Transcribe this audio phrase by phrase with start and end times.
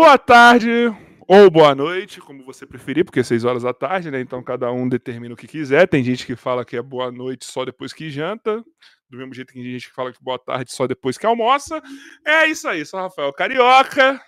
[0.00, 0.70] Boa tarde
[1.28, 4.18] ou boa noite, como você preferir, porque é 6 horas da tarde, né?
[4.18, 5.86] Então cada um determina o que quiser.
[5.86, 8.64] Tem gente que fala que é boa noite só depois que janta,
[9.10, 11.82] do mesmo jeito que tem gente que fala que boa tarde só depois que almoça.
[12.24, 14.18] É isso aí, sou Rafael Carioca,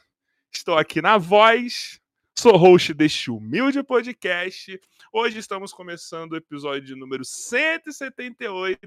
[0.53, 1.99] estou aqui na voz,
[2.39, 4.79] sou host deste humilde podcast.
[5.11, 8.79] Hoje estamos começando o episódio número 178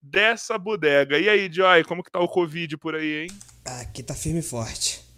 [0.00, 1.18] dessa bodega.
[1.18, 3.28] E aí, Joy, como que tá o Covid por aí, hein?
[3.80, 5.11] Aqui tá firme e forte.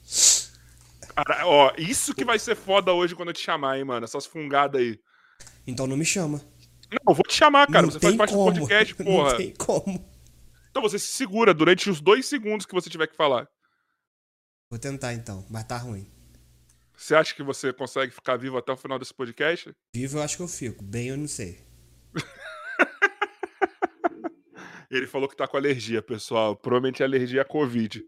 [1.14, 4.04] Cara, ó, isso que vai ser foda hoje quando eu te chamar, hein, mano?
[4.04, 4.98] Essas fungadas aí.
[5.66, 6.38] Então não me chama.
[6.90, 7.82] Não, eu vou te chamar, cara.
[7.82, 8.50] Não você faz parte como.
[8.50, 9.30] do podcast, porra.
[9.30, 10.14] Não tem como.
[10.70, 13.48] Então você se segura durante os dois segundos que você tiver que falar.
[14.68, 16.10] Vou tentar então, mas tá ruim.
[16.96, 19.72] Você acha que você consegue ficar vivo até o final desse podcast?
[19.94, 21.60] Vivo eu acho que eu fico, bem eu não sei.
[24.90, 26.56] Ele falou que tá com alergia, pessoal.
[26.56, 28.04] Provavelmente é alergia à Covid.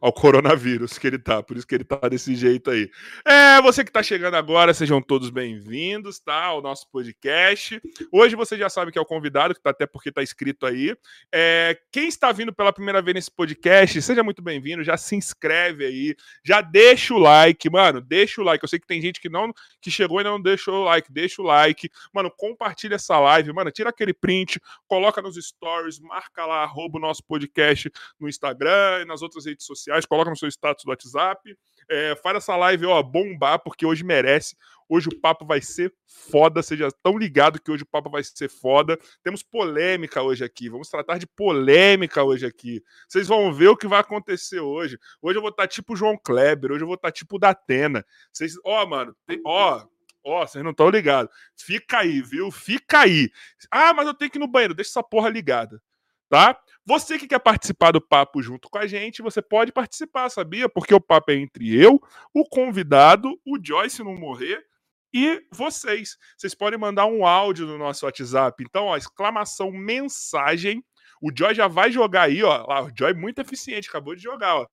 [0.00, 2.90] Ao coronavírus que ele tá, por isso que ele tá desse jeito aí.
[3.22, 6.44] É, você que tá chegando agora, sejam todos bem-vindos, tá?
[6.44, 7.78] Ao nosso podcast.
[8.10, 10.96] Hoje você já sabe que é o convidado, que tá até porque tá escrito aí.
[11.30, 15.84] É, quem está vindo pela primeira vez nesse podcast, seja muito bem-vindo, já se inscreve
[15.84, 18.64] aí, já deixa o like, mano, deixa o like.
[18.64, 19.52] Eu sei que tem gente que não
[19.82, 21.90] que chegou e não deixou o like, deixa o like.
[22.10, 27.00] Mano, compartilha essa live, mano, tira aquele print, coloca nos stories, marca lá, arroba o
[27.02, 31.56] nosso podcast no Instagram e nas outras redes sociais, coloca no seu status do WhatsApp.
[31.88, 34.56] É, faz essa live, ó, bombar, porque hoje merece.
[34.88, 38.48] Hoje o papo vai ser foda, seja tão ligado que hoje o papo vai ser
[38.48, 38.98] foda.
[39.22, 42.82] Temos polêmica hoje aqui, vamos tratar de polêmica hoje aqui.
[43.08, 44.98] Vocês vão ver o que vai acontecer hoje.
[45.22, 48.04] Hoje eu vou estar tipo João Kleber, hoje eu vou estar tipo o Datena.
[48.32, 49.84] Vocês, ó, mano, tem- ó,
[50.24, 51.32] ó, vocês não estão ligados.
[51.56, 52.50] Fica aí, viu?
[52.50, 53.30] Fica aí.
[53.70, 55.80] Ah, mas eu tenho que ir no banheiro, deixa essa porra ligada.
[56.28, 56.56] Tá?
[56.86, 60.68] Você que quer participar do papo junto com a gente, você pode participar, sabia?
[60.68, 62.00] Porque o papo é entre eu,
[62.34, 64.64] o convidado, o Joyce não morrer
[65.12, 66.16] e vocês.
[66.36, 68.64] Vocês podem mandar um áudio no nosso WhatsApp.
[68.64, 70.82] Então, ó, exclamação mensagem.
[71.20, 72.86] O Joy já vai jogar aí, ó.
[72.86, 74.66] O Joy é muito eficiente, acabou de jogar, ó.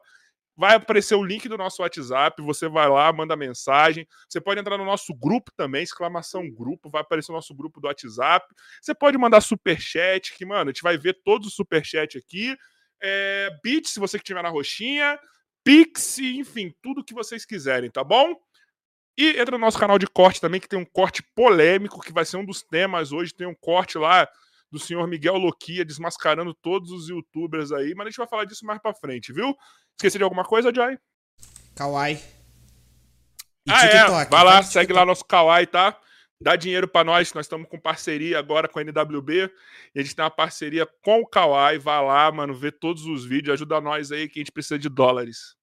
[0.58, 4.08] Vai aparecer o link do nosso WhatsApp, você vai lá, manda mensagem.
[4.28, 7.86] Você pode entrar no nosso grupo também, exclamação grupo, vai aparecer o nosso grupo do
[7.86, 8.44] WhatsApp.
[8.82, 12.58] Você pode mandar superchat, que, mano, a gente vai ver todos os superchat aqui.
[13.00, 15.20] É, Bit, se você que tiver na roxinha.
[15.64, 18.34] Pix, enfim, tudo que vocês quiserem, tá bom?
[19.18, 22.24] E entra no nosso canal de corte também, que tem um corte polêmico, que vai
[22.24, 23.34] ser um dos temas hoje.
[23.34, 24.28] Tem um corte lá
[24.72, 28.66] do senhor Miguel Loquia desmascarando todos os youtubers aí, mas a gente vai falar disso
[28.66, 29.56] mais pra frente, viu?
[29.96, 30.98] Esqueci de alguma coisa, Joy?
[31.76, 32.16] Kawaii.
[33.66, 34.06] E ah, é.
[34.26, 34.94] Vai lá, Faz segue TikTok.
[34.94, 36.00] lá nosso Kawaii, tá?
[36.40, 39.52] Dá dinheiro pra nós, nós estamos com parceria agora com a NWB.
[39.96, 41.80] E a gente tem uma parceria com o Kawaii.
[41.80, 44.88] Vai lá, mano, vê todos os vídeos, ajuda nós aí que a gente precisa de
[44.88, 45.56] dólares.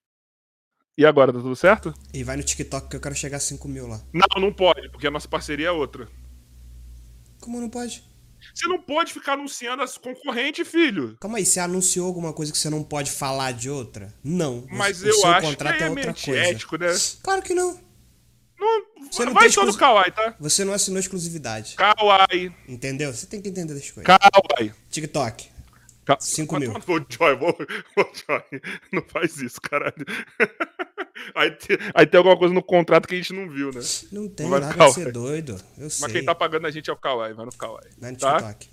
[0.98, 1.94] E agora, tá tudo certo?
[2.12, 4.00] E vai no TikTok que eu quero chegar a 5 mil lá.
[4.12, 6.08] Não, não pode, porque a nossa parceria é outra.
[7.40, 8.04] Como não pode?
[8.52, 11.16] Você não pode ficar anunciando as concorrentes, filho.
[11.20, 14.12] Calma aí, você anunciou alguma coisa que você não pode falar de outra?
[14.22, 14.66] Não.
[14.70, 16.40] Mas o eu seu acho contrato que é é outra coisa.
[16.40, 16.86] ético, né?
[17.22, 17.80] Claro que não.
[18.58, 20.34] Não, Você não vai no Kawaii, tá?
[20.40, 21.74] Você não assinou exclusividade.
[21.76, 23.12] Kawaii, Entendeu?
[23.12, 24.04] Você tem que entender das coisas.
[24.04, 24.72] Kawaii.
[24.90, 25.53] TikTok.
[26.04, 26.72] Ka- Cinco Vai mil.
[26.72, 27.50] tomar no- Ô, Joy, vou,
[27.96, 28.60] ô, Joy,
[28.92, 29.94] não faz isso, caralho.
[31.34, 33.80] Aí, te- aí tem alguma coisa no contrato que a gente não viu, né?
[34.12, 35.52] Não tem Vai nada de ser doido.
[35.78, 36.02] Eu sei.
[36.02, 37.90] Mas quem tá pagando a gente é o Kawaii, vai no Kawaii.
[37.98, 38.36] Vai no tá?
[38.52, 38.68] TikTok.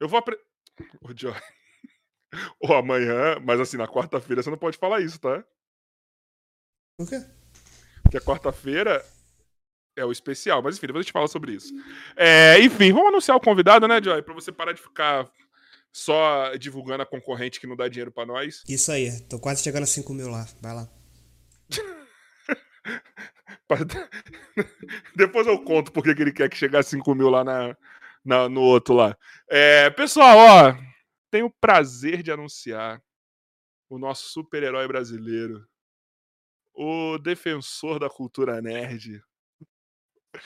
[0.00, 0.38] Eu vou apre...
[1.02, 1.34] Ô, Joy.
[2.60, 5.44] Ou amanhã, mas assim, na quarta-feira você não pode falar isso, tá?
[6.98, 7.20] Por quê?
[8.02, 9.04] Porque a quarta-feira
[9.98, 10.62] é o especial.
[10.62, 11.74] Mas enfim, depois a gente fala sobre isso.
[12.16, 14.22] É, enfim, vamos anunciar o convidado, né, Joy?
[14.22, 15.28] Pra você parar de ficar
[15.94, 18.64] só divulgando a concorrente que não dá dinheiro pra nós.
[18.68, 19.20] Isso aí.
[19.28, 20.44] Tô quase chegando a 5 mil lá.
[20.60, 20.88] Vai lá.
[25.16, 27.76] Depois eu conto porque que ele quer que chegar a 5 mil lá na,
[28.24, 29.16] na- no outro lá.
[29.48, 30.74] É, pessoal, ó,
[31.30, 33.02] tenho o prazer de anunciar
[33.88, 35.66] o nosso super-herói brasileiro,
[36.74, 39.22] o defensor da cultura nerd,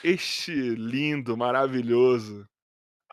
[0.03, 2.47] este lindo, maravilhoso,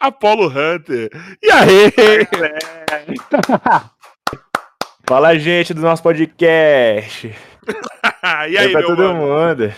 [0.01, 1.11] Apollo Hunter.
[1.43, 1.93] E aí?
[5.09, 7.29] Fala, gente, do nosso podcast.
[8.51, 9.15] e aí, pra todo mano?
[9.21, 9.73] mundo.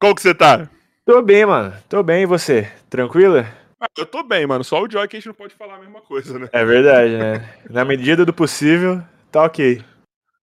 [0.00, 0.68] Como que você tá?
[1.04, 1.74] Tô bem, mano.
[1.88, 2.70] Tô bem, e você?
[2.88, 3.46] Tranquila?
[3.80, 4.64] Ah, eu tô bem, mano.
[4.64, 6.48] Só o Joy que a gente não pode falar a mesma coisa, né?
[6.52, 7.54] É verdade, né?
[7.70, 9.82] Na medida do possível, tá ok.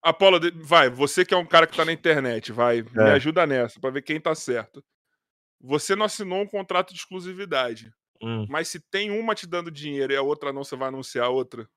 [0.02, 3.14] Apolo, vai, você que é um cara que tá na internet, vai, me É.
[3.14, 4.82] ajuda nessa, pra ver quem tá certo.
[5.62, 8.46] Você não assinou um contrato de exclusividade, Hum.
[8.50, 11.30] mas se tem uma te dando dinheiro e a outra não, você vai anunciar a
[11.30, 11.68] outra?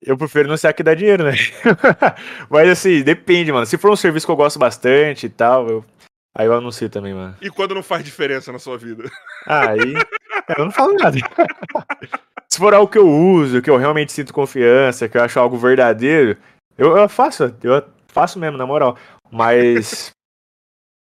[0.00, 1.32] Eu prefiro não ser a que dá dinheiro, né?
[2.48, 3.66] Mas assim, depende, mano.
[3.66, 5.84] Se for um serviço que eu gosto bastante e tal, eu...
[6.36, 7.36] aí eu anuncio também, mano.
[7.40, 9.10] E quando não faz diferença na sua vida?
[9.44, 9.94] Aí.
[10.56, 11.18] eu não falo nada.
[12.48, 15.58] Se for algo que eu uso, que eu realmente sinto confiança, que eu acho algo
[15.58, 16.38] verdadeiro,
[16.78, 17.54] eu, eu faço.
[17.62, 18.96] Eu faço mesmo, na moral.
[19.30, 20.12] Mas.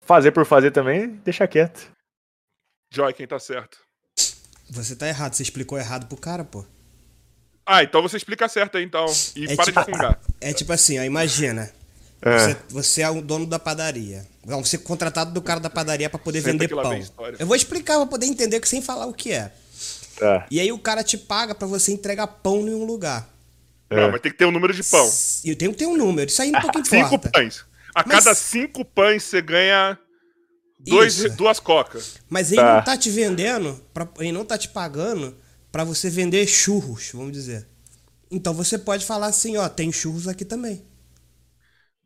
[0.04, 1.92] fazer por fazer também, deixa quieto.
[2.92, 3.78] Joy, quem tá certo?
[4.72, 6.66] Você tá errado, você explicou errado pro cara, pô.
[7.66, 9.06] Ah, então você explica certo aí, então.
[9.36, 10.20] E É para tipo- de fungar.
[10.42, 11.72] É tipo assim, ó, imagina.
[12.22, 12.38] É.
[12.40, 14.26] Você, você é o dono da padaria.
[14.46, 17.00] Não, você é contratado do cara da padaria pra poder Senta vender pão.
[17.38, 19.54] Eu vou explicar pra poder entender que sem falar o que é.
[20.18, 20.46] Tá.
[20.52, 23.30] E aí o cara te paga pra você entregar pão em um lugar.
[23.90, 25.10] Não, mas tem que ter um número de pão.
[25.46, 26.30] Eu tenho que ter um número.
[26.30, 27.30] Isso aí um pouco Cinco importa.
[27.32, 27.64] pães.
[27.96, 29.98] A Mas- cada cinco pães você ganha
[30.80, 31.36] dois, Isso.
[31.38, 32.20] duas cocas.
[32.30, 32.76] Mas ele Tá.
[32.78, 35.36] não tá te vendendo, pra, ele não tá te pagando
[35.72, 37.68] pra você vender churros, vamos dizer.
[38.32, 40.86] Então você pode falar assim, ó, tem churros aqui também.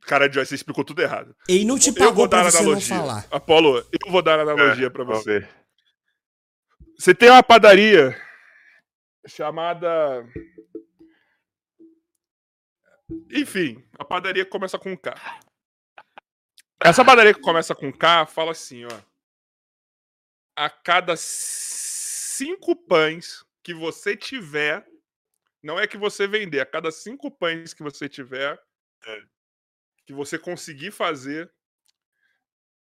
[0.01, 1.33] Cara, Joy, você explicou tudo errado.
[1.47, 2.95] Ele não te eu vou pagou dar pra você não analogia.
[2.97, 3.25] falar.
[3.31, 5.47] Apolo, eu vou dar analogia pra Vamos você.
[6.99, 8.15] Você tem uma padaria
[9.27, 10.25] chamada.
[13.31, 15.15] Enfim, a padaria começa com K.
[16.85, 19.01] Essa padaria que começa com K fala assim, ó.
[20.55, 24.85] A cada cinco pães que você tiver,
[25.63, 28.61] não é que você vender, a cada cinco pães que você tiver,
[30.05, 31.51] que você conseguir fazer,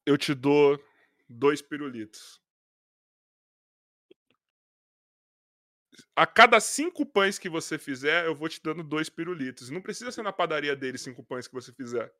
[0.05, 0.81] eu te dou
[1.27, 2.41] dois pirulitos.
[6.15, 9.69] A cada cinco pães que você fizer, eu vou te dando dois pirulitos.
[9.69, 12.13] Não precisa ser na padaria dele cinco pães que você fizer.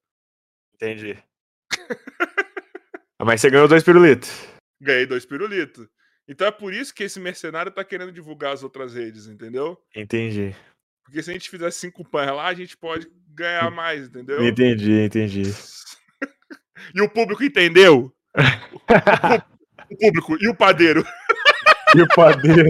[0.74, 1.22] Entendi.
[3.22, 4.30] Mas você ganhou dois pirulitos.
[4.82, 5.88] Ganhei dois pirulitos.
[6.28, 9.78] Então é por isso que esse mercenário tá querendo divulgar as outras redes, entendeu?
[9.96, 10.56] Entendi.
[11.04, 14.46] Porque se a gente fizer cinco pães lá, a gente pode ganhar mais, entendeu?
[14.46, 15.44] Entendi, entendi.
[16.96, 18.10] E o público entendeu?
[19.92, 21.06] o público e o padeiro.
[21.94, 22.70] E o padeiro?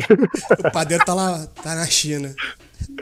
[0.57, 2.33] O padeiro tá lá, tá na China.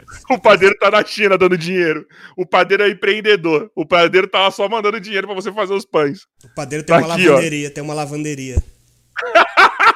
[0.30, 2.06] O padeiro tá na China dando dinheiro.
[2.36, 3.70] O padeiro é empreendedor.
[3.74, 6.20] O padeiro tá lá só mandando dinheiro pra você fazer os pães.
[6.44, 7.32] O padeiro tem Tá uma aqui, ó.
[7.32, 8.56] lavanderia, tem uma lavanderia.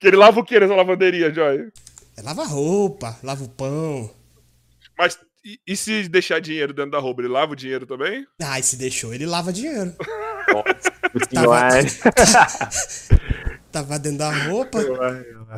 [0.00, 1.70] Que ele lava o que nessa lavanderia, Joy?
[2.16, 4.08] É lava roupa, lava o pão.
[4.96, 8.24] Mas e, e se deixar dinheiro dentro da roupa, ele lava o dinheiro também?
[8.40, 9.92] Ai, se deixou, ele lava dinheiro.
[11.28, 11.84] Senhora.
[12.14, 12.68] Tava
[13.82, 14.78] dentro da roupa.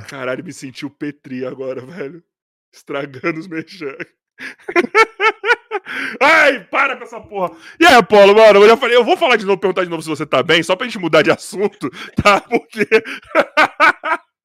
[0.09, 2.23] Caralho, me senti o Petri agora, velho.
[2.73, 3.97] Estragando os mexãs.
[6.21, 7.57] Ai, para com essa porra.
[7.79, 10.03] E aí, Apolo, mano, eu já falei, eu vou falar de novo, perguntar de novo
[10.03, 11.91] se você tá bem, só pra gente mudar de assunto,
[12.23, 12.41] tá?
[12.41, 12.87] Porque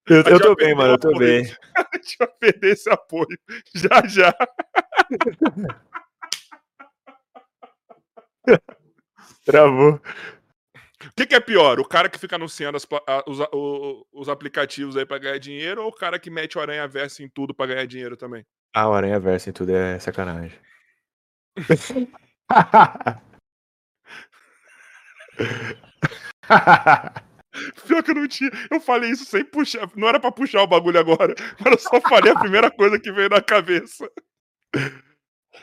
[0.07, 1.19] Eu, eu tô bem, mano, eu tô apoio.
[1.19, 1.55] bem.
[1.75, 3.39] a gente vai perder esse apoio
[3.73, 4.35] já já.
[9.43, 9.99] Travou.
[11.07, 11.79] O que, que é pior?
[11.79, 15.37] O cara que fica anunciando as a- os, a- o- os aplicativos aí pra ganhar
[15.37, 18.45] dinheiro ou o cara que mete o aranha verso em tudo pra ganhar dinheiro também?
[18.77, 20.51] Ah, o Aranha Verso em tudo é sacanagem.
[27.87, 28.51] Pior que eu não tinha.
[28.69, 29.89] Eu falei isso sem puxar.
[29.95, 31.33] Não era pra puxar o bagulho agora.
[31.59, 34.09] Mas eu só falei a primeira coisa que veio na cabeça.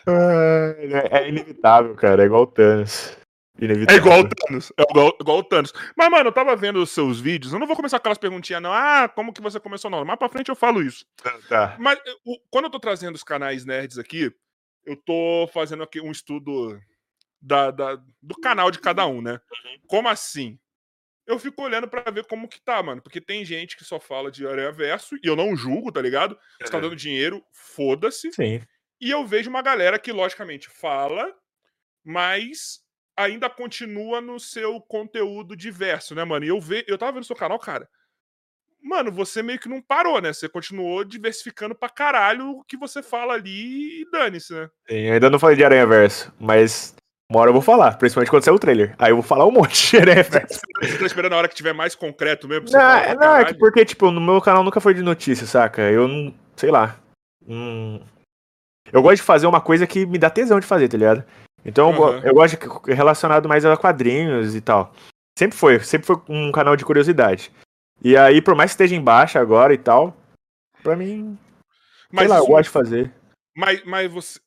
[0.09, 2.22] é, é inevitável, cara.
[2.22, 3.16] É igual o Thanos.
[3.62, 4.01] É Inevitável.
[4.03, 4.72] igual o Thanos.
[4.77, 5.72] É igual, igual o Thanos.
[5.96, 7.53] Mas, mano, eu tava vendo os seus vídeos.
[7.53, 8.72] Eu não vou começar aquelas perguntinhas, não.
[8.72, 10.05] Ah, como que você começou, não.
[10.05, 11.07] Mais pra frente eu falo isso.
[11.48, 11.77] Tá.
[11.79, 14.33] Mas eh, o- quando eu tô trazendo os canais nerds aqui,
[14.85, 16.77] eu tô fazendo aqui um estudo
[17.40, 19.40] da, da- do canal de cada um, né?
[19.87, 20.59] Como assim?
[21.25, 23.01] Eu fico olhando pra ver como que tá, mano.
[23.01, 26.37] Porque tem gente que só fala de Aranha Verso, e eu não julgo, tá ligado?
[26.61, 26.83] Você tá Uhum.
[26.83, 28.33] dando dinheiro, foda-se.
[28.33, 28.61] Sim.
[29.01, 31.33] E eu vejo uma galera que, logicamente, fala,
[32.05, 32.82] mas
[33.16, 36.44] ainda continua no seu conteúdo diverso, né, mano?
[36.44, 36.85] E eu, ve...
[36.87, 37.88] eu tava vendo seu canal, cara.
[38.83, 40.33] Mano, você meio que não parou, né?
[40.33, 44.68] Você continuou diversificando pra caralho o que você fala ali e dane-se, né?
[44.88, 46.94] Sim, eu ainda não falei de Aranha Verso, mas
[47.31, 48.94] uma hora eu vou falar, principalmente quando sair o trailer.
[48.98, 50.61] Aí eu vou falar um monte de Aranha Verso.
[50.83, 52.64] Você tá esperando a hora que tiver mais concreto mesmo?
[52.64, 55.03] pra você Não, falar é- não, é porque, tipo, no meu canal nunca foi de
[55.03, 55.83] notícia, saca?
[55.83, 56.35] Eu não.
[56.57, 56.98] Sei lá.
[57.46, 58.01] Hum,
[58.92, 61.25] eu gosto de fazer uma coisa que me dá tesão de fazer, tá ligado?
[61.64, 62.27] Então eu, go- Aham.
[62.27, 64.94] eu gosto de relacionado mais a quadrinhos e tal.
[65.38, 67.53] Sempre foi, sempre foi um canal de curiosidade.
[68.03, 70.16] E aí, por mais que esteja em baixa agora e tal,
[70.83, 71.38] pra mim,
[72.14, 73.14] sei lá, eu gosto de fazer.
[73.57, 74.40] Mas, mas você.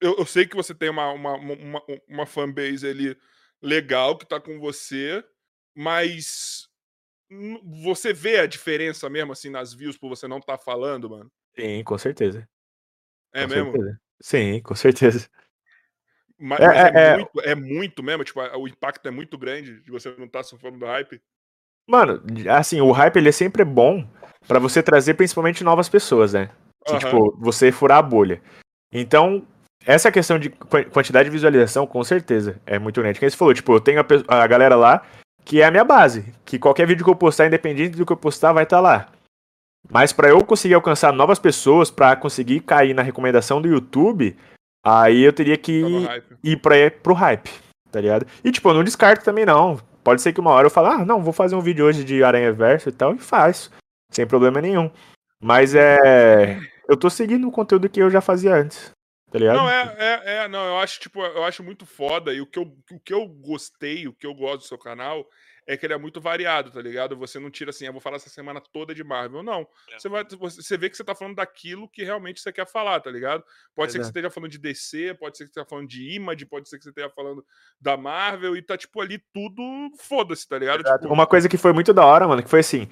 [0.00, 3.16] Eu, eu sei que você tem uma, uma, uma, uma fanbase ali
[3.60, 5.24] legal que tá com você,
[5.76, 6.68] mas
[7.84, 11.30] você vê a diferença mesmo, assim, nas views por você não estar falando, mano?
[11.54, 12.48] Sim, com certeza.
[13.32, 13.72] É com mesmo?
[13.72, 14.00] certeza.
[14.20, 15.30] Sim, com certeza.
[16.42, 17.16] É, Mas é, é, é.
[17.16, 20.78] muito, é muito mesmo, tipo, o impacto é muito grande de você não estar surfando
[20.78, 21.20] do hype.
[21.88, 24.04] Mano, assim, o hype ele é sempre bom
[24.48, 26.50] pra você trazer principalmente novas pessoas, né?
[26.88, 26.98] Aham.
[26.98, 28.42] tipo, você furar a bolha.
[28.92, 29.46] Então,
[29.86, 33.20] essa questão de qua- quantidade de visualização, com certeza, é muito grande.
[33.20, 35.06] Quem você falou, tipo, eu tenho a, a galera lá
[35.44, 36.34] que é a minha base.
[36.44, 39.08] Que qualquer vídeo que eu postar, independente do que eu postar, vai estar lá.
[39.90, 44.36] Mas pra eu conseguir alcançar novas pessoas, pra conseguir cair na recomendação do YouTube,
[44.82, 45.82] aí eu teria que
[46.42, 47.50] ir pra, pro hype,
[47.90, 48.26] tá ligado?
[48.44, 49.78] E tipo, eu não descarto também não.
[50.02, 52.24] Pode ser que uma hora eu fale, ah, não, vou fazer um vídeo hoje de
[52.24, 53.70] Aranha Verso e tal, e faço.
[54.10, 54.90] Sem problema nenhum.
[55.40, 56.60] Mas é.
[56.88, 58.90] Eu tô seguindo o conteúdo que eu já fazia antes.
[59.30, 59.56] Tá ligado?
[59.56, 62.34] Não, é, é, é, não, eu acho, tipo, eu acho muito foda.
[62.34, 65.26] E o que, eu, o que eu gostei, o que eu gosto do seu canal,
[65.66, 67.16] é que ele é muito variado, tá ligado?
[67.16, 69.42] Você não tira assim, eu vou falar essa semana toda de Marvel.
[69.42, 69.66] Não.
[69.90, 69.98] É.
[69.98, 73.10] Você, vai, você vê que você tá falando daquilo que realmente você quer falar, tá
[73.10, 73.44] ligado?
[73.74, 76.14] Pode ser que você esteja falando de DC, pode ser que você esteja falando de
[76.16, 77.44] Image, pode ser que você esteja falando
[77.80, 79.62] da Marvel, e tá, tipo, ali tudo
[79.98, 80.82] foda-se, tá ligado?
[80.82, 82.88] Tipo, Uma coisa que foi muito da hora, mano, que foi assim.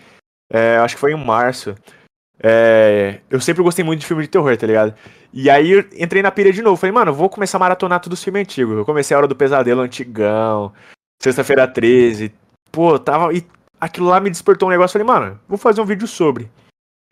[0.52, 1.74] é, acho que foi em março.
[2.42, 4.94] é, eu sempre gostei muito de filme de terror, tá ligado?
[5.32, 6.76] E aí eu entrei na pilha de novo.
[6.76, 8.76] Falei, mano, vou começar a maratonar todos os filmes antigos.
[8.76, 10.72] Eu comecei a Hora do Pesadelo Antigão,
[11.22, 12.32] Sexta-feira 13.
[12.70, 13.32] Pô, tava.
[13.34, 13.44] E
[13.80, 14.92] aquilo lá me despertou um negócio.
[14.98, 16.50] Falei, mano, vou fazer um vídeo sobre.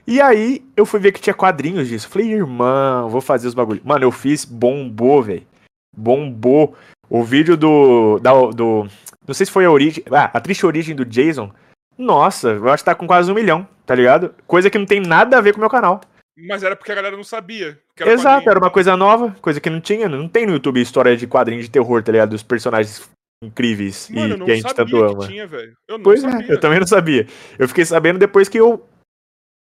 [0.07, 2.09] E aí eu fui ver que tinha quadrinhos disso.
[2.09, 3.85] Falei, irmão, vou fazer os bagulhos.
[3.85, 5.47] Mano, eu fiz bombou, velho.
[5.95, 6.75] Bombou.
[7.11, 8.87] O vídeo do, da, do.
[9.27, 10.05] Não sei se foi a origem.
[10.11, 11.51] Ah, a triste origem do Jason.
[11.97, 14.35] Nossa, eu acho que tá com quase um milhão, tá ligado?
[14.47, 16.01] Coisa que não tem nada a ver com o meu canal.
[16.47, 17.79] Mas era porque a galera não sabia.
[17.97, 18.51] que era Exato, quadrinho.
[18.51, 20.09] era uma coisa nova, coisa que não tinha.
[20.09, 22.31] Não tem no YouTube história de quadrinho de terror, tá ligado?
[22.31, 23.09] Dos personagens
[23.43, 25.27] incríveis Mano, e que a gente sabia tanto que ama.
[25.29, 25.45] tinha.
[25.89, 26.47] Eu não Pois sabia.
[26.47, 27.27] é, eu também não sabia.
[27.59, 28.87] Eu fiquei sabendo depois que eu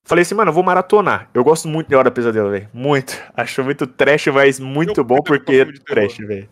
[0.05, 1.29] falei assim, mano, eu vou maratonar.
[1.33, 2.69] Eu gosto muito de Hora do Pesadelo, velho.
[2.73, 3.13] Muito.
[3.35, 6.49] Acho muito trash, mas muito Eu bom porque é trash, velho.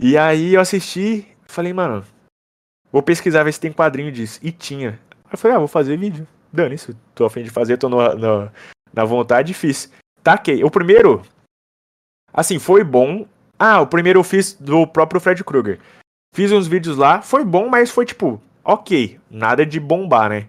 [0.00, 2.04] E aí eu assisti, falei, mano,
[2.90, 4.40] vou pesquisar ver se tem quadrinho disso.
[4.42, 4.98] E tinha.
[5.24, 6.26] Aí eu falei, ah, vou fazer vídeo.
[6.52, 6.96] Dane isso.
[7.14, 8.50] Tô a fim de fazer, tô no, no-
[8.94, 9.92] na vontade e fiz.
[10.22, 10.64] Taquei.
[10.64, 11.22] O primeiro,
[12.32, 13.26] assim, foi bom.
[13.58, 15.78] Ah, o primeiro eu fiz do próprio Fred Krueger.
[16.34, 20.46] Fiz uns vídeos lá, foi bom, mas foi tipo, ok, nada de bombar, né?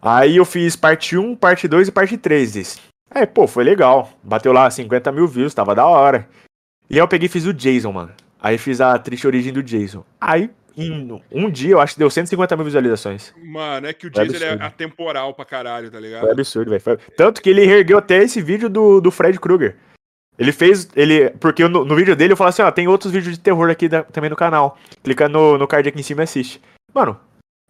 [0.00, 2.80] Aí eu fiz parte 1, parte 2 e parte 3 desse.
[3.10, 4.10] Aí, pô, foi legal.
[4.22, 6.28] Bateu lá 50 mil views, tava da hora.
[6.88, 8.12] E aí eu peguei e fiz o Jason, mano.
[8.40, 10.04] Aí fiz a triste origem do Jason.
[10.18, 13.34] Aí, em um dia, eu acho que deu 150 mil visualizações.
[13.36, 16.22] Mano, é que o Foi Jason é atemporal pra caralho, tá ligado?
[16.22, 16.80] Foi absurdo, velho.
[16.80, 19.76] Foi- Tanto que ele ergueu até esse vídeo do, do Fred Krueger.
[20.40, 20.88] Ele fez.
[20.96, 23.68] ele Porque no, no vídeo dele eu falo assim, ó, tem outros vídeos de terror
[23.70, 24.78] aqui da- também no canal.
[25.04, 26.60] Clica no, no card aqui em cima e assiste.
[26.94, 27.20] Mano,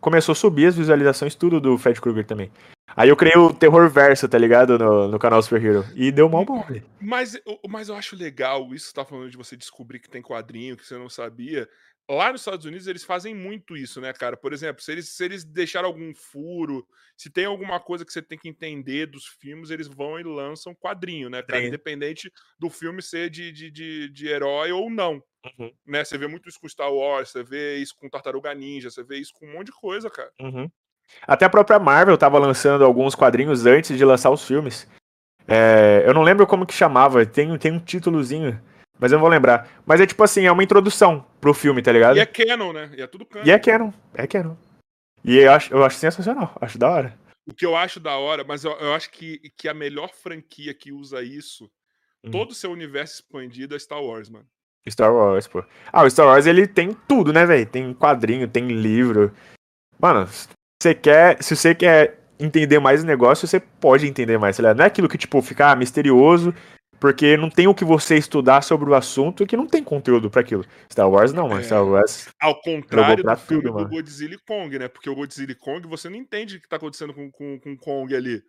[0.01, 2.51] começou a subir as visualizações, tudo do Fred Krueger também.
[2.97, 4.77] Aí eu criei o Terror Verso, tá ligado?
[4.79, 5.85] No, no canal Super Hero.
[5.95, 6.65] E deu mal bom.
[7.01, 7.37] Mas,
[7.69, 10.77] mas eu acho legal isso que você tá falando de você descobrir que tem quadrinho,
[10.77, 11.69] que você não sabia.
[12.11, 14.37] Lá nos Estados Unidos eles fazem muito isso, né, cara?
[14.37, 16.85] Por exemplo, se eles, se eles deixaram algum furo,
[17.17, 20.75] se tem alguma coisa que você tem que entender dos filmes, eles vão e lançam
[20.75, 21.61] quadrinho, né, cara?
[21.63, 21.69] Sim.
[21.69, 25.23] Independente do filme ser de, de, de, de herói ou não.
[25.57, 25.71] Uhum.
[25.87, 26.03] Né?
[26.03, 29.19] Você vê muito isso com Star Wars, você vê isso com Tartaruga Ninja, você vê
[29.19, 30.33] isso com um monte de coisa, cara.
[30.41, 30.69] Uhum.
[31.29, 34.89] Até a própria Marvel tava lançando alguns quadrinhos antes de lançar os filmes.
[35.47, 38.61] É, eu não lembro como que chamava, tem, tem um títulozinho,
[38.99, 39.69] mas eu não vou lembrar.
[39.87, 42.17] Mas é tipo assim, é uma introdução pro filme, tá ligado?
[42.17, 42.91] E é canon, né?
[42.97, 43.47] E é tudo canon.
[43.47, 44.57] E é canon, é canon.
[45.25, 47.19] E eu acho, eu acho sensacional, acho da hora.
[47.47, 50.73] O que eu acho da hora, mas eu, eu acho que, que a melhor franquia
[50.73, 51.71] que usa isso,
[52.25, 52.31] Hum.
[52.31, 54.47] todo o seu universo expandido é Star Wars, mano.
[54.89, 55.65] Star Wars, pô.
[55.93, 57.67] Ah, o Star Wars ele tem tudo, né, velho?
[57.67, 59.33] Tem quadrinho, tem livro.
[59.99, 60.27] Mano,
[60.81, 64.79] você quer, se você quer entender mais o negócio, você pode entender mais, tá ligado?
[64.79, 66.55] Não é aquilo que, tipo, fica ah, misterioso,
[67.01, 70.43] porque não tem o que você estudar sobre o assunto que não tem conteúdo pra
[70.43, 70.65] aquilo.
[70.93, 71.61] Star Wars não, mano.
[71.61, 71.65] É.
[71.65, 72.29] Star Wars.
[72.41, 73.89] Ao contrário do filme tudo, do.
[73.89, 74.87] Godzilla e Kong, né?
[74.89, 77.77] Porque o Godzilla e Kong, você não entende o que tá acontecendo com, com, com
[77.77, 78.43] Kong ali.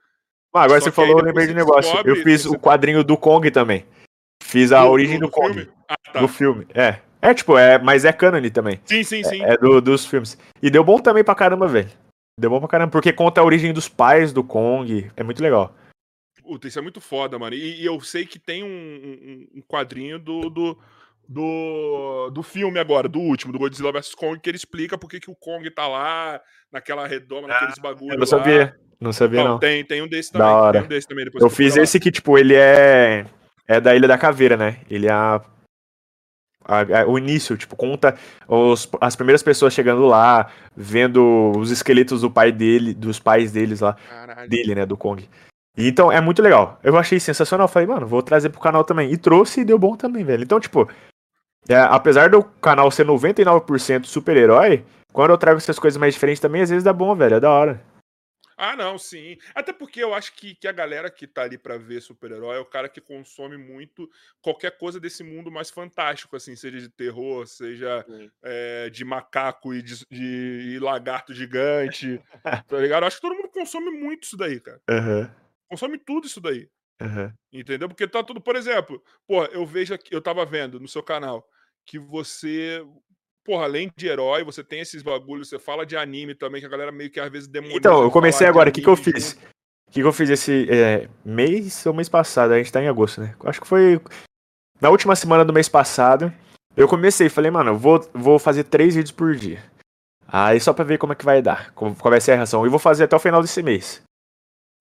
[0.53, 1.83] Ah, agora Só você falou, eu lembrei de negócio.
[1.93, 3.85] descobre, Eu fiz você- o quadrinho do Kong também.
[4.43, 5.53] Fiz a Do- origem do, Kong.
[5.53, 5.71] filme?
[5.87, 6.19] Ah, tá.
[6.19, 6.67] Do filme.
[6.73, 6.97] É.
[7.21, 8.81] É, tipo, é, mas é canon também.
[8.83, 9.41] Sim, sim, sim.
[9.43, 10.37] É do- dos filmes.
[10.61, 11.89] E deu bom também pra caramba, velho.
[12.37, 15.09] Deu bom pra caramba, porque conta a origem dos pais do Kong.
[15.15, 15.73] É muito legal.
[16.51, 17.55] Puta, isso é muito foda, mano.
[17.55, 20.77] E, e eu sei que tem um, um- um quadrinho do, do,
[21.25, 25.31] do, do filme agora, do último, do Godzilla vs Kong, que ele explica por que
[25.31, 28.11] o Kong tá lá, naquela redoma, naqueles bagulhos.
[28.13, 28.75] Eu não sabia.
[28.99, 29.59] Não sabia, Não, não.
[29.59, 30.53] Tem, tem um desse Da também.
[30.55, 30.77] hora.
[30.79, 31.25] Tem um desse também.
[31.25, 31.83] Eu fiz procura lá.
[31.83, 33.25] esse que, tipo, ele é.
[33.65, 34.81] É da Ilha da Caveira, né?
[34.89, 35.41] Ele é a-
[37.07, 42.51] o início, tipo, conta os- as primeiras pessoas chegando lá, vendo os esqueletos do pai
[42.51, 44.49] dele, dos pais deles lá, Caralho.
[44.49, 45.27] dele, né, do Kong.
[45.77, 46.79] Então, é muito legal.
[46.83, 47.67] Eu achei sensacional.
[47.67, 49.11] Falei, mano, vou trazer pro canal também.
[49.11, 50.43] E trouxe e deu bom também, velho.
[50.43, 50.89] Então, tipo,
[51.69, 56.61] é, apesar do canal ser 99% super-herói, quando eu trago essas coisas mais diferentes também,
[56.61, 57.35] às vezes dá bom, velho.
[57.35, 57.81] É da hora.
[58.57, 59.37] Ah, não, sim.
[59.55, 62.59] Até porque eu acho que, que a galera que tá ali pra ver super-herói é
[62.59, 64.07] o cara que consome muito
[64.39, 68.05] qualquer coisa desse mundo mais fantástico, assim, seja de terror, seja
[68.43, 72.21] é, de macaco e de, de- e lagarto gigante,
[72.67, 73.01] tá ligado?
[73.01, 74.79] Eu acho que todo mundo consome muito isso daí, cara.
[74.87, 75.31] Aham,
[75.71, 76.67] Consome tudo isso daí.
[77.01, 77.33] aham.
[77.53, 77.87] Entendeu?
[77.87, 81.45] Porque tá tudo, por exemplo, porra, eu vejo aqui, eu tava vendo no seu canal
[81.85, 82.85] que você,
[83.45, 86.69] porra, além de herói, você tem esses bagulhos, você fala de anime também, que a
[86.69, 87.77] galera meio que às vezes demoniza.
[87.77, 88.69] Então, eu comecei agora.
[88.69, 89.33] O que, que eu fiz?
[89.87, 92.53] O que, que eu fiz esse é, mês ou mês passado?
[92.53, 93.35] A gente tá em agosto, né?
[93.45, 93.99] Acho que foi
[94.81, 96.33] na última semana do mês passado.
[96.75, 99.63] Eu comecei, falei, mano, vou, vou fazer três vídeos por dia.
[100.27, 102.65] Aí só pra ver como é que vai dar, como- qual vai ser a reação.
[102.65, 104.01] E vou fazer até o final desse mês.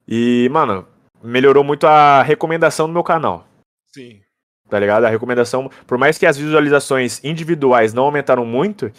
[0.06, 0.86] E, mano,
[1.22, 3.46] melhorou muito a recomendação do meu canal.
[3.92, 4.20] Sim.
[4.68, 5.04] Tá ligado?
[5.04, 8.90] A recomendação, por mais que as visualizações individuais não aumentaram muito,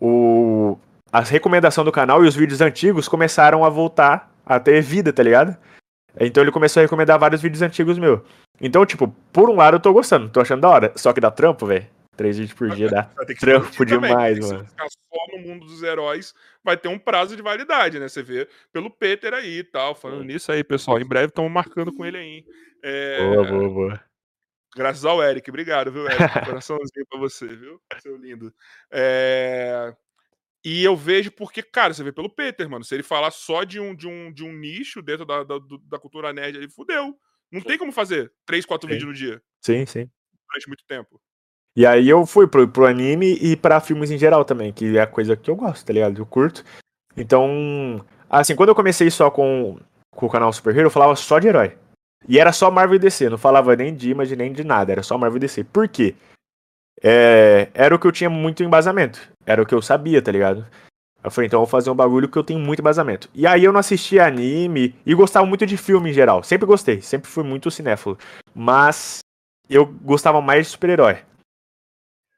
[0.00, 0.78] o,
[1.12, 5.22] a recomendação do canal e os vídeos antigos começaram a voltar a ter vida, tá
[5.22, 5.56] ligado?
[6.18, 8.24] Então ele começou a recomendar vários vídeos antigos meu.
[8.60, 10.92] Então, tipo, por um lado eu tô gostando, tô achando da hora.
[10.96, 11.86] Só que dá trampo, velho.
[12.20, 13.04] Três vídeos por dia dá.
[13.38, 14.64] Trampo também, demais, porque mano.
[14.66, 18.08] Se ficar só no mundo dos heróis, vai ter um prazo de validade, né?
[18.10, 19.94] Você vê pelo Peter aí e tal.
[19.94, 22.26] Falando nisso aí, pessoal, em breve estamos marcando com ele aí.
[22.26, 22.46] hein?
[22.82, 24.04] É, Boa, boa, boa.
[24.76, 25.48] Graças ao Eric.
[25.48, 26.44] Obrigado, viu, Eric?
[26.44, 27.80] Coraçãozinho pra você, viu?
[28.02, 28.52] Seu lindo.
[28.92, 29.96] É,
[30.62, 32.84] E eu vejo porque, cara, você vê pelo Peter, mano.
[32.84, 35.98] Se ele falar só de um, de um, de um nicho dentro da, da, da
[35.98, 37.18] cultura nerd, ele fudeu.
[37.50, 38.92] Não tem como fazer três, quatro Sim.
[38.92, 40.10] vídeos no dia Sim, sim.
[40.50, 41.18] durante muito tempo.
[41.76, 45.02] E aí eu fui pro, pro anime e pra filmes em geral também, que é
[45.02, 46.20] a coisa que eu gosto, tá ligado?
[46.20, 46.64] Eu curto.
[47.16, 49.78] Então, assim, quando eu comecei só com,
[50.14, 51.76] com o canal Super Hero, eu falava só de herói.
[52.28, 55.02] E era só Marvel e DC, não falava nem de Image, nem de nada, era
[55.02, 55.64] só Marvel e DC.
[55.64, 56.14] Por quê?
[57.02, 59.20] É, era o que eu tinha muito embasamento.
[59.46, 60.66] Era o que eu sabia, tá ligado?
[61.22, 63.28] Eu falei, então eu vou fazer um bagulho que eu tenho muito embasamento.
[63.34, 66.42] E aí eu não assistia anime e gostava muito de filme em geral.
[66.42, 68.18] Sempre gostei, sempre fui muito cinéfilo.
[68.54, 69.18] Mas
[69.68, 71.18] eu gostava mais de super-herói.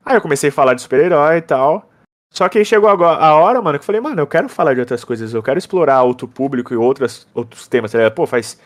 [0.04, 1.90] Aí eu comecei a falar de super-herói e tal.
[2.32, 4.74] Só que aí chegou agora a hora, mano, que eu falei, mano, eu quero falar
[4.74, 8.10] de outras coisas, eu quero explorar outro público e outras, outros temas, tá?
[8.10, 8.58] Pô, faz.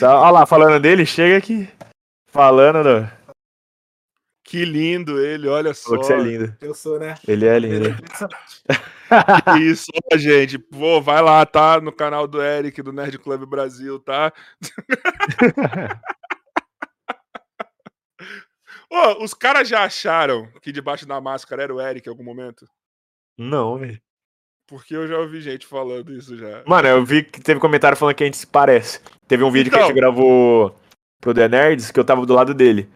[0.00, 1.68] Olha lá, falando dele, chega aqui.
[2.30, 3.24] Falando do.
[4.44, 5.96] Que lindo ele, olha só.
[5.96, 6.56] Você é lindo.
[6.60, 7.16] Eu sou, né?
[7.26, 7.88] Ele é lindo.
[9.44, 10.58] Que Isso, gente.
[10.58, 11.80] Pô, vai lá, tá?
[11.80, 14.32] No canal do Eric, do Nerd Club Brasil, tá?
[18.94, 22.64] Ô, os caras já acharam que debaixo da máscara era o Eric em algum momento?
[23.36, 24.00] Não, velho.
[24.68, 26.62] Porque eu já ouvi gente falando isso já.
[26.66, 29.00] Mano, eu vi que teve comentário falando que a gente se parece.
[29.26, 29.88] Teve um vídeo que a Então.
[29.88, 30.78] gente gravou
[31.20, 32.88] pro The Nerds que eu tava do lado dele.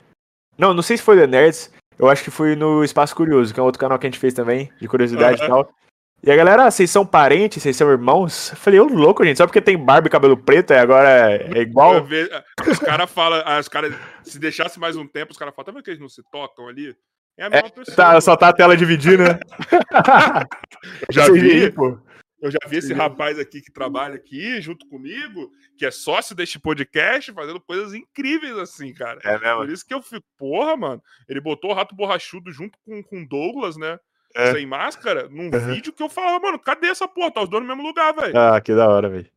[0.57, 1.71] Não, não sei se foi The Nerds.
[1.99, 4.21] Eu acho que foi no Espaço Curioso, que é um outro canal que a gente
[4.21, 5.49] fez também, de curiosidade e Aham.
[5.65, 5.75] tal.
[6.23, 8.51] E a galera, ah, vocês são parentes, vocês são irmãos?
[8.51, 11.59] Eu falei, ô louco, gente, só porque tem barba e cabelo preto, e agora é,
[11.59, 12.05] é igual?
[12.05, 12.29] ve-
[12.69, 15.73] Os caras falam, ah, os caras, se deixasse mais um tempo, os caras falam, tá
[15.73, 16.95] vendo que eles não se tocam ali?
[17.39, 17.97] É a mesma pessoa.
[17.97, 19.39] Tá, só tá a tela dividindo, né?
[21.11, 21.99] Já vi, aí, pô.
[22.41, 26.57] Eu já vi esse rapaz aqui que trabalha aqui junto comigo, que é sócio deste
[26.59, 29.19] podcast, fazendo coisas incríveis assim, cara.
[29.25, 29.57] É mesmo?
[29.57, 31.03] Por isso que eu fico, porra, mano.
[31.29, 33.99] Ele botou o rato borrachudo junto com com o Douglas, né?
[34.35, 34.53] É.
[34.53, 35.75] Sem máscara, num Uhum.
[35.75, 37.33] vídeo que eu falava, mano, cadê essa porra?
[37.33, 38.39] Tá os dois no mesmo lugar, velho.
[38.39, 39.29] Ah, que da hora, velho.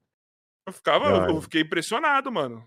[0.67, 2.63] Eu ficava, eu, eu fiquei impressionado, mano.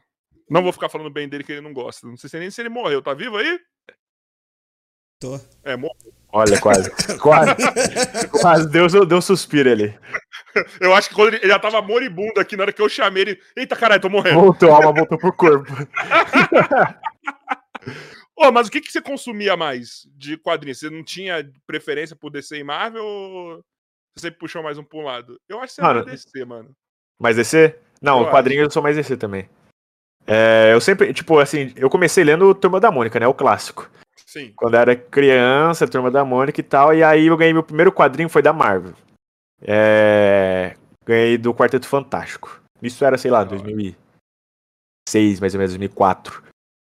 [0.51, 2.07] Não vou ficar falando bem dele que ele não gosta.
[2.07, 3.01] Não sei nem se ele morreu.
[3.01, 3.59] Tá vivo aí?
[5.21, 5.41] Tô.
[5.63, 6.13] É, morreu.
[6.33, 6.91] Olha, quase.
[7.21, 7.55] quase.
[8.31, 8.69] quase.
[8.69, 9.97] Deu, deu um suspiro ali.
[10.81, 13.23] Eu acho que quando ele, ele já tava moribundo aqui, na hora que eu chamei
[13.23, 13.41] ele.
[13.57, 14.41] Eita, caralho, tô morrendo.
[14.41, 15.73] Voltou, a alma voltou pro corpo.
[18.37, 20.81] Ô, mas o que, que você consumia mais de quadrinhos?
[20.81, 23.65] Você não tinha preferência por DC e Marvel ou
[24.17, 25.41] você sempre puxou mais um pra um lado?
[25.49, 26.71] Eu acho que você Mano, era DC, mano.
[27.19, 27.79] Mais DC?
[28.01, 29.49] Não, Eu o quadrinho eu sou mais DC também.
[30.27, 33.27] É, eu sempre, tipo, assim, eu comecei lendo Turma da Mônica, né?
[33.27, 33.91] O clássico.
[34.27, 34.53] Sim.
[34.57, 37.93] Quando eu era criança, Turma da Mônica e tal, e aí eu ganhei meu primeiro
[37.93, 38.95] quadrinho, foi da Marvel.
[39.63, 42.61] É, ganhei do Quarteto Fantástico.
[42.83, 43.63] Isso era, sei lá, Da hora.
[43.63, 46.43] 2006, mais ou menos, 2004.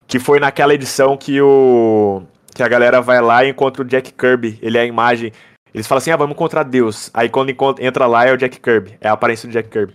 [0.08, 2.24] Que foi naquela edição que o.
[2.56, 4.58] Que a galera vai lá e encontra o Jack Kirby.
[4.62, 5.32] Ele é a imagem.
[5.74, 7.12] Eles falam assim: ah, vamos encontrar Deus.
[7.14, 8.98] Aí quando encontra- entra lá é o Jack Kirby.
[9.02, 9.94] É a aparência do Jack Kirby.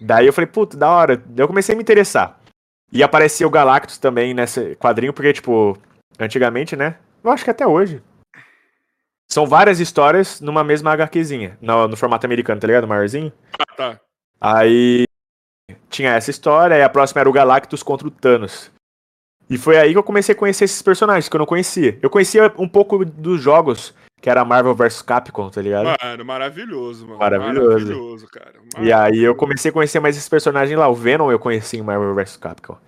[0.00, 1.22] Daí eu falei, puta, da hora.
[1.36, 2.38] Eu comecei a me interessar.
[2.92, 5.76] E aparecia o Galactus também nesse quadrinho, porque, tipo,
[6.18, 6.96] antigamente, né?
[7.22, 8.02] Eu acho que até hoje.
[9.28, 12.88] São várias histórias numa mesma HQzinha, no, no formato americano, tá ligado?
[12.88, 13.32] Maiorzinho.
[13.58, 14.00] Ah, tá.
[14.40, 15.04] Aí
[15.88, 18.72] tinha essa história, e a próxima era o Galactus contra o Thanos.
[19.50, 21.98] E foi aí que eu comecei a conhecer esses personagens que eu não conhecia.
[22.00, 25.90] Eu conhecia um pouco dos jogos, que era Marvel vs Capcom, tá ligado?
[26.00, 27.18] Mano, maravilhoso, mano.
[27.18, 27.68] Maravilhoso.
[27.68, 28.54] Maravilhoso, cara.
[28.80, 30.86] E aí eu comecei a conhecer mais esses personagens lá.
[30.88, 32.78] O Venom eu conheci em Marvel vs Capcom.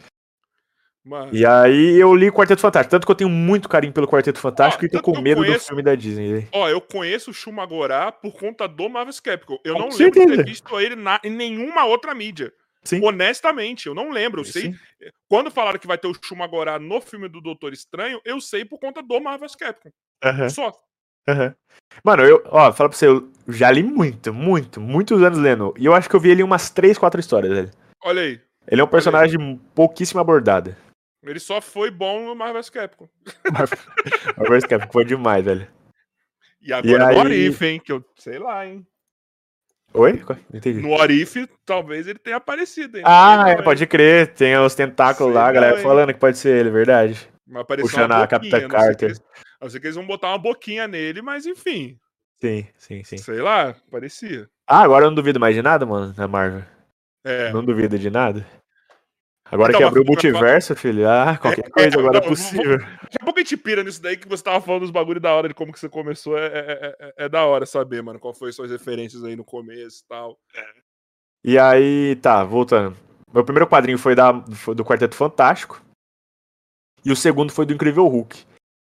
[1.05, 1.31] Mano.
[1.35, 2.93] E aí eu li o Quarteto Fantástico.
[2.93, 5.47] Tanto que eu tenho muito carinho pelo Quarteto Fantástico Ó, e tô com medo do
[5.47, 6.47] conheço- filme da Disney.
[6.53, 9.59] Ó, eu conheço o Shumagorá por conta do Marvel Capcom.
[9.65, 10.37] Eu Com não lembro de certeza.
[10.37, 12.53] ter visto ele na- em nenhuma outra mídia.
[12.85, 13.01] Sim.
[13.05, 14.41] Honestamente, eu não lembro.
[14.41, 14.63] Eu sei.
[14.73, 14.79] Sim.
[15.29, 18.79] Quando falaram que vai ter o Shumagorá no filme do Doutor Estranho, eu sei por
[18.79, 19.91] conta do Marvel Capcom.
[20.23, 20.73] Aham, Só.
[21.29, 21.55] aham.
[22.05, 25.75] Mano, eu, ó, fala pra você, eu já li muito, muito, muitos anos lendo.
[25.79, 27.71] E eu acho que eu vi ele umas 3, 4 histórias, velho.
[28.03, 28.41] Olha aí.
[28.67, 30.75] Ele é um personagem pouquíssimo abordado.
[31.23, 33.09] Ele só foi bom no Marvel Capcom.
[34.37, 35.69] Marvel vs Capcom foi demais, velho.
[36.61, 37.81] E agora no aí- Orif, hein?
[37.81, 38.87] Que eu sei lá, hein?
[39.95, 40.23] Oi?
[40.51, 40.81] Não entendi.
[40.81, 43.03] No Orif, talvez ele tenha aparecido, hein?
[43.07, 44.33] Ah, Não é, não, pode crer.
[44.35, 45.83] Tem os tentáculos Sei lá, a não, galera hein?
[45.83, 47.29] falando que pode ser ele, verdade.
[47.47, 49.09] Mas apareceu puxando a Capitã não Carter.
[49.11, 49.23] eles-
[49.61, 51.99] Eu sei que eles vão botar uma boquinha nele, mas enfim.
[52.41, 53.19] Sim, sim, sim.
[53.19, 54.49] Sei lá, parecia.
[54.67, 56.63] Ah, agora eu não duvido mais de nada, mano, na Marvel.
[57.25, 57.53] É.
[57.53, 58.45] Não duvido de nada.
[59.53, 62.79] Agora Então, que abriu o multiverso, filho, ah, qualquer coisa agora é não, possível.
[62.79, 65.31] Daqui a pouco a gente pira nisso daí que você tava falando dos bagulho da
[65.35, 66.39] hora de como que você começou.
[66.39, 70.03] É, é, é- é da hora saber, mano, qual foi suas referências aí no começo
[70.03, 70.39] e tal.
[71.45, 72.97] E aí, tá, voltando.
[73.31, 75.83] Meu primeiro quadrinho foi, da, foi do Quarteto Fantástico.
[77.05, 78.47] E o segundo foi do Incrível Hulk.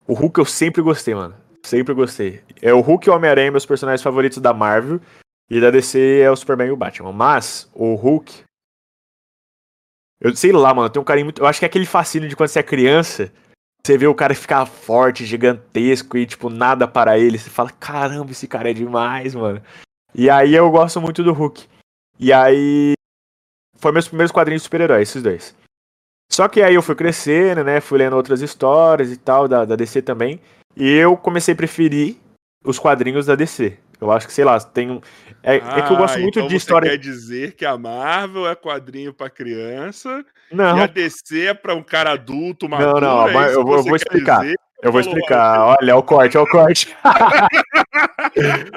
[0.08, 1.36] O Hulk eu sempre gostei, mano.
[1.66, 2.42] Sempre gostei.
[2.62, 5.02] É o Hulk e o Homem-Aranha, meus personagens favoritos da Marvel.
[5.50, 7.12] E da DC é o Superman e o Batman.
[7.12, 8.45] Mas, o Hulk.
[10.20, 11.42] Eu sei lá, mano, tenho um carinho muito.
[11.42, 13.32] Eu acho que é aquele fascínio de quando você é criança.
[13.86, 17.38] Você vê o cara ficar forte, gigantesco e, tipo, nada para ele.
[17.38, 19.62] Você fala, caramba, esse cara é demais, mano.
[20.14, 21.68] E aí eu gosto muito do Hulk.
[22.20, 22.94] E aí.
[23.78, 25.56] Foi meus primeiros quadrinhos de super-heróis, esses dois.
[26.32, 27.80] Só que aí eu fui crescendo, né?
[27.80, 30.42] Fui lendo outras histórias e tal, da, da DC também.
[30.76, 32.18] E eu comecei a preferir
[32.64, 33.78] os quadrinhos da DC.
[34.06, 35.02] Eu acho que, sei lá, tem um.
[35.44, 36.90] É, é que eu gosto Ah, muito então de você história.
[36.90, 41.76] quer dizer que a Marvel é quadrinho pra criança Não, e a DC é pra
[41.76, 43.02] um cara adulto, maduro.
[43.02, 44.42] não, a é eu vou- eu vou explicar.
[44.42, 44.56] dizer?
[44.82, 45.78] eu vou explicar.
[45.80, 46.96] Olha, é o corte, é o corte.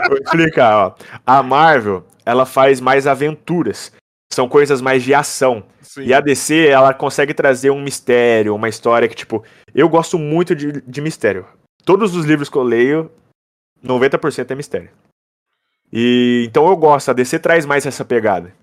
[0.08, 0.94] vou explicar, ó.
[1.26, 3.92] A Marvel, ela faz mais aventuras.
[4.32, 5.64] São coisas mais de ação.
[5.80, 6.02] Sim.
[6.02, 9.42] E a DC, ela consegue trazer um mistério, uma história que, tipo,
[9.74, 11.46] eu gosto muito de, de mistério.
[11.84, 13.10] Todos os livros que eu leio,
[13.82, 14.90] 90% é mistério.
[15.92, 18.54] E então eu gosto, a DC traz mais essa pegada.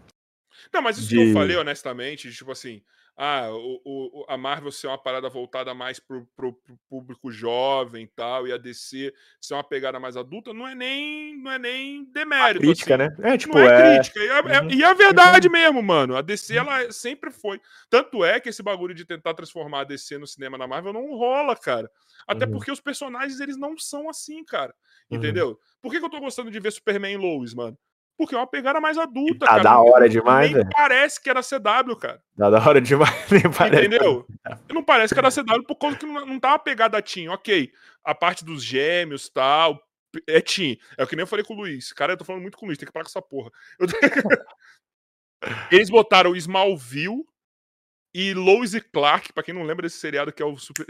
[0.74, 2.82] Não, mas isso que de- eu falei honestamente, tipo assim,
[3.18, 8.04] ah, o, o- a Marvel ser uma parada voltada mais pro, pro- pro público jovem
[8.04, 11.58] e tal, e a DC ser uma pegada mais adulta, não é nem, não é
[11.60, 12.60] nem demérito.
[12.66, 13.22] Crítica, assim.
[13.22, 13.34] né?
[13.34, 13.94] É, tipo, não é, é.
[13.98, 14.20] crítica.
[14.20, 14.72] E é, é- Uhum.
[14.72, 16.16] e é verdade mesmo, mano.
[16.18, 17.62] A DC, ela sempre foi.
[17.90, 21.16] Tanto é que esse bagulho de tentar transformar a DC no cinema na Marvel não
[21.16, 21.90] rola, cara.
[22.28, 22.52] Até Uhum.
[22.52, 24.74] porque os personagens, eles não são assim, cara.
[25.10, 25.18] Uhum.
[25.18, 25.60] Entendeu?
[25.82, 27.78] Por que, que eu tô gostando de ver Superman e Lois, mano?
[28.18, 29.64] Porque é uma pegada mais adulta, Tá cara.
[29.64, 30.70] da hora demais, Nem velho.
[30.74, 32.22] parece que era CW, cara.
[32.38, 33.86] Tá da hora demais, nem parece.
[33.88, 34.26] Entendeu?
[34.74, 37.28] Não parece que era CW por causa que não, não tá uma pegada teen.
[37.30, 37.72] Ok,
[38.04, 39.80] a parte dos gêmeos tal.
[40.30, 40.80] É teen.
[40.98, 41.92] É o que nem eu falei com o Luiz.
[41.92, 43.52] Cara, eu tô falando muito com o Luiz, tem que parar com essa porra.
[43.78, 43.88] Eu-
[45.72, 47.24] Eles botaram Smallville
[48.14, 50.86] e Lois e Clark, pra quem não lembra desse seriado que é o super,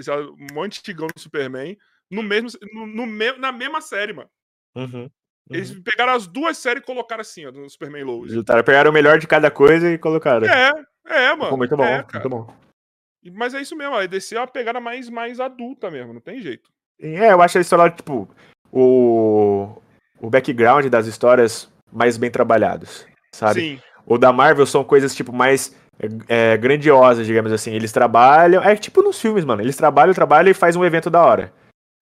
[0.53, 1.75] um antigão do Superman,
[2.09, 3.05] no mesmo, no, no
[3.39, 4.29] na mesma série, mano.
[4.75, 5.09] Uhum.
[5.49, 8.31] Eles pegaram as duas séries e colocaram assim, ó, no Superman Lois.
[8.31, 10.47] Juntaram, pegaram o melhor de cada coisa e colocaram.
[10.47, 10.71] É,
[11.07, 11.43] é, mano.
[11.43, 12.53] Ficou muito bom, é, muito bom.
[13.33, 16.41] Mas é isso mesmo, a EDC é uma pegada mais, mais adulta mesmo, não tem
[16.41, 16.69] jeito.
[16.99, 18.27] É, eu acho a história, tipo,
[18.71, 19.81] o,
[20.19, 23.61] o background das histórias mais bem trabalhados, sabe?
[23.61, 25.75] Sim, O da Marvel são coisas, tipo, mais
[26.27, 27.73] é, grandiosas, digamos assim.
[27.73, 28.63] Eles trabalham.
[28.63, 29.61] É tipo nos filmes, mano.
[29.61, 31.53] Eles trabalham, trabalham e faz um evento da hora.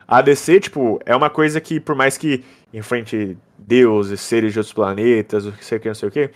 [0.08, 2.44] A DC, tipo, é uma coisa que, por mais que
[2.74, 6.30] enfrente deuses, seres de outros planetas, o que sei o que, não sei o que,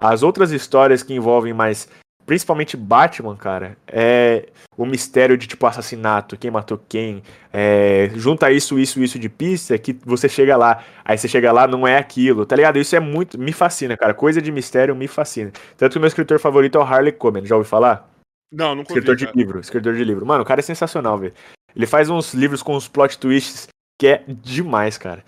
[0.00, 1.88] as outras histórias que envolvem mais.
[2.24, 4.46] Principalmente Batman, cara, é
[4.76, 7.22] o mistério de, tipo, assassinato, quem matou quem.
[7.52, 10.84] É, junta isso, isso, isso de pista que você chega lá.
[11.04, 12.78] Aí você chega lá, não é aquilo, tá ligado?
[12.78, 13.38] Isso é muito.
[13.38, 14.14] Me fascina, cara.
[14.14, 15.50] Coisa de mistério me fascina.
[15.76, 18.08] Tanto que o meu escritor favorito é o Harley Coben, já ouviu falar?
[18.52, 20.26] não, nunca Escritor ouvi, de livro, escritor de livro.
[20.26, 21.32] Mano, o cara é sensacional, velho.
[21.74, 23.68] Ele faz uns livros com uns plot twists
[23.98, 25.24] que é demais, cara.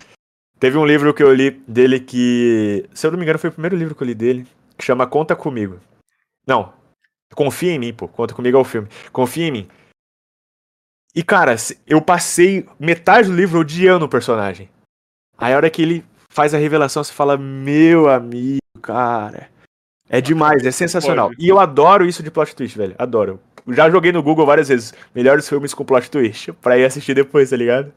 [0.59, 3.53] Teve um livro que eu li dele que, se eu não me engano, foi o
[3.53, 5.79] primeiro livro que eu li dele, que chama Conta Comigo.
[6.47, 6.73] Não,
[7.33, 8.07] Confia em mim, pô.
[8.07, 8.87] Conta Comigo é o filme.
[9.11, 9.67] Confia em mim.
[11.15, 14.69] E, cara, eu passei metade do livro odiando o personagem.
[15.37, 19.49] Aí a hora que ele faz a revelação, você fala, meu amigo, cara.
[20.09, 21.31] É demais, é sensacional.
[21.37, 22.95] E eu adoro isso de plot twist, velho.
[22.97, 23.39] Adoro.
[23.69, 24.93] Já joguei no Google várias vezes.
[25.13, 26.51] Melhores filmes com plot twist.
[26.53, 27.93] Pra ir assistir depois, tá ligado?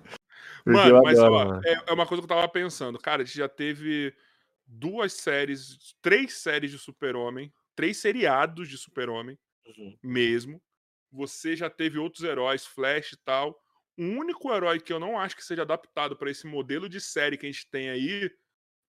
[0.64, 1.60] Porque Mano, mas adoro, ó, mano.
[1.64, 2.98] é, é uma coisa que eu tava pensando.
[2.98, 4.14] Cara, a gente já teve
[4.66, 9.96] duas séries, três séries de Super-Homem, três seriados de Super-Homem Uhum.
[10.02, 10.62] mesmo.
[11.12, 13.60] Você já teve outros heróis, Flash e tal.
[13.98, 17.36] O único herói que eu não acho que seja adaptado pra esse modelo de série
[17.36, 18.30] que a gente tem aí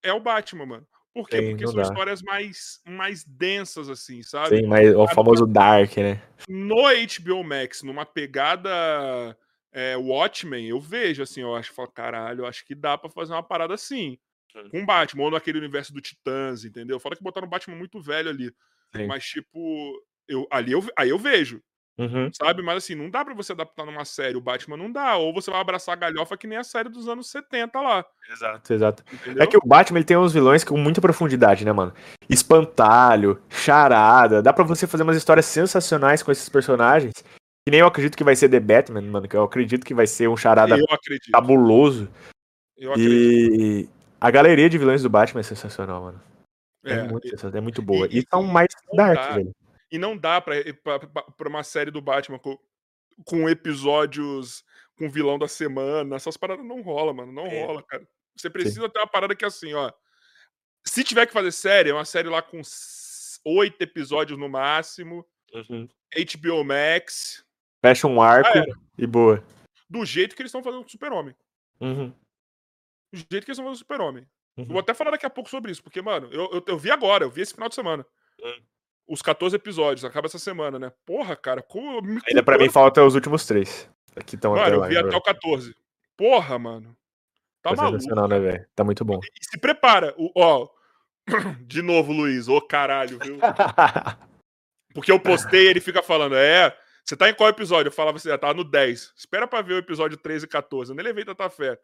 [0.04, 0.88] é o Batman, mano.
[1.18, 1.42] Por quê?
[1.42, 1.82] Sim, Porque são dá.
[1.82, 4.56] histórias mais, mais densas, assim, sabe?
[4.56, 6.22] Sim, mas o famoso Dark, né?
[6.48, 9.36] no HBO Max, numa pegada
[9.72, 13.34] é, Watchmen, eu vejo assim, eu acho, falo, caralho, eu acho que dá pra fazer
[13.34, 14.20] uma parada assim.
[14.52, 14.70] Sim.
[14.70, 17.00] Com Batman, ou naquele universo do Titãs, entendeu?
[17.00, 18.54] Fora que botaram o Batman muito velho ali.
[18.96, 19.08] Sim.
[19.08, 21.64] Mas, tipo, eu, ali eu, aí eu vejo,
[22.00, 22.30] Uhum.
[22.34, 22.62] sabe?
[22.62, 24.38] Mas assim, não dá pra você adaptar numa série.
[24.38, 25.16] O Batman não dá.
[25.18, 28.06] Ou você vai abraçar a galhofa que nem a série dos anos 70 lá.
[28.32, 29.04] Exato, exato.
[29.12, 29.44] Entendeu?
[29.44, 31.94] É que o Batman ele tem uns vilões com muita profundidade, né, mano?
[32.30, 34.42] Espantalho, charada.
[34.42, 37.14] Dá pra você fazer umas histórias sensacionais com esses personagens.
[37.66, 39.28] Que nem eu acredito que vai ser The Batman, mano.
[39.28, 41.32] Que eu acredito que vai ser um charada eu acredito.
[41.32, 42.08] cabuloso.
[42.78, 43.60] Eu acredito.
[43.60, 43.90] E
[44.22, 46.22] a galeria de vilões do Batman é sensacional, mano.
[46.86, 48.08] É, É, muito, sensacional, é muito boa.
[48.08, 49.52] e- E, são mais dark, velho.
[49.92, 50.56] E não dá pra-
[51.38, 52.58] pra uma série do Batman com,
[53.26, 54.64] com episódios
[54.98, 56.16] com vilão da semana.
[56.16, 57.32] Essas paradas não rola, mano.
[57.32, 57.66] Não É.
[57.66, 58.08] rola, cara.
[58.36, 59.92] Você precisa ter uma parada que é assim, ó.
[60.86, 62.62] Se tiver que fazer série, é uma série lá com
[63.46, 65.26] oito episódios no máximo.
[66.14, 67.44] HBO Max.
[67.82, 68.66] Fecha um arco Ah,
[68.98, 69.44] e boa.
[69.90, 71.36] Do jeito que eles estão fazendo com o Super-Homem.
[71.80, 72.10] Uhum,
[73.14, 74.28] Do jeito que eles estão fazendo com o Super-Homem.
[74.58, 74.66] Uhum.
[74.66, 77.24] Vou até falar daqui a pouco sobre isso, porque, mano, eu, eu, eu vi agora,
[77.24, 78.06] eu vi esse final de semana.
[78.42, 78.62] Hum.
[79.08, 80.92] Os 14 episódios, acaba essa semana, né?
[81.06, 83.90] Porra, cara, como Ainda pra mim falta os últimos três.
[84.16, 84.88] Aqui estão até eu lá.
[84.88, 85.74] vi até o 14.
[86.18, 86.96] Porra, mano.
[87.62, 88.28] Tá Tá maluco.
[88.28, 88.66] né, velho?
[88.76, 89.20] Tá muito bom.
[89.40, 90.14] E se prepara.
[90.18, 90.68] O, ó,
[91.66, 92.48] de novo, Luiz.
[92.50, 93.38] Ô, caralho, viu?
[94.94, 96.76] Porque eu postei ele fica falando, é.
[97.06, 97.88] Você tá em qual episódio?
[97.90, 99.14] Eu falava assim, ah, tá no 10.
[99.16, 100.92] Espera pra ver o episódio 13 e 14.
[100.92, 101.80] Eu nem levei tanta fé.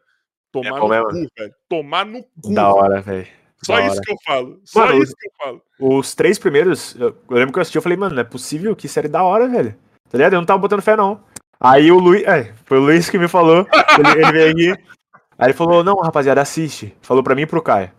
[0.52, 1.08] Tomar É no mesmo?
[1.10, 1.56] cu, velho.
[1.70, 2.54] Tomar no cu.
[2.54, 3.28] da hora, velho.
[3.66, 4.60] Só isso que eu falo.
[4.66, 5.62] Só Mano, isso que eu falo.
[5.80, 8.76] Os três primeiros, eu, eu lembro que eu assisti, eu falei, mano, não é possível,
[8.76, 9.76] que série da hora, velho.
[10.10, 10.34] Tá ligado?
[10.34, 11.22] Eu não tava botando fé, não.
[11.60, 13.66] Aí o Luiz, é, foi o Luiz que me falou,
[13.98, 14.84] ele, ele veio aqui.
[15.38, 16.96] Aí ele falou, não, rapaziada, assiste.
[17.02, 17.92] Falou pra mim e pro Caio.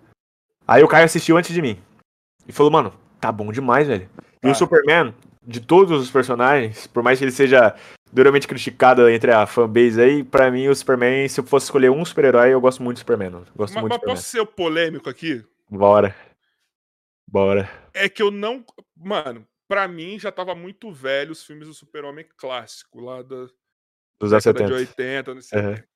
[0.66, 1.78] Aí o Caio assistiu antes de mim.
[2.46, 4.08] E falou, mano, tá bom demais, velho.
[4.42, 4.54] E o Tá.
[4.54, 5.12] Superman,
[5.42, 7.74] de todos os personagens, por mais que ele seja
[8.12, 12.04] duramente criticado entre a fanbase aí, pra mim o Superman, se eu fosse escolher um
[12.04, 13.30] super-herói, eu gosto muito do Superman.
[13.56, 14.14] Gosto Mas, muito mas do Superman.
[14.16, 15.44] posso ser polêmico aqui?
[15.68, 16.14] Bora.
[17.28, 17.68] Bora.
[17.94, 18.64] É que eu não.
[18.96, 23.46] Mano, pra mim já tava muito velho os filmes do Super-Homem clássico, lá da
[24.20, 24.74] Dos anos década de 70.
[24.74, 25.74] 80, anos Aham.
[25.76, 25.88] 70.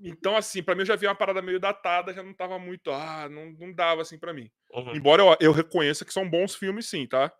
[0.00, 2.90] Então, assim, pra mim eu já vi uma parada meio datada, já não tava muito.
[2.90, 4.50] Ah, não, não dava assim pra mim.
[4.72, 4.94] Uhum.
[4.96, 7.32] Embora eu, eu reconheça que são bons filmes, sim, tá?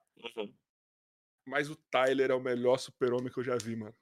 [1.46, 3.94] Mas o Tyler é o melhor super-homem que eu já vi, mano.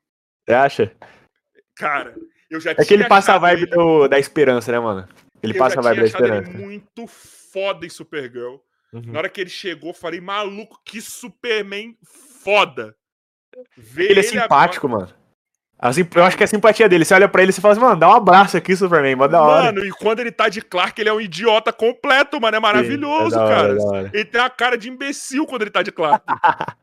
[0.47, 0.97] Você acha?
[1.75, 2.15] Cara,
[2.51, 5.09] eu já É que ele passa a vibe ele- do- da esperança, né, mano?
[5.43, 6.51] Ele eu passa a vibe da esperança.
[6.51, 8.57] ele muito foda em Supergirl.
[8.93, 9.03] Uhum.
[9.07, 11.97] Na hora que ele chegou, eu falei, maluco, que Superman
[12.45, 12.95] foda.
[13.77, 15.09] Ver Ele é simpático, mano.
[15.79, 17.05] A sim- Eu acho que é a simpatia dele.
[17.05, 19.43] Você olha pra ele e fala assim, mano, dá um abraço aqui, Superman, mó da
[19.43, 19.65] hora.
[19.65, 22.57] Mano, e quando ele tá de Clark, ele é um idiota completo, mano.
[22.57, 23.99] É maravilhoso, Sim, é hora, cara.
[24.07, 24.11] é.
[24.13, 26.25] Ele tem a cara de imbecil quando ele tá de Clark.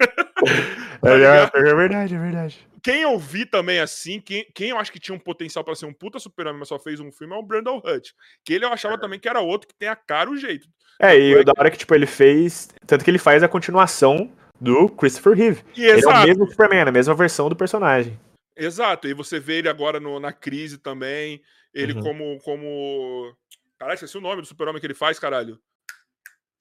[1.04, 1.56] É, é, ligado?
[1.56, 2.68] é verdade, é verdade.
[2.82, 5.86] Quem eu vi também assim, quem, quem eu acho que tinha um potencial pra ser
[5.86, 8.14] um puta super-homem, mas só fez um filme, é o Brandon Hutt.
[8.44, 10.68] Que ele eu achava também que era outro que tem a cara o jeito.
[11.00, 12.68] É, e Ué, o da hora que, tipo, ele fez.
[12.86, 14.30] Tanto que ele faz a continuação
[14.60, 15.62] do Christopher Reeve.
[15.76, 18.18] E Ele é o exato, mesmo Superman, a mesma versão do personagem.
[18.56, 19.08] exato.
[19.08, 21.42] E você vê ele agora no- na crise também.
[21.74, 22.02] Ele Uhum.
[22.02, 22.40] como.
[22.42, 23.36] como.
[23.78, 25.58] Caralho, esqueci o nome do super-homem que ele faz, caralho.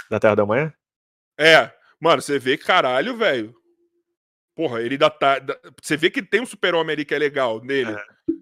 [0.09, 0.73] Da Terra da Manhã?
[1.37, 3.53] É, mano, você vê que caralho, velho.
[4.61, 7.59] Porra, ele dá, tá, dá- Você vê que tem um super-homem ali que é legal
[7.63, 7.95] nele.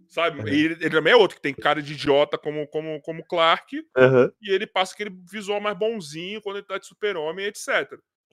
[0.09, 0.41] Sabe?
[0.41, 0.47] Uhum.
[0.49, 3.81] E ele, ele também é outro que tem cara de idiota como, como, como Clark.
[3.97, 4.29] Aham.
[4.41, 7.69] E ele passa aquele visual mais bonzinho quando ele tá de super-homem, etc.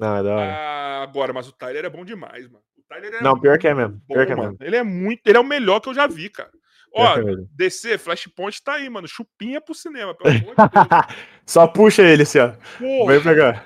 [0.01, 0.35] É hora.
[0.43, 2.65] Ah, agora, mas o Tyler é bom demais, mano.
[2.77, 4.03] O Tyler é Não, pior que é mesmo.
[4.09, 4.57] bom, Pior que é mesmo.
[4.61, 5.21] Ele é muito.
[5.25, 6.51] Ele é o melhor que eu já vi, cara.
[6.93, 7.23] Ó, é.
[7.53, 9.07] DC, Flashpoint tá aí, mano.
[9.07, 10.57] Chupinha pro cinema, pelo amor de Deus.
[11.47, 12.53] Só puxa ele, assim, ó.
[12.79, 13.19] Porra.
[13.21, 13.65] Vem cá.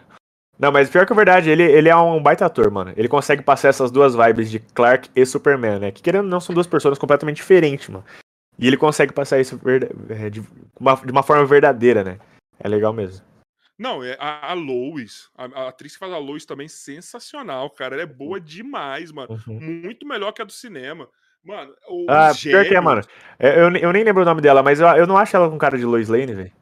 [0.60, 2.92] Não, mas pior que a verdade, ele, ele é um baita ator, mano.
[2.96, 5.90] Ele consegue passar essas duas vibes de Clark e Superman, né?
[5.90, 8.04] Que querendo ou não, são duas pessoas completamente diferentes, mano.
[8.58, 9.58] E ele consegue passar isso
[10.10, 10.42] é, de,
[10.78, 12.18] uma, de uma forma verdadeira, né?
[12.62, 13.24] É legal mesmo.
[13.78, 17.94] Não, é a, a Lois, a, a atriz que faz a Lois também sensacional, cara.
[17.94, 19.40] Ela é boa demais, mano.
[19.46, 19.58] Uhum.
[19.58, 21.08] Muito melhor que a do cinema.
[21.42, 23.02] Mano, os Ah, pior que é, gêmeos- mano.
[23.38, 25.56] É, Eu, eu nem lembro o nome dela, mas eu, eu não acho ela com
[25.56, 26.52] cara de Lois Lane, velho.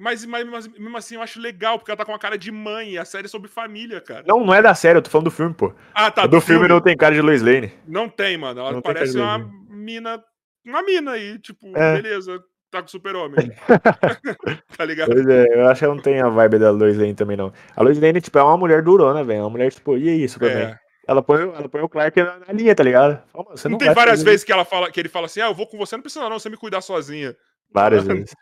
[0.00, 2.50] Mas, mas, mas mesmo assim eu acho legal, porque ela tá com uma cara de
[2.50, 2.96] mãe.
[2.96, 4.24] A série é sobre família, cara.
[4.26, 5.74] Não, não é da série, eu tô falando do filme, pô.
[5.92, 6.26] Ah, tá.
[6.26, 7.70] do, filme, não tem cara de Lois Lane.
[7.86, 8.60] Não tem, mano.
[8.60, 9.38] Ela Não parece uma
[9.68, 10.18] mina.
[10.64, 12.00] Uma mina aí, tipo, É.
[12.00, 13.52] beleza, tá com super-homem.
[14.74, 15.12] tá ligado?
[15.12, 17.52] Pois é, eu acho que ela não tem a vibe da Lois Lane também, não.
[17.76, 19.40] A Lois Lane, tipo, é uma mulher durona, velho.
[19.40, 20.68] É uma mulher, tipo, e aí, Superman?
[20.68, 20.78] É.
[21.06, 23.22] Ela, põe, ela põe o Clark na, na linha, tá ligado?
[23.30, 25.42] Fala, "Mano, você Não, não tem várias vezes que, ela fala, que ele fala assim:
[25.42, 27.36] ah, eu vou com você, não precisa não, você me cuidar sozinha.
[27.70, 28.34] Várias vezes.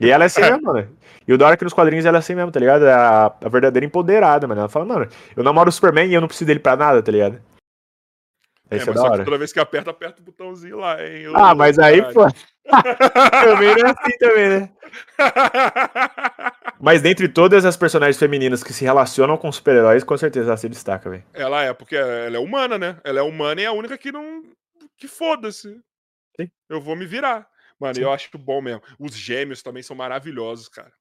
[0.00, 0.96] E ela é assim mesmo, mano.
[1.26, 2.84] E o da hora que nos quadrinhos ela é assim mesmo, tá ligado?
[2.86, 4.60] É a, a verdadeira empoderada, mano.
[4.60, 7.12] Ela fala, mano, eu namoro o Superman e eu não preciso dele pra nada, tá
[7.12, 7.40] ligado?
[8.70, 11.02] É, Isso é, mas da só que toda vez que aperta, aperta o botãozinho lá,
[11.02, 11.26] hein?
[11.34, 12.14] Ah, Ô, mas aí, caralho.
[12.14, 12.26] pô.
[13.44, 14.70] também não é assim também, né?
[16.80, 20.68] Mas dentre todas as personagens femininas que se relacionam com super-heróis, com certeza ela se
[20.68, 21.24] destaca, velho.
[21.34, 22.98] ela é, porque ela é humana, né?
[23.02, 24.42] Ela é humana e é a única que não.
[24.96, 25.80] que foda-se.
[26.68, 27.48] Eu vou me virar.
[27.78, 28.02] Mano, Sim.
[28.02, 28.82] eu acho bom mesmo.
[28.98, 30.92] Os gêmeos também são maravilhosos, cara.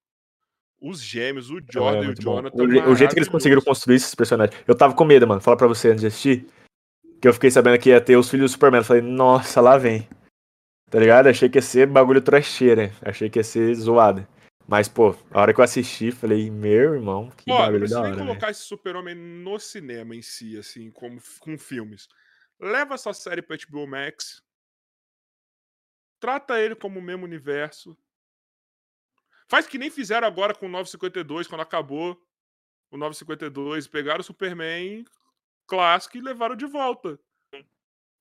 [0.79, 2.15] Os gêmeos, o É, Jordan e o.
[2.21, 2.55] Jonathan.
[2.63, 4.55] O, o jeito que eles conseguiram construir esses personagens.
[4.67, 5.41] Eu tava com medo, mano.
[5.41, 6.47] Fala pra você antes de assistir.
[7.19, 8.81] Que eu fiquei sabendo que ia ter os filhos do Superman.
[8.81, 10.07] Eu falei, nossa, lá vem.
[10.91, 11.27] Tá ligado?
[11.27, 12.91] Achei que ia ser bagulho trecheira.
[13.01, 14.27] Achei que ia ser zoada.
[14.67, 18.01] Mas, pô, a hora que eu assisti, falei, meu irmão, que Ó, não precisa da
[18.05, 18.15] hora.
[18.15, 18.27] velho.
[18.27, 22.07] colocar esse super-homem no cinema em si, assim, como com filmes.
[22.59, 24.43] Leva essa série pra HBO Max.
[26.19, 27.97] Trata ele como o mesmo universo.
[29.49, 32.19] Faz que nem fizeram agora com o 952, quando acabou
[32.91, 33.87] o 952.
[33.87, 35.05] Pegaram o Superman
[35.67, 37.19] clássico e levaram de volta.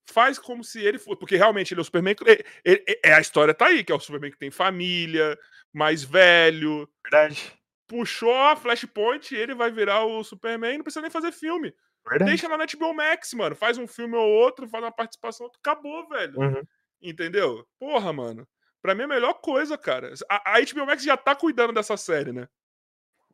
[0.09, 1.19] Faz como se ele fosse.
[1.19, 2.15] Porque realmente ele é o Superman.
[2.25, 5.37] ele- ele- é, a história tá aí, que é o Superman que tem família,
[5.73, 7.53] mais velho, Verdade.
[7.89, 11.75] puxou a Flashpoint, ele vai virar o Superman, não precisa nem fazer filme.
[12.09, 12.31] Verdade.
[12.31, 13.57] Deixa na HBO Max, mano.
[13.57, 16.39] Faz um filme ou outro, faz uma participação, acabou, velho.
[16.39, 16.63] Uhum.
[17.03, 17.65] Entendeu?
[17.79, 18.47] Porra, mano.
[18.83, 20.13] Pra mim é a melhor coisa, cara.
[20.29, 22.47] A, a HBO Max já tá cuidando dessa série, né?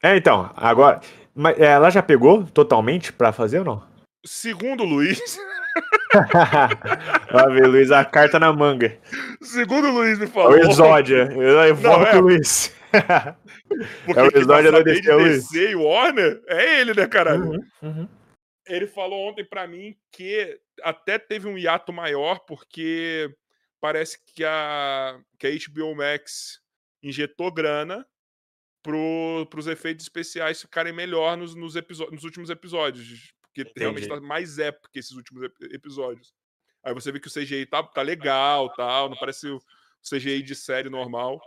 [0.02, 1.00] É, então, agora.
[1.34, 3.92] Mas é, ela já pegou totalmente pra fazer ou não?
[4.24, 5.18] Segundo o Luiz,
[7.32, 8.98] Vai ver, Luiz, a carta na manga.
[9.40, 10.52] segundo o Luiz me É falou.
[10.52, 11.28] o Exódia.
[11.32, 12.16] Eu evoco é.
[12.16, 12.74] o Luiz.
[14.04, 15.48] Porque é o quem Exódia da DC, é Luiz.
[15.48, 17.44] DC e Warner é ele, né, caralho?
[17.52, 18.08] Uhum, uhum.
[18.66, 23.34] ele falou ontem pra mim que até teve um hiato maior porque
[23.82, 26.60] parece que a, que a HBO Max
[27.02, 28.06] injetou grana
[28.82, 31.74] pro, pros efeitos especiais ficarem melhor nos, nos,
[32.12, 33.34] nos últimos episódios.
[33.42, 36.32] Porque realmente tá mais épico que esses últimos ep- episódios.
[36.84, 39.60] Aí você vê que o CGI tá, tá legal, tal, não parece o
[40.02, 41.40] CGI de série normal.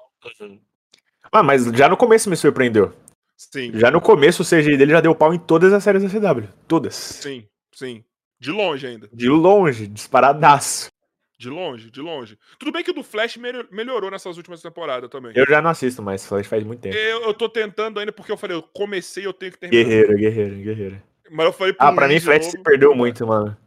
[1.32, 2.94] Ah, mas já no começo me surpreendeu.
[3.38, 6.10] Sim, Já no começo o CGI dele já deu pau em todas as séries da
[6.10, 6.48] CW.
[6.68, 6.96] Todas.
[6.96, 8.04] sim, sim.
[8.40, 9.10] De longe ainda.
[9.12, 10.90] De longe, disparadaço.
[11.38, 12.38] De longe, de longe.
[12.58, 15.34] Tudo bem que o do Flash melho- melhorou nessas últimas temporadas também.
[15.36, 16.96] Eu já não assisto mais, Flash faz muito tempo.
[16.96, 19.84] Eu, eu tô tentando ainda porque eu falei, eu comecei, eu tenho que terminar.
[19.84, 21.02] Guerreiro, guerreiro, guerreiro.
[21.30, 23.58] Mas eu falei Ah, pra mim Flash novo, se perdeu muito, mano.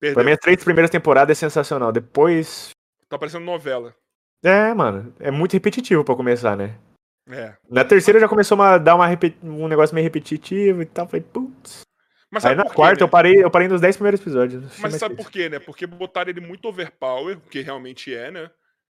[0.00, 0.14] Perdeu.
[0.14, 1.92] Pra mim as três primeiras temporadas é sensacional.
[1.92, 2.70] Depois.
[3.08, 3.94] Tá parecendo novela.
[4.42, 5.12] É, mano.
[5.18, 6.78] É muito repetitivo pra começar, né?
[7.28, 7.54] É.
[7.68, 9.06] Na terceira já começou a dar uma
[9.42, 11.06] um negócio meio repetitivo e tal.
[11.06, 11.80] Falei, putz.
[12.30, 13.04] Mas Aí na quê, quarta né?
[13.04, 14.78] eu parei, eu parei nos 10 primeiros episódios.
[14.78, 15.58] Mas sabe por quê, né?
[15.58, 18.50] Porque botaram ele muito overpower, que realmente é, né?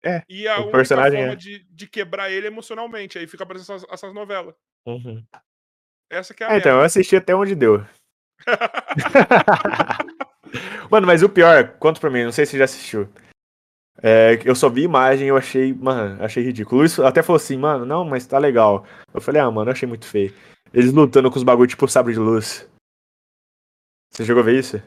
[0.04, 1.36] É, E a o única personagem forma é.
[1.36, 3.18] de, de quebrar ele emocionalmente.
[3.18, 4.54] Aí fica parecendo essas, essas novelas.
[4.88, 5.08] isso.
[5.08, 5.24] Uhum.
[6.10, 7.86] Essa que é a É, então, eu assisti até onde deu.
[10.90, 13.08] mano, mas o pior, conta pra mim, não sei se você já assistiu.
[14.04, 16.78] É, eu só vi imagem e eu achei, mano, achei ridículo.
[16.78, 18.86] O Luiz até falou assim, mano, não, mas tá legal.
[19.14, 20.34] Eu falei, ah, mano, eu achei muito feio.
[20.74, 22.68] Eles lutando com os bagulho tipo sabre de luz.
[24.12, 24.82] Você chegou a ver isso?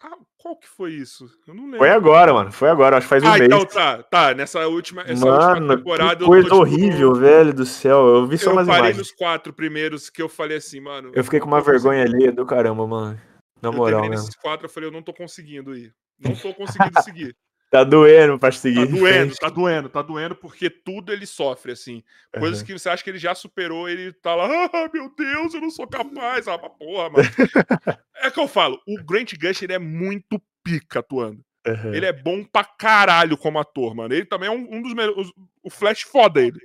[0.00, 1.28] Ah, qual que foi isso?
[1.46, 1.78] Eu não lembro.
[1.78, 2.52] Foi agora, mano.
[2.52, 3.44] Foi agora, acho que faz um ah, mês.
[3.46, 4.34] então tá, tá.
[4.34, 8.06] Nessa última, essa última Mano, temporada que eu coisa tô, tipo, horrível, velho do céu.
[8.06, 8.98] Eu vi só Eu umas parei imagens.
[8.98, 11.10] nos quatro primeiros que eu falei assim, mano.
[11.14, 13.20] Eu fiquei com uma vergonha ali do caramba, mano.
[13.60, 14.26] Na Eu moral, terminei mesmo.
[14.26, 15.92] nesses quatro, eu falei, eu não tô conseguindo ir.
[16.20, 17.36] Não tô conseguindo seguir.
[17.74, 18.86] Tá doendo pra seguir.
[18.86, 22.04] Tá doendo, tá doendo, tá doendo, porque tudo ele sofre, assim.
[22.32, 22.66] Coisas Aham.
[22.66, 25.70] que você acha que ele já superou, ele tá lá, ah, meu Deus, eu não
[25.70, 26.46] sou capaz.
[26.46, 27.24] Ah, porra, mano.
[28.14, 31.44] é que eu falo, o Grant Gush, ele é muito pica atuando.
[31.66, 31.92] Aham.
[31.92, 34.14] Ele é bom pra caralho como ator, mano.
[34.14, 35.32] Ele também é um, um dos melhores.
[35.60, 36.60] O Flash foda ele.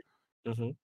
[0.46, 0.76] Uhum.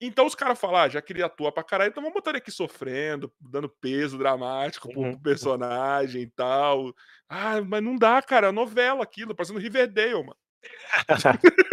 [0.00, 2.38] Então os caras falam, ah, já que ele atua pra caralho, então vamos botar ele
[2.38, 5.18] aqui sofrendo, dando peso dramático pro, Uhum.
[5.18, 6.92] personagem e tal.
[7.28, 10.36] Ah, mas não dá, cara, é novela aquilo, parecendo Riverdale, mano.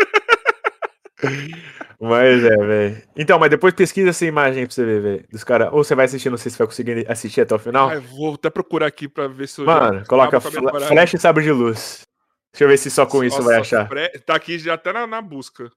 [2.00, 3.02] Mas é, velho.
[3.16, 5.26] Então, mas depois pesquisa essa imagem pra você ver, velho.
[5.32, 5.70] Dos caras.
[5.72, 7.88] Ou você vai assistir, não sei se vai conseguir assistir até o final.
[7.90, 10.88] Ai, vou até procurar aqui pra ver se eu Mano, já coloca coragem.
[10.90, 12.02] flash e sabre de luz.
[12.52, 13.88] Deixa eu ver se só com isso Nossa, vai achar.
[14.26, 15.72] Tá aqui já até na, na busca.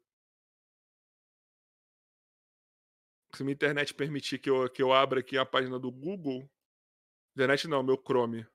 [3.37, 6.49] Se minha internet permitir que eu, que eu abra aqui a página do Google.
[7.35, 8.47] Internet não, meu Chrome.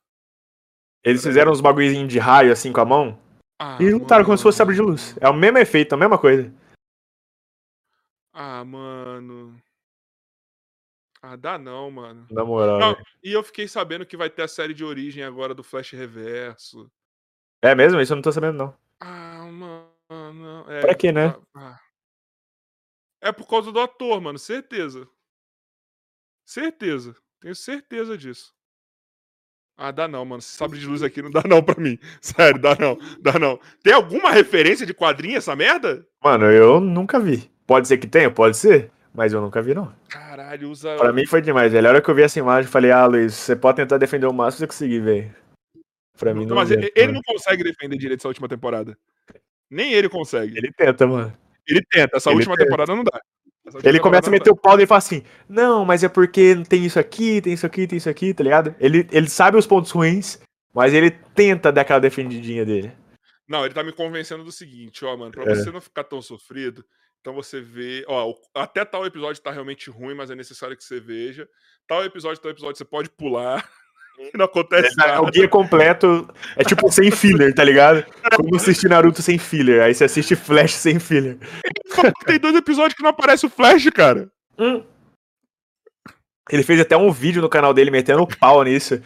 [1.03, 3.19] Eles fizeram uns bagulhozinhos de raio assim com a mão
[3.59, 5.15] Ah, e lutaram como se fosse sabre de luz.
[5.21, 6.51] É o mesmo efeito, a mesma coisa.
[8.33, 9.61] Ah, mano.
[11.21, 12.25] Ah, dá não, mano.
[12.31, 12.79] Na moral.
[12.79, 13.05] Não, velho.
[13.23, 16.91] e eu fiquei sabendo que vai ter a série de origem agora do Flash Reverso.
[17.61, 18.01] É mesmo?
[18.01, 18.77] Isso eu não tô sabendo, não.
[18.99, 20.65] Ah, mano.
[20.71, 21.27] É, Pra quê, né?
[21.53, 21.79] ah, ah.
[23.21, 25.07] É por causa do ator, mano, certeza.
[26.45, 27.15] Certeza.
[27.39, 28.53] Tenho certeza disso.
[29.77, 30.39] Ah, dá não, mano.
[30.39, 31.97] Esse sabre de luz aqui não dá não pra mim.
[32.21, 32.97] Sério, dá não.
[33.19, 33.59] Dá não.
[33.83, 36.05] Tem alguma referência de quadrinho essa merda?
[36.23, 37.49] Mano, eu nunca vi.
[37.65, 38.91] Pode ser que tenha, pode ser.
[39.13, 39.93] Mas eu nunca vi, não.
[40.07, 40.95] Caralho, usa.
[40.97, 41.87] Pra mim foi demais, velho.
[41.87, 44.25] A hora que eu vi essa imagem, eu falei, ah, Luiz, você pode tentar defender
[44.25, 45.35] o máximo que você conseguir, velho.
[46.17, 47.21] Pra mim não Mas adianta, ele, ele mano.
[47.25, 48.97] não consegue defender direito essa última temporada.
[49.69, 50.57] Nem ele consegue.
[50.57, 51.35] Ele tenta, mano.
[51.89, 52.17] Tenta.
[52.17, 52.65] Essa ele última tenta.
[52.65, 53.21] temporada não dá.
[53.83, 56.83] Ele começa a meter o pau e ele fala assim: Não, mas é porque tem
[56.85, 58.75] isso aqui, tem isso aqui, tem isso aqui, tá ligado?
[58.79, 60.39] Ele, ele sabe os pontos ruins,
[60.73, 62.91] mas ele tenta dar aquela defendidinha dele.
[63.47, 65.55] Não, ele tá me convencendo do seguinte, ó, mano, pra É.
[65.55, 66.83] você não ficar tão sofrido,
[67.19, 70.99] então você vê, ó, até tal episódio tá realmente ruim, mas é necessário que você
[70.99, 71.47] veja.
[71.87, 73.69] Tal episódio, tal episódio você pode pular.
[74.35, 75.21] não acontece É, nada.
[75.21, 78.05] o guia completo é tipo sem filler, tá ligado?
[78.35, 79.81] Como assistir Naruto sem filler.
[79.83, 81.37] Aí você assiste Flash sem filler.
[82.25, 84.31] Tem dois episódios que não aparece o Flash, cara.
[84.57, 84.83] Hum.
[86.49, 89.01] Ele fez até um vídeo no canal dele metendo pau nisso.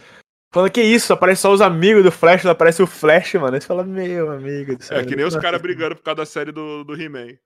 [0.51, 3.55] Falando que isso, aparece só os amigos do Flash, não aparece o Flash, mano.
[3.55, 4.99] Aí você fala, meu amigo do céu.
[4.99, 7.37] É que nem os não caras brigando por causa da série do, do He-Man.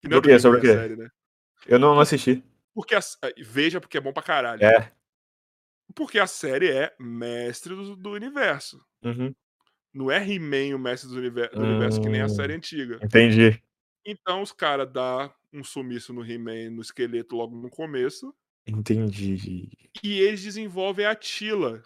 [0.00, 0.38] Que Do quê?
[0.38, 0.70] Sobre o quê?
[0.70, 1.08] a série, né?
[1.66, 2.44] Eu não, não assisti.
[2.74, 3.00] Porque a,
[3.44, 4.62] veja porque é bom pra caralho.
[4.62, 4.92] É.
[5.96, 8.84] Porque a série é mestre do, do universo.
[9.02, 9.34] Uhum.
[9.94, 12.28] Não é He-Man o mestre do, univer- do universo, que nem a Hum.
[12.28, 13.00] série antiga.
[13.02, 13.60] Entendi.
[14.04, 18.32] Então os caras dão um sumiço no He-Man, no esqueleto logo no começo.
[18.66, 19.70] Entendi.
[20.02, 21.82] E eles desenvolvem a Tila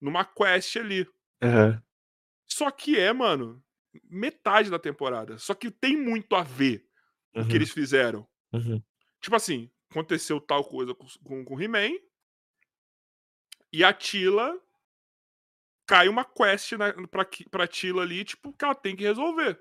[0.00, 1.06] numa quest ali.
[1.42, 1.82] Aham.
[2.46, 3.62] Só que é, mano,
[4.10, 5.38] metade da temporada.
[5.38, 6.84] Só que tem muito a ver
[7.34, 7.56] o que Uhum.
[7.56, 8.26] eles fizeram.
[8.52, 8.82] Uhum.
[9.20, 11.92] Tipo assim, aconteceu tal coisa com, com, com o He-Man.
[13.72, 14.58] E a Tila
[15.86, 19.60] cai uma quest na, pra, pra Tila ali, tipo, que ela tem que resolver.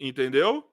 [0.00, 0.72] Entendeu?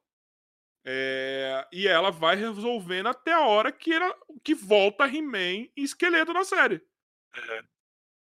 [0.88, 6.32] É, e ela vai resolvendo até a hora que, ela, que volta He-Man e esqueleto
[6.32, 6.80] na série.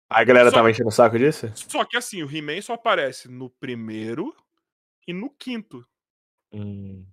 [0.09, 1.51] Aí a galera Só- tava enchendo o saco disso?
[1.55, 4.35] Só que assim, o He-Man só aparece no primeiro
[5.07, 5.83] e no quinto.
[6.51, 7.05] Hum.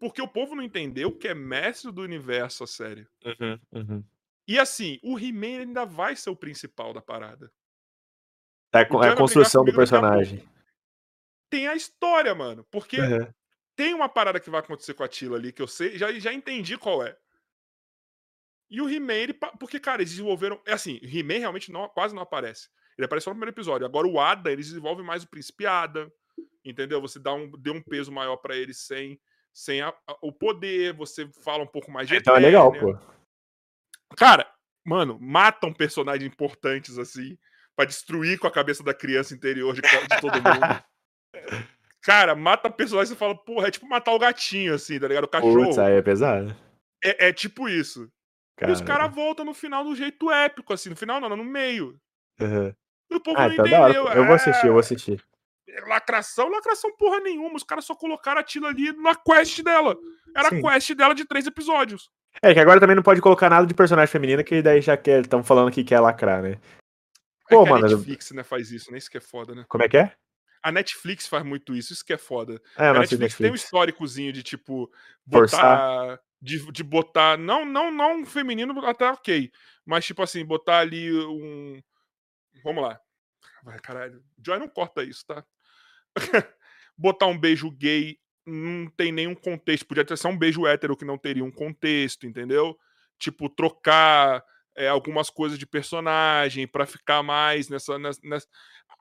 [0.00, 3.06] Porque o povo não entendeu que é mestre do universo a série.
[3.24, 3.60] Uhum.
[3.72, 4.04] Uhum.
[4.46, 7.50] E assim, o He-Man ainda vai ser o principal da parada.
[8.72, 10.46] É, O co- John é vai a construção do personagem.
[11.50, 12.64] Tem a história, mano.
[12.70, 13.32] Porque Uhum.
[13.76, 16.32] tem uma parada que vai acontecer com a Tila ali que eu sei, já, já
[16.32, 17.16] entendi qual é.
[18.70, 20.60] E o He-Man, porque, cara, eles desenvolveram.
[20.66, 22.68] É assim, o He-Man realmente não, quase não aparece.
[22.98, 23.86] Ele aparece só no primeiro episódio.
[23.86, 26.12] Agora o Ada, eles desenvolvem mais o Príncipe Ada.
[26.64, 27.00] Entendeu?
[27.00, 29.20] Você dá um, dê um peso maior pra ele sem,
[29.52, 32.98] sem a- a- o poder, você fala um pouco mais de Então é legal, pô.
[34.16, 34.48] Cara,
[34.84, 37.36] mano, matam personagens importantes assim
[37.76, 40.84] pra destruir com a cabeça da criança interior de, de todo mundo.
[42.02, 45.24] Cara, mata personagem e fala, porra, é tipo matar o gatinho, assim, tá ligado?
[45.24, 45.64] O cachorro.
[45.64, 46.54] Putz, aí é pesado.
[47.02, 48.10] É, é tipo isso.
[48.56, 48.70] Cara.
[48.70, 50.90] E os caras voltam no final do jeito épico, assim.
[50.90, 51.98] No final, não, no meio.
[52.40, 52.74] Uhum.
[53.10, 53.90] E o povo Ah, não hora.
[53.90, 54.06] entendeu.
[54.12, 55.24] Eu vou assistir, eu vou É, assistir.
[55.88, 57.56] Lacração, lacração porra nenhuma.
[57.56, 59.96] Os caras só colocaram a Tila ali na quest dela.
[60.36, 60.58] Era Sim.
[60.58, 62.10] a quest dela de três episódios.
[62.42, 65.22] É que agora também não pode colocar nada de personagem feminina, que daí já quer.
[65.22, 66.58] Estamos falando que quer lacrar, né?
[67.50, 68.98] É Pô, que mano, a Netflix, né, faz isso, né?
[68.98, 69.64] Isso que é foda, né?
[69.68, 70.12] Como é que é?
[70.62, 72.60] A Netflix faz muito isso, isso que é foda.
[72.76, 73.36] É, a Netflix, Netflix.
[73.36, 74.90] tem um históricozinho de, tipo,
[75.24, 76.18] botar.
[76.40, 77.36] De, de botar.
[77.36, 79.50] Não, não, não feminino, até ok.
[79.84, 81.82] Mas, tipo assim, botar ali um.
[82.62, 82.98] Vamos lá.
[83.62, 84.22] Vai, caralho.
[84.44, 85.44] Joy não corta isso, tá?
[86.96, 89.86] botar um beijo gay não tem nenhum contexto.
[89.86, 92.78] Podia ter só um beijo hétero que não teria um contexto, entendeu?
[93.18, 94.44] Tipo, trocar
[94.76, 97.98] é, algumas coisas de personagem pra ficar mais nessa.
[97.98, 98.48] nessa, nessa-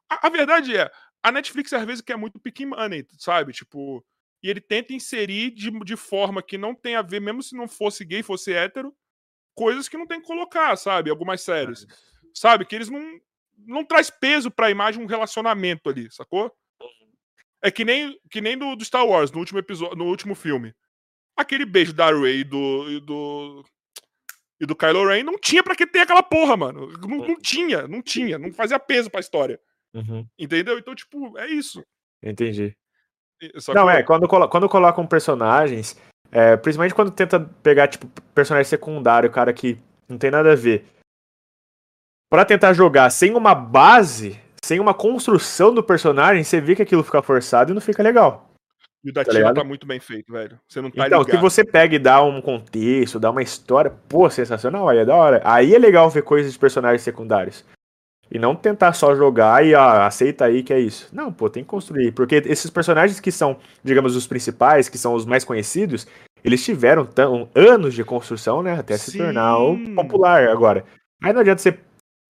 [0.10, 0.90] A, a verdade é,
[1.22, 3.54] a Netflix às vezes quer muito pick money, sabe?
[3.54, 4.06] Tipo.
[4.42, 7.66] E ele tenta inserir de, de forma que não tem a ver, mesmo se não
[7.66, 8.94] fosse gay, fosse hétero,
[9.56, 11.10] coisas que não tem que colocar, sabe?
[11.10, 11.88] Algumas séries.
[12.34, 12.66] Sabe?
[12.66, 13.20] Que eles não.
[13.66, 16.54] Não traz peso pra imagem um relacionamento ali, sacou?
[17.64, 20.74] É que nem, que nem do, do Star Wars, no último episódio, no último filme.
[21.38, 23.64] Aquele beijo da Rey e do, e do.
[24.62, 26.88] E do Kylo Ren não tinha pra que ter aquela porra, mano.
[27.02, 28.38] Não, não tinha, não tinha.
[28.38, 29.60] Não fazia peso pra história.
[29.94, 30.78] Uhum, Entendeu?
[30.78, 31.84] Então, tipo, é isso.
[32.24, 32.76] entendi.
[33.58, 36.00] Só Não, que- é, quando, quando colocam personagens,
[36.32, 40.86] é, principalmente quando tenta pegar, tipo, personagem secundário, cara que não tem nada a ver.
[42.30, 47.04] Pra tentar jogar sem uma base, sem uma construção do personagem, você vê que aquilo
[47.04, 48.50] fica forçado e não fica legal.
[49.04, 49.56] E o da tá ligado?
[49.56, 50.58] tá muito bem feito, velho.
[50.66, 51.36] Você não tá então, ligado.
[51.36, 55.14] se você pega e dá um contexto, dá uma história, pô, sensacional, aí é da
[55.14, 55.42] hora.
[55.44, 57.66] Aí é legal ver coisas de personagens secundários.
[58.32, 61.10] E não tentar só jogar e ah, aceita aí que é isso.
[61.12, 62.14] Não, pô, tem que construir.
[62.14, 66.08] Porque esses personagens que são, digamos, os principais, que são os mais conhecidos,
[66.42, 68.80] eles tiveram tão, anos de construção, né?
[68.80, 69.18] Até se Sim.
[69.18, 70.86] tornar o popular agora.
[71.22, 71.78] Aí não adianta você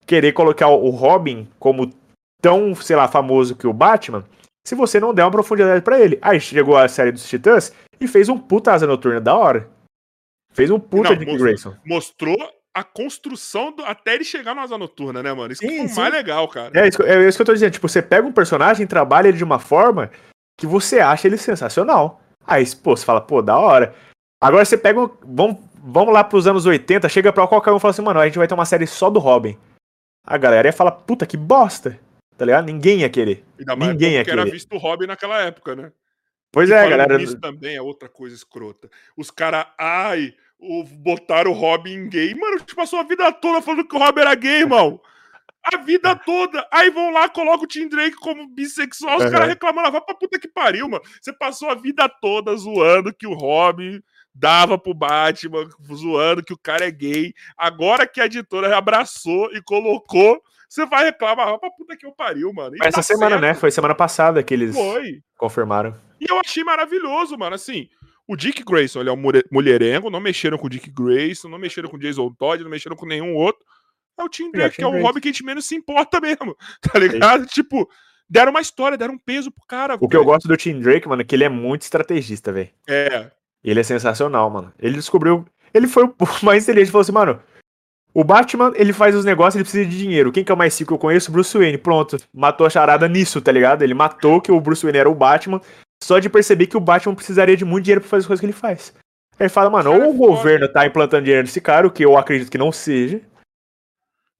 [0.08, 1.90] querer colocar o Robin como
[2.44, 4.26] tão, sei lá, famoso que o Batman,
[4.68, 6.20] se você não der uma profundidade pra ele.
[6.22, 9.70] Aí chegou a série dos Titãs e fez um puta asa noturna da hora.
[10.52, 11.76] Fez um puta Não, mostrou- Grayson.
[11.86, 12.38] Mostrou
[12.76, 15.54] a construção do- até ele chegar na asa noturna, né, mano?
[15.54, 16.00] Isso que Sim, foi o sim.
[16.02, 16.72] mais legal, cara.
[16.80, 17.72] É isso, que- é isso que eu tô dizendo.
[17.72, 20.12] Tipo, você pega um personagem, trabalha ele de uma forma
[20.60, 22.20] que você acha ele sensacional.
[22.46, 23.96] Aí, pô, você fala, pô, da hora.
[24.42, 25.10] Agora você pega um.
[25.26, 28.26] Vamos, vamos lá pros anos 80, chega pra qualquer um e fala assim, mano, a
[28.26, 29.58] gente vai ter uma série só do Robin.
[30.28, 31.98] A galera ia falar, puta, que bosta.
[32.38, 32.66] Tá ligado?
[32.66, 33.44] Ninguém ia querer.
[33.60, 34.52] Ainda mais Ninguém ia era querer.
[34.52, 35.92] visto o Robin naquela época, né?
[36.52, 37.18] Pois E é, galera.
[37.18, 38.90] nisso também é outra coisa escrota.
[39.18, 42.34] Os caras, ai, o, botaram o Robin gay.
[42.36, 45.00] Mano, a gente passou a vida toda falando que o Robin era gay, irmão.
[45.64, 46.68] A vida toda.
[46.72, 49.18] Aí vão lá, colocam o Tim Drake como bissexual.
[49.18, 49.32] Os Uhum.
[49.32, 51.04] caras reclamando, ah, vai pra puta que pariu, mano.
[51.22, 54.02] Você passou a vida toda zoando que o Robin
[54.36, 57.34] dava pro Batman, zoando que o cara é gay.
[57.58, 60.42] Agora que a editora abraçou e colocou,
[60.74, 62.76] você vai reclamar, vai pra puta que eu pariu, mano.
[62.76, 63.42] E Essa tá semana, certo.
[63.42, 63.54] né?
[63.54, 65.20] Foi semana passada que eles Foi.
[65.38, 65.96] confirmaram.
[66.20, 67.56] E eu achei maravilhoso, mano.
[67.56, 67.88] Assim,
[68.28, 71.60] o Dick Grayson, ele é um mulher- mulherengo, não mexeram com o Dick Grayson, não
[71.60, 73.64] mexeram com o Jason Todd, não mexeram com nenhum outro.
[74.20, 75.02] É o Tim Drake, que é o.
[75.02, 77.46] Robin que a gente menos se importa mesmo, tá ligado?
[77.48, 77.90] Tipo,
[78.30, 79.98] deram uma história, deram um peso pro cara.
[80.00, 82.70] O que eu gosto do Tim Drake, mano, é que ele é muito estrategista, velho.
[82.88, 83.32] É,
[83.64, 84.74] Ele é sensacional, mano.
[84.80, 85.46] Ele descobriu.
[85.74, 86.92] Ele foi o mais inteligente.
[86.92, 87.40] Falou assim, mano.
[88.14, 90.32] O Batman, ele faz os negócios, ele precisa de dinheiro.
[90.32, 91.32] Quem que é o mais rico que eu conheço?
[91.32, 91.78] Bruce Wayne.
[91.78, 92.18] Pronto.
[92.34, 93.82] Matou a charada nisso, tá ligado?
[93.82, 95.60] Ele matou que o Bruce Wayne era o Batman.
[96.04, 98.46] Só de perceber que o Batman precisaria de muito dinheiro pra fazer as coisas que
[98.46, 98.94] ele faz.
[99.40, 102.18] Aí ele fala, mano, ou o governo tá implantando dinheiro nesse cara, o que eu
[102.18, 103.20] acredito que não seja,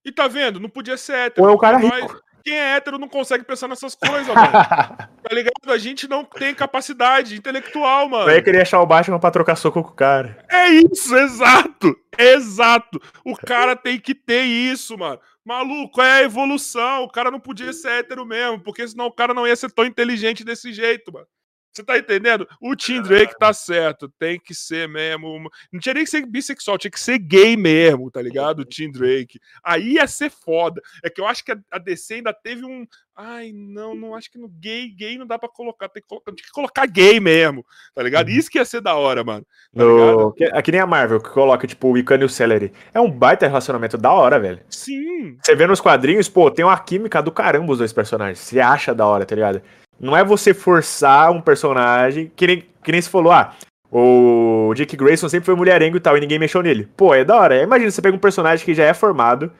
[0.04, 0.60] e tá vendo?
[0.60, 1.46] Não podia ser hétero.
[1.46, 2.20] ou é o cara rico.
[2.44, 4.52] Quem é hétero não consegue pensar nessas coisas, mano.
[5.24, 5.72] Tá ligado?
[5.72, 8.28] A gente não tem capacidade intelectual, mano.
[8.30, 10.44] Eu ia querer achar o Batman pra trocar soco com o cara.
[10.50, 11.96] É isso, exato!
[12.18, 13.00] Exato!
[13.24, 15.18] O cara tem que ter isso, mano.
[15.42, 17.04] Maluco, é a evolução.
[17.04, 19.86] O cara não podia ser hétero mesmo, porque senão o cara não ia ser tão
[19.86, 21.26] inteligente desse jeito, mano.
[21.74, 22.46] Você tá entendendo?
[22.60, 24.08] O Tim Drake tá certo.
[24.16, 25.50] Tem que ser mesmo.
[25.72, 28.60] Não tinha nem que ser bissexual, tinha que ser gay mesmo, tá ligado?
[28.60, 29.40] O Tim Drake.
[29.62, 30.80] Aí ia ser foda.
[31.02, 32.86] É que eu acho que a- DC ainda teve um.
[33.16, 35.88] Ai, não, não acho que no gay, gay não dá pra colocar.
[35.88, 37.64] Tem que colocar, tem que colocar gay mesmo,
[37.94, 38.28] tá ligado?
[38.28, 38.34] Uhum.
[38.34, 39.44] Isso que ia ser da hora, mano.
[39.76, 40.32] Tá No...
[40.32, 42.72] Que, é que nem a Marvel, que coloca, tipo, o Icano e o Celery.
[42.92, 44.60] É um baita relacionamento da hora, velho.
[44.68, 48.38] Sim, Você vê nos quadrinhos, pô, tem uma química do caramba os dois personagens.
[48.38, 49.62] Você acha da hora, tá ligado?
[49.98, 53.54] Não é você forçar um personagem, que nem, que nem se falou, ah,
[53.90, 56.88] o Dick Grayson sempre foi mulherengo e tal, e ninguém mexeu nele.
[56.96, 57.62] Pô, é da hora.
[57.62, 59.52] Imagina, você pega um personagem que já é formado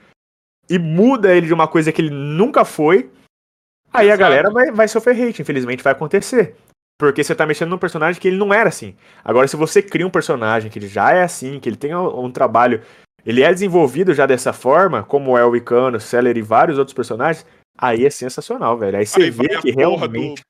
[0.68, 3.11] e muda ele de uma coisa que ele nunca foi,
[3.93, 4.20] aí a Exato.
[4.20, 6.57] galera vai, vai sofrer hate, infelizmente vai acontecer.
[6.99, 8.97] Porque você tá mexendo num personagem que ele não era assim.
[9.24, 12.24] Agora, se você cria um personagem que ele já é assim, que ele tem um,
[12.24, 12.82] um trabalho,
[13.26, 17.47] ele é desenvolvido já dessa forma, como é o Icano, Celery e vários outros personagens,
[17.78, 18.98] aí é sensacional, velho.
[18.98, 20.42] Aí você Aí vê que porra realmente.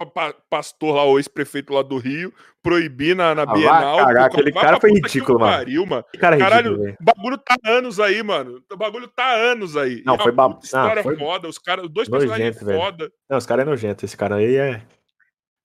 [0.00, 3.96] do pa- pastor lá, o ex-prefeito lá do Rio, proibir na, na Ah, Bienal.
[3.98, 5.52] Pô, aquele cara foi ridículo, mano.
[5.56, 6.04] Pariu, mano.
[6.20, 6.96] Cara ridículo, Caralho, velho.
[7.00, 8.62] o bagulho tá anos aí, mano.
[8.72, 10.02] O bagulho tá anos aí.
[10.06, 11.48] Não, E é foi uma ba- puta história ah, foi foda.
[11.48, 12.78] Os, cara, os dois nojento, personagens velho.
[12.80, 13.12] foda.
[13.28, 14.04] Não, os caras é nojento.
[14.04, 14.82] Esse cara aí é.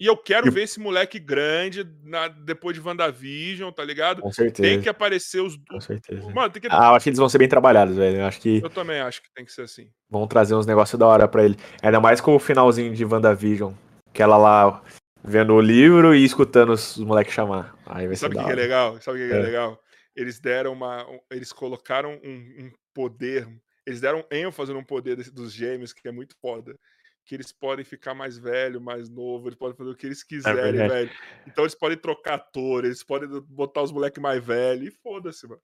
[0.03, 4.21] E eu quero E- ver esse moleque grande na- depois de WandaVision, tá ligado?
[4.21, 4.81] Com Tem certeza.
[4.81, 5.55] que aparecer os.
[5.69, 6.29] Com certeza.
[6.33, 6.67] Mano, tem que.
[6.69, 8.17] Ah, eu acho que eles vão ser bem trabalhados, velho.
[8.17, 9.89] Eu acho que Eu também acho que tem que ser assim.
[10.09, 11.55] vão trazer uns negócios da hora pra ele.
[11.81, 13.71] Ainda mais com o finalzinho de WandaVision.
[14.13, 14.83] Que ela lá
[15.23, 17.73] vendo o livro e escutando os moleques chamar.
[17.85, 18.99] Aí vai Sabe o que, que é legal?
[18.99, 19.37] Sabe o que, é.
[19.37, 19.41] É.
[19.41, 19.79] legal?
[20.13, 21.09] Eles deram uma.
[21.09, 23.47] um- Eles colocaram um, um poder.
[23.87, 26.77] Eles deram ênfase num poder dos gêmeos, que é muito foda.
[27.26, 30.82] Que eles podem ficar mais velho, mais novo, eles podem fazer o que eles quiserem,
[30.82, 31.11] É velho.
[31.47, 34.88] Então eles podem trocar ator, eles podem botar os moleques mais velhos.
[34.88, 35.61] E foda-se, mano.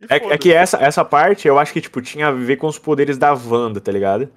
[0.00, 0.38] E É, é foda-se.
[0.38, 3.32] que essa, essa parte eu acho que, tipo, tinha a ver com os poderes da
[3.32, 4.32] Wanda, tá ligado?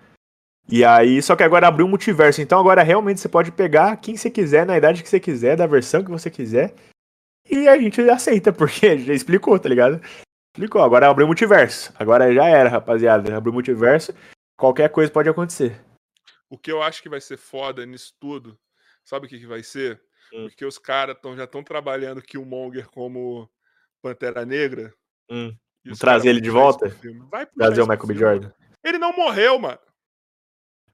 [0.72, 2.42] E aí, só que agora abriu um multiverso.
[2.42, 5.66] Então agora realmente você pode pegar quem você quiser, na idade que você quiser, da
[5.68, 6.74] versão que você quiser.
[7.50, 10.00] E a gente aceita, porque já explicou, tá ligado?
[10.56, 10.82] Explicou.
[10.82, 11.94] Agora abriu o multiverso.
[11.98, 13.36] Agora já era, rapaziada.
[13.36, 14.14] Abriu o multiverso.
[14.58, 15.80] Qualquer coisa pode acontecer.
[16.50, 18.60] O que eu acho que vai ser foda nisso tudo,
[19.04, 20.02] sabe o que, que vai ser?
[20.34, 20.48] Hum.
[20.48, 23.50] Porque os caras tão, já estão trabalhando Killmonger como
[24.02, 24.94] Pantera Negra.
[25.30, 25.56] Hum.
[26.00, 26.90] Trazer ele de volta?
[27.56, 28.16] Trazer o Michael B.
[28.16, 28.52] Jordan.
[28.84, 29.80] Ele não morreu, mano.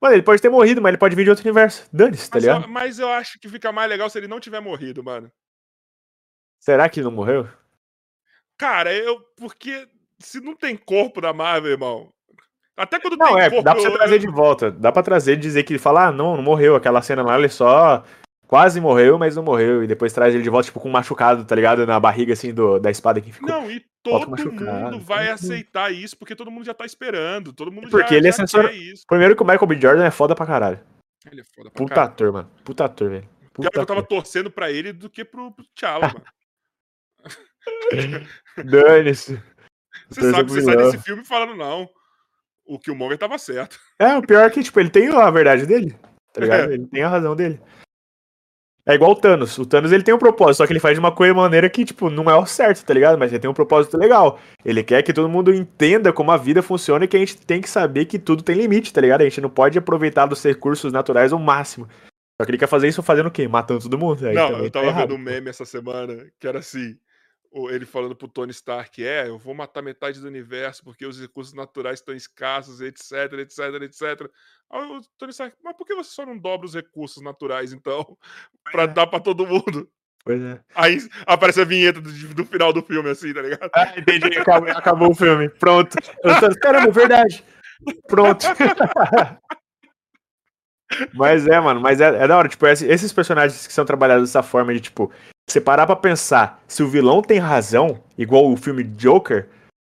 [0.01, 1.87] Mano, ele pode ter morrido, mas ele pode vir de outro universo.
[1.91, 2.63] Dane-se, tá ligado?
[2.63, 5.31] eu, mas eu acho que fica mais legal se ele não tiver morrido, mano.
[6.59, 7.47] Será que ele não morreu?
[8.57, 9.19] Cara, eu.
[9.37, 9.87] Porque
[10.19, 12.13] se não tem corpo da Marvel, irmão.
[12.77, 13.63] Até quando Não, tem é, corpo.
[13.63, 14.71] dá pra você trazer de volta.
[14.71, 16.75] Dá pra trazer e dizer que ele fala, ah, não, não morreu.
[16.75, 18.03] Aquela cena lá, ele só
[18.47, 19.83] quase morreu, mas não morreu.
[19.83, 21.85] E depois traz ele de volta, tipo, com um machucado, tá ligado?
[21.85, 23.47] Na barriga, assim, do, da espada que ficou.
[23.49, 27.53] Não, e todo mundo vai aceitar isso, porque todo mundo já tá esperando.
[27.53, 29.05] Todo mundo Porque já, ele é isso.
[29.07, 29.79] Primeiro que o Michael B.
[29.79, 30.79] Jordan é foda pra caralho.
[31.31, 32.11] Ele é foda pra Puta caralho.
[32.13, 32.51] ator, mano.
[32.63, 33.21] Puta ator, velho.
[33.23, 34.17] Pior Puta que eu tava ator.
[34.17, 36.25] torcendo pra ele do que pro, pro T'Challa, mano.
[38.63, 39.41] Dane-se.
[40.09, 41.89] Você sabe, pro você sai desse filme falando, não.
[42.65, 43.79] O Killmonger tava certo.
[43.97, 45.95] É, o pior é que, tipo, ele tem a verdade dele.
[46.33, 46.69] Tá ligado?
[46.69, 46.73] É.
[46.73, 47.61] Ele tem a razão dele.
[48.87, 49.57] É igual o Thanos.
[49.57, 51.83] O Thanos ele tem um propósito, só que ele faz de uma coisa maneira que,
[51.83, 53.17] tipo, não é o certo, tá ligado?
[53.17, 54.37] Mas ele tem um propósito legal.
[54.63, 57.61] Ele quer que todo mundo entenda como a vida funciona e que a gente tem
[57.61, 59.21] que saber que tudo tem limite, tá ligado?
[59.21, 61.87] A gente não pode aproveitar dos recursos naturais ao máximo.
[62.39, 63.47] Só que ele quer fazer isso fazendo o quê?
[63.47, 64.27] Matando todo mundo.
[64.27, 66.95] Aí não, eu tá tava errado, vendo um meme essa semana que era assim.
[67.69, 71.53] Ele falando pro Tony Stark, é, eu vou matar metade do universo porque os recursos
[71.53, 74.29] naturais estão escassos, etc, etc, etc.
[74.69, 78.17] Aí o Tony Stark, mas por que você só não dobra os recursos naturais, então?
[78.71, 78.87] Pra é.
[78.87, 79.89] dar pra todo mundo.
[80.25, 80.59] Pois é.
[80.73, 80.97] Aí
[81.27, 83.69] aparece a vinheta do, do final do filme, assim, tá ligado?
[83.73, 84.39] Ah, entendi.
[84.39, 85.49] Acabou, acabou o filme.
[85.49, 85.95] Pronto.
[86.23, 87.45] Eu tô, caramba, verdade.
[88.07, 88.43] Pronto.
[91.13, 92.47] mas é, mano, mas é, é da hora.
[92.49, 95.11] Tipo, esse- esses personagens que são trabalhados dessa forma de, tipo,
[95.49, 99.47] você parar pra pensar se o vilão tem razão, igual o filme Joker,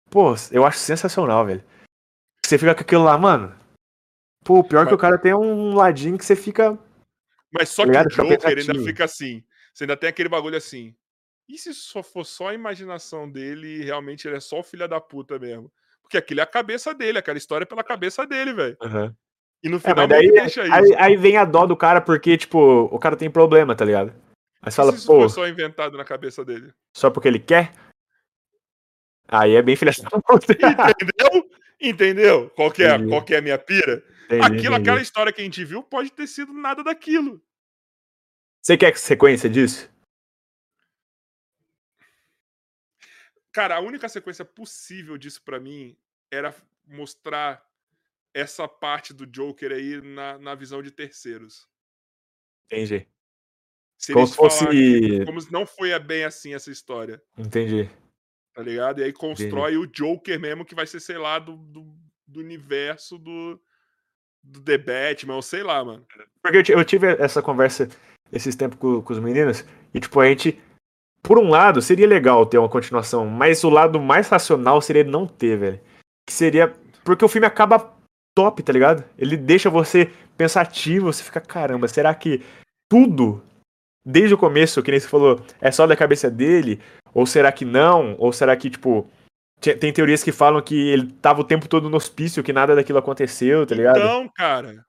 [0.10, 1.64] pô, eu acho sensacional, velho.
[2.46, 3.56] Você fica com aquilo lá, mano.
[4.44, 6.78] Pô, pior é que o cara tem um ladinho que você fica.
[7.52, 8.06] Mas só Tá que ligado?
[8.08, 9.44] o Joker ainda fica assim.
[9.74, 10.96] Você ainda tem aquele bagulho assim.
[11.50, 14.88] E se só for só a imaginação dele e realmente ele é só o filho
[14.88, 15.72] da puta mesmo?
[16.02, 18.78] Porque aquilo é a cabeça dele, aquela história é pela cabeça dele, velho.
[19.64, 20.74] E no É, final mas daí, deixa isso.
[20.74, 24.14] aí, aí vem a dó do cara porque, tipo, o cara tem problema, tá ligado?
[24.66, 26.74] E fala, isso pô, for só inventado na cabeça dele?
[26.96, 27.74] só porque ele quer?
[29.28, 30.54] Aí é bem filha da puta.
[30.54, 31.52] Entendeu?
[31.80, 32.50] Entendeu?
[32.52, 33.10] Qual que é, Entendi.
[33.10, 34.04] qual que é a minha pira?
[34.26, 34.76] Entendi, Aquilo, entendi.
[34.90, 37.42] aquela história que a gente viu pode ter sido nada daquilo.
[38.62, 39.90] Você quer sequência disso?
[43.52, 45.98] Cara, a única sequência possível disso pra mim
[46.32, 46.54] era
[46.86, 47.66] mostrar
[48.38, 51.68] essa parte do Joker aí na, na visão de terceiros.
[52.66, 53.08] Entendi.
[53.98, 54.60] Se Como se fosse.
[54.60, 57.90] falarem- como se não foi bem assim essa história, Entendi.
[58.54, 59.00] tá ligado?
[59.00, 61.88] E aí constrói o Joker mesmo, que vai ser, sei lá, do, do,
[62.28, 63.60] do universo do,
[64.44, 66.06] do The Batman, ou sei lá, mano.
[66.44, 67.90] Porque eu, eu tive essa conversa
[68.32, 70.62] esses tempos com, com os meninos, e tipo, a gente.
[71.24, 75.26] Por um lado, seria legal ter uma continuação, mas o lado mais racional seria não
[75.28, 75.82] ter, velho.
[76.26, 76.74] Que seria.
[77.04, 77.97] Porque o filme acaba
[78.38, 79.04] top, tá ligado?
[79.18, 82.44] Ele deixa você pensativo, você fica, caramba, será que
[82.88, 83.44] tudo,
[84.06, 86.80] desde o começo, que nem você falou, é só da cabeça dele?
[87.16, 88.16] Ou será que não?
[88.20, 89.10] Ou será que, tipo.
[89.60, 92.76] te- Tem teorias que falam que ele tava o tempo todo no hospício, que nada
[92.76, 93.98] daquilo aconteceu, tá ligado?
[93.98, 94.86] Então, cara.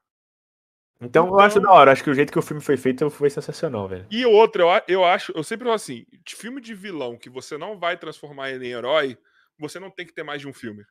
[1.01, 3.09] Então, eu acho Então- da hora, acho que o jeito que o filme foi feito
[3.09, 4.05] foi sensacional, velho.
[4.11, 7.57] E outra, eu, eu acho, eu sempre falo assim, de filme de vilão que você
[7.57, 9.17] não vai transformar ele em herói,
[9.59, 10.83] você não tem que ter mais de um filme.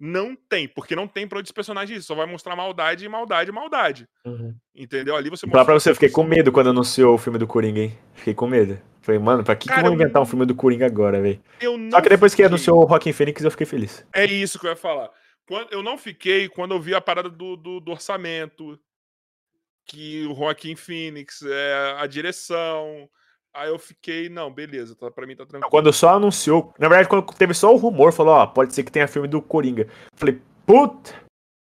[0.00, 2.08] Não tem, porque não tem pra outros personagens isso.
[2.08, 4.08] Só vai mostrar maldade, maldade, maldade.
[4.74, 5.14] Entendeu?
[5.14, 7.46] Ali você Falar pra mostra você, eu fiquei com medo quando anunciou o filme do
[7.46, 7.98] Coringa, hein?
[8.14, 8.80] Fiquei com medo.
[9.00, 11.20] Falei, mano, pra que, que Cara, vão eu inventar um não- filme do Coringa agora,
[11.20, 11.40] velho?
[11.60, 14.04] Eu Só que depois que fiquei- anunciou o Rockin' Phoenix, eu fiquei feliz.
[14.14, 15.10] É isso que eu ia falar.
[15.46, 18.78] Quando, eu não fiquei quando eu vi a parada do, do, do orçamento,
[19.86, 23.08] que o Joaquim Phoenix, é, a direção.
[23.54, 25.70] Aí eu fiquei, não, beleza, tá, pra mim tá tranquilo.
[25.70, 28.90] Quando só anunciou, na verdade, quando teve só o rumor, falou, ó, pode ser que
[28.90, 29.86] tenha filme do Coringa.
[30.14, 31.14] Falei, puta,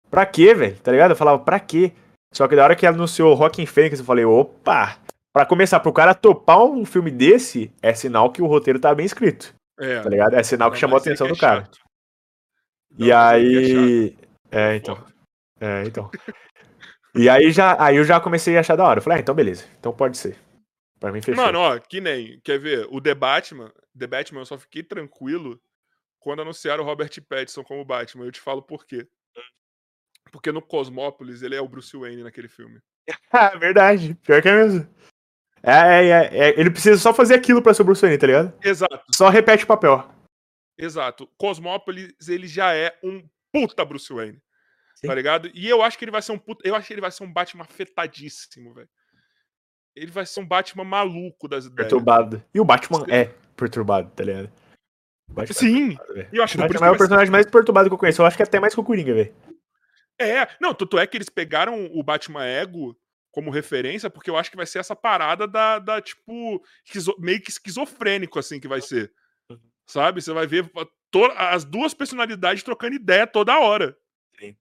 [0.08, 0.78] pra quê, velho?
[0.78, 1.10] Tá ligado?
[1.10, 1.92] Eu falava, pra quê?
[2.32, 4.98] Só que da hora que anunciou o Rockin' Phoenix, eu falei, opa,
[5.32, 9.06] pra começar, pro cara topar um filme desse, é sinal que o roteiro tá bem
[9.06, 10.34] escrito, É, tá ligado?
[10.34, 11.68] É sinal que chamou a atenção é do cara.
[12.96, 14.18] E Não, mas aí é aí.
[14.52, 14.94] É, então.
[14.94, 15.14] Foda.
[15.60, 16.10] É, então.
[17.16, 18.98] E aí já, aí eu já comecei a achar da hora.
[18.98, 19.64] Eu falei, ah, então beleza.
[19.78, 20.36] Então pode ser.
[21.04, 21.44] Pra mim fechou.
[21.44, 22.88] Mano, ó, que nem, quer ver?
[22.90, 25.60] O The Batman, The Batman eu só fiquei tranquilo
[26.18, 28.24] quando anunciaram o Robert Pattinson como Batman.
[28.24, 29.06] Eu te falo por quê.
[30.32, 32.80] Porque no Cosmópolis ele é o Bruce Wayne naquele filme.
[33.30, 34.14] Ah, verdade.
[34.22, 34.88] Pior que é mesmo.
[35.62, 38.26] É, é, é, é, ele precisa só fazer aquilo pra ser o Bruce Wayne, tá
[38.26, 38.58] ligado?
[38.64, 40.10] Exato, Só repete o papel.
[40.78, 41.26] exato.
[41.36, 44.42] Cosmópolis ele já é um puta Bruce Wayne.
[44.96, 45.06] Sim.
[45.06, 45.50] Tá ligado?
[45.52, 46.66] E eu acho que ele vai ser um puta.
[46.66, 48.88] Eu acho que ele vai ser um Batman afetadíssimo, velho.
[49.94, 51.88] Ele vai ser um Batman maluco das ideias.
[51.90, 52.42] Perturbado.
[52.52, 53.26] E o Batman é
[53.56, 54.50] perturbado, tá ligado?
[55.28, 55.98] Batman é Sim.
[56.32, 58.20] E eu acho O Batman é o ser- personagem mais perturbado que eu conheço.
[58.22, 59.34] Eu acho que até mais que o Coringa, velho.
[60.20, 62.96] É, não, tanto é que eles pegaram o Batman Ego
[63.32, 67.40] como referência, porque eu acho que vai ser essa parada da, da tipo, esquizo- meio
[67.40, 69.12] que esquizofrênico, assim, que vai ser.
[69.88, 70.22] Sabe?
[70.22, 70.70] Você vai ver
[71.10, 73.96] to- as duas personalidades trocando ideia toda hora.
[74.38, 74.56] Sim.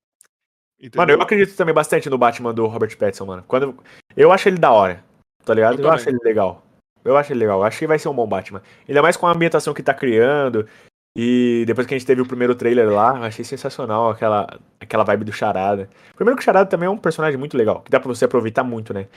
[0.80, 0.98] Entendeu?
[0.98, 3.44] Mano, eu acredito também bastante no Batman do Robert Pattinson, mano.
[3.48, 3.82] Quando...
[4.18, 5.04] Eu acho ele da hora,
[5.46, 5.80] tá ligado?
[5.80, 6.64] Eu Eu, acho ele legal.
[7.04, 7.60] Eu acho ele legal.
[7.60, 8.62] Eu acho que vai ser um bom Batman.
[8.88, 10.68] Ainda mais com a ambientação que tá criando.
[11.16, 15.04] E depois que a gente teve o primeiro trailer lá, eu achei sensacional aquela, aquela
[15.04, 15.88] vibe do Charada.
[16.16, 18.64] Primeiro que o Charada também é um personagem muito legal, que dá pra você aproveitar
[18.64, 19.08] muito, né?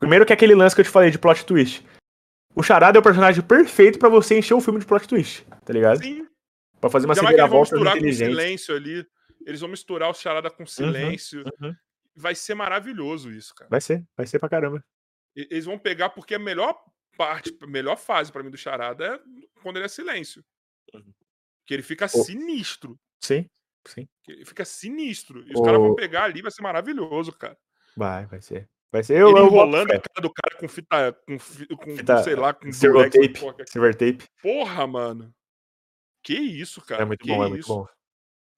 [0.00, 1.84] Primeiro que é aquele lance que eu te falei de plot twist.
[2.54, 5.72] O Charada é o personagem perfeito pra você encher o filme de plot twist, tá
[5.72, 5.98] ligado?
[6.02, 6.26] Sim,
[6.80, 8.30] Pra fazer uma reviravolta misturar com inteligente.
[8.30, 9.06] silêncio ali.
[9.46, 11.44] Eles vão misturar o charada com silêncio.
[11.60, 11.74] Uhum.
[12.16, 13.68] Vai ser maravilhoso isso, cara.
[13.70, 14.82] Vai ser, vai ser pra caramba.
[15.34, 16.78] Eles vão pegar porque a melhor
[17.16, 19.20] parte, a melhor fase pra mim do charada é
[19.62, 20.44] quando ele é silêncio.
[20.94, 21.12] Uhum.
[21.66, 22.98] Que ele fica O- sinistro.
[23.20, 23.46] Sim,
[23.86, 24.08] sim.
[24.22, 25.42] que Ele fica sinistro.
[25.46, 27.56] E os caras vão pegar ali, vai ser maravilhoso, cara.
[27.96, 28.68] Vai, vai ser.
[28.90, 29.18] Vai ser.
[29.18, 31.12] Eu, ele eu enrolando a cara do cara com fita.
[31.26, 31.38] com,
[31.76, 33.40] com Fita- sei lá, com Silver tape.
[33.40, 34.24] porra, que- Silver tape.
[34.42, 35.34] Porra, mano.
[36.22, 37.02] Que isso, cara.
[37.02, 37.86] É muito que bom, é muito bom.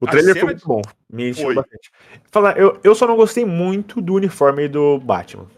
[0.00, 0.82] O trailer foi muito bom.
[1.08, 1.90] Me encheu bastante.
[2.32, 5.48] Falar, eu, eu só não gostei muito do uniforme do Batman.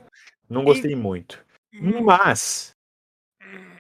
[0.49, 1.45] Não gostei muito.
[1.75, 2.73] Hum, Mas,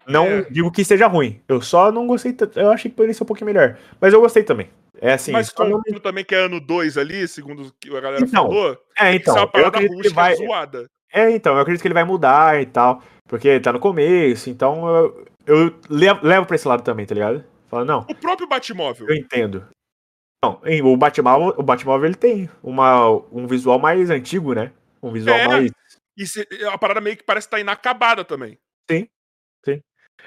[0.07, 0.43] não é.
[0.51, 1.41] digo que seja ruim.
[1.49, 2.37] Eu só não gostei.
[2.55, 3.79] Eu achei que poderia ser um pouquinho melhor.
[4.01, 4.69] Mas eu gostei também.
[5.01, 5.33] É assim.
[5.33, 8.45] Mas só não- também que é ano 2 ali, segundo o que a galera Então,
[8.45, 9.35] falou, É, então.
[9.35, 10.35] uma Eu parada acredito que ele rústica vai.
[10.37, 10.87] zoada.
[11.12, 11.55] É, então.
[11.55, 13.03] Eu acredito que ele vai mudar e tal.
[13.29, 14.49] Porque tá no começo.
[14.51, 17.45] Então eu, eu levo, pra esse lado também, tá ligado?
[17.69, 18.01] Fala, não.
[18.09, 19.09] O próprio Batmóvel.
[19.09, 19.67] Eu entendo.
[20.45, 24.71] Não, o Batmóvel, o Batmóvel ele tem uma, um visual mais antigo, né?
[25.03, 25.49] Um visual É.
[25.49, 25.71] mais.
[26.17, 28.59] E se- a parada meio que parece estar inacabada também.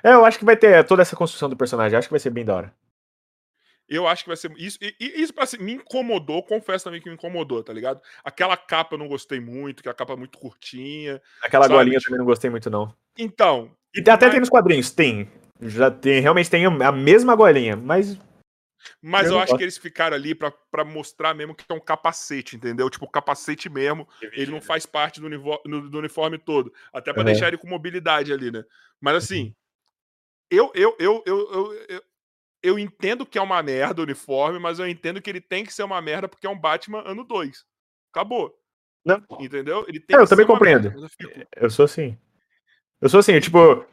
[0.04, 1.98] É, eu acho que vai ter toda essa construção do personagem.
[1.98, 2.74] Acho que vai ser bem da hora.
[3.88, 4.52] Eu acho que vai ser.
[4.56, 8.00] Isso, e, isso assim, me incomodou, confesso também que me incomodou, tá ligado?
[8.24, 11.20] Aquela capa eu não gostei muito, que é a capa muito curtinha.
[11.42, 12.94] Aquela Sabe, golinha eu também não gostei muito, não.
[13.18, 15.28] Então, E até Mas- tem nos quadrinhos, tem.
[15.60, 18.16] Já tem, realmente tem a mesma golinha, mas.
[19.02, 19.58] Mas Eu eu acho gosto.
[19.58, 22.90] que eles ficaram ali pra, pra mostrar mesmo que é um capacete, entendeu?
[22.90, 26.74] Tipo, o capacete mesmo, ele não faz parte do, univo- no- do uniforme todo.
[26.94, 27.26] Até pra Uhum.
[27.26, 28.64] deixar ele com mobilidade ali, né?
[29.02, 29.54] Mas assim,
[30.52, 32.04] eu, eu, eu, eu, eu, eu,
[32.64, 35.74] eu entendo que é uma merda o uniforme, mas eu entendo que ele tem que
[35.74, 37.66] ser uma merda porque é um Batman ano 2.
[38.14, 38.54] Acabou.
[39.06, 39.24] Não.
[39.40, 39.86] Entendeu?
[39.88, 40.90] Ele tem É, eu que também ser uma compreendo.
[40.92, 42.18] merda, eu fico- Eu sou assim.
[43.02, 43.86] Eu sou assim, tipo.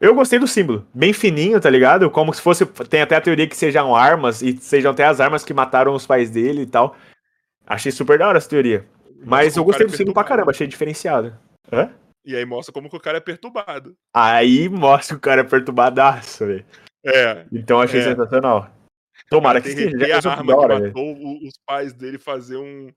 [0.00, 0.86] Eu gostei do símbolo.
[0.94, 2.10] Bem fininho, tá ligado?
[2.10, 2.64] Como se fosse.
[2.88, 6.06] Tem até a teoria que sejam armas, e sejam até as armas que mataram os
[6.06, 6.96] pais dele e tal.
[7.66, 8.86] Achei super da hora essa teoria.
[9.24, 11.36] Mas eu gostei cara do é símbolo pra caramba, achei diferenciado.
[11.72, 11.90] Hã?
[12.24, 13.96] E aí mostra como que o cara é perturbado.
[14.14, 16.64] Aí mostra que o cara é perturbadaço, velho.
[17.04, 17.44] É.
[17.52, 18.04] Então achei É.
[18.04, 18.70] sensacional.
[19.28, 22.90] Tomara que sim, já a que arma que matou os pais dele fazer um.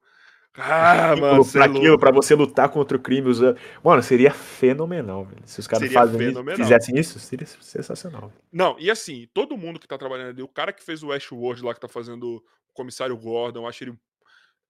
[0.55, 3.57] Ah, mano, cê é pra aquilo, pra você lutar contra o crime usando.
[3.81, 5.41] Mano, seria fenomenal, velho.
[5.45, 8.33] Se os caras isso, fizessem isso, seria sensacional.
[8.51, 11.63] Não, e assim, todo mundo que tá trabalhando ali, o cara que fez o Westworld
[11.63, 12.43] lá, que tá fazendo o
[12.73, 13.93] comissário Gordon, eu acho ele.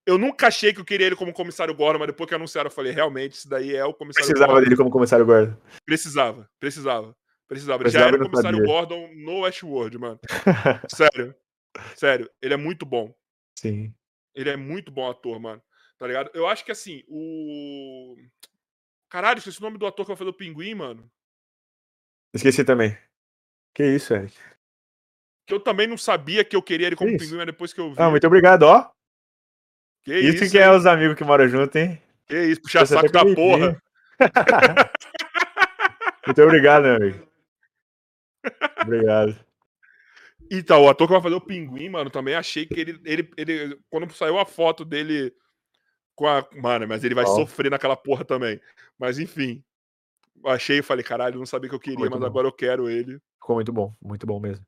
[0.06, 2.74] Eu nunca achei que eu queria ele como comissário Gordon, mas depois que anunciaram, eu
[2.74, 4.64] falei, realmente, isso daí é o comissário Precisava Gordon.
[4.64, 5.58] dele como comissário guarda.
[5.84, 7.16] Precisava, precisava.
[7.48, 7.82] Precisava.
[7.82, 8.72] Ele Precisava já era o comissário sabia.
[8.72, 10.20] Gordon no Westworld, mano.
[10.88, 11.34] Sério.
[11.96, 12.30] Sério.
[12.40, 13.12] Ele é muito bom.
[13.58, 13.92] Sim.
[14.34, 15.60] Ele é muito bom ator, mano.
[16.02, 16.32] Tá ligado?
[16.34, 18.16] Eu acho que assim, o.
[19.08, 21.08] Caralho, esqueci o nome do ator que vai fazer o pinguim, mano.
[22.34, 22.98] Esqueci também.
[23.72, 24.36] Que isso, Eric.
[25.46, 27.20] Que eu também não sabia que eu queria ele como isso?
[27.20, 28.02] pinguim, mas depois que eu vi.
[28.02, 28.90] Ah, muito obrigado, ó.
[30.02, 32.02] que Isso, isso, que é os amigos que moram junto, hein?
[32.26, 33.82] Que isso, puxar Você saco tá da comigo, porra.
[36.26, 37.28] muito obrigado, meu amigo.
[38.80, 39.38] Obrigado.
[40.50, 43.00] Então, o ator que vai fazer o pinguim, mano, também achei que ele.
[43.04, 45.32] ele, ele quando saiu a foto dele
[46.14, 46.46] com a.
[46.54, 47.34] Mano, mas ele vai Ó.
[47.36, 48.60] sofrer naquela porra também.
[48.98, 49.62] Mas enfim.
[50.44, 52.26] Achei e falei, caralho, não sabia que eu queria, Muito mas bom.
[52.26, 53.20] agora eu quero ele.
[53.40, 54.64] Ficou muito bom, muito bom mesmo.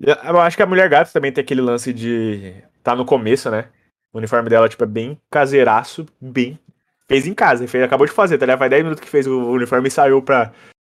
[0.00, 2.54] Eu acho que a Mulher Gato também tem aquele lance de.
[2.82, 3.70] Tá no começo, né?
[4.12, 6.58] O uniforme dela, tipo, é bem caseiraço, bem.
[7.06, 8.58] Fez em casa, fez, acabou de fazer, tá ligado?
[8.60, 10.52] Faz 10 minutos que fez o uniforme e saiu pra,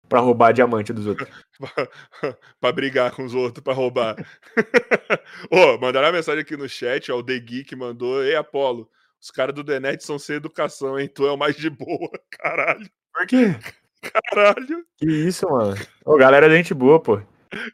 [0.08, 1.28] pra roubar diamante dos outros.
[2.60, 4.16] pra brigar com os outros, pra roubar.
[5.50, 8.88] Ô, mandaram uma mensagem aqui no chat, ó, o The Geek mandou, ei, Apolo,
[9.22, 11.08] Os caras do Denet são sem educação, hein?
[11.08, 12.90] Tu é o mais de boa, caralho.
[13.12, 13.56] Por quê?
[14.02, 15.76] Caralho, Que isso, mano?
[16.04, 17.22] Ô, galera é gente boa, pô.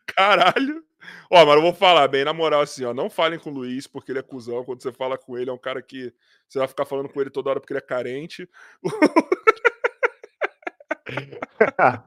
[0.05, 0.84] caralho.
[1.30, 2.92] Ó, mas eu vou falar bem, na moral, assim, ó.
[2.92, 4.62] Não falem com o Luiz, porque ele é cuzão.
[4.62, 6.12] Quando você fala com ele, é um cara que
[6.46, 8.46] você vai ficar falando com ele toda hora porque ele é carente.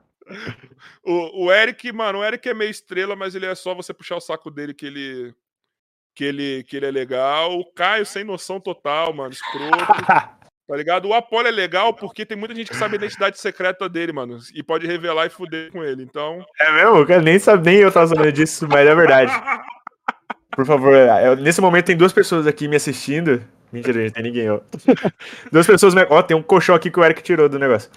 [1.04, 4.16] O, o Eric, mano, o Eric é meio estrela, mas ele é só você puxar
[4.16, 5.36] o saco dele que ele.
[6.16, 7.58] Que ele, que ele é legal.
[7.58, 9.32] O Caio, sem noção total, mano.
[9.32, 9.78] Escroto.
[10.68, 11.06] Tá ligado?
[11.10, 14.38] O Apolo é legal porque tem muita gente que sabe a identidade secreta dele, mano.
[14.56, 16.02] E pode revelar e fuder com ele.
[16.02, 16.46] Então.
[16.62, 17.06] É mesmo?
[17.06, 19.34] Cara, nem sabe, nem eu tava sabendo disso, mas é verdade.
[20.56, 23.44] Por favor, é, nesse momento tem duas pessoas aqui me assistindo.
[23.70, 24.62] Mentira, não tem ninguém, ó.
[25.52, 25.94] Duas pessoas.
[25.94, 27.92] me- Ó, tem um colchão aqui que o Eric tirou do negócio.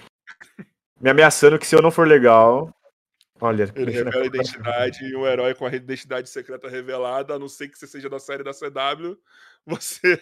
[1.00, 2.74] Me ameaçando que se eu não for legal.
[3.40, 7.48] Olha, Ele revela a identidade e um herói com a identidade secreta revelada, a não
[7.48, 9.18] ser que você seja da série da CW,
[9.66, 10.18] você.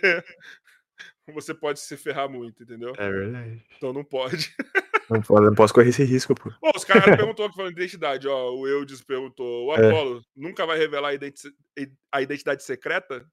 [1.33, 2.93] Você pode se ferrar muito, entendeu?
[2.99, 3.65] É verdade.
[3.77, 4.55] Então não pode.
[5.11, 6.51] Não posso, não posso correr esse risco, pô.
[6.75, 8.55] Os caras perguntou aqui falando de identidade, ó.
[8.55, 9.89] O Eudes perguntou: o É.
[9.89, 11.53] Apolo nunca vai revelar a, identi-
[12.11, 13.27] a identidade secreta?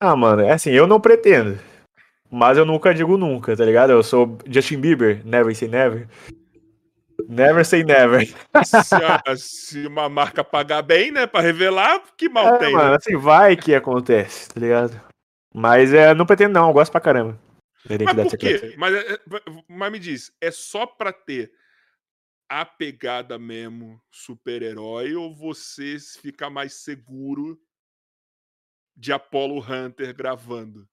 [0.00, 1.58] Ah, mano, é assim, eu não pretendo.
[2.30, 3.90] Mas eu nunca digo nunca, tá ligado?
[3.90, 6.06] Eu sou Justin Bieber, never say never.
[7.28, 8.26] Never say never.
[8.64, 12.90] Se, a- se uma marca pagar bem, né, pra revelar, que mal É, tem, mano,
[12.90, 12.96] né?
[12.96, 15.00] assim, vai que acontece, tá ligado?
[15.54, 17.40] Mas é, não pretendo não, eu gosto pra caramba.
[18.04, 18.74] Mas por quê?
[18.76, 19.20] Mas, é- é-
[19.68, 21.52] mas me diz, é só pra ter
[22.48, 27.60] a pegada mesmo super-herói ou você fica mais seguro
[28.96, 30.88] de Apollo Hunter gravando?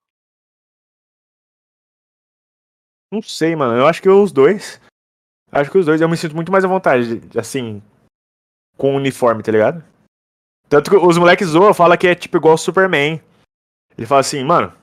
[3.12, 3.78] Não sei, mano.
[3.78, 4.82] Eu acho que os dois.
[5.54, 7.82] Acho que os dois eu me sinto muito mais à vontade, assim,
[8.76, 9.84] com o uniforme, tá ligado?
[10.68, 13.22] Tanto que os moleques zoam, fala que é tipo igual o Superman.
[13.96, 14.74] Ele fala assim, mano.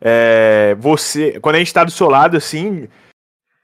[0.00, 0.76] É.
[0.76, 1.40] Você.
[1.40, 2.88] Quando a gente tá do seu lado, assim.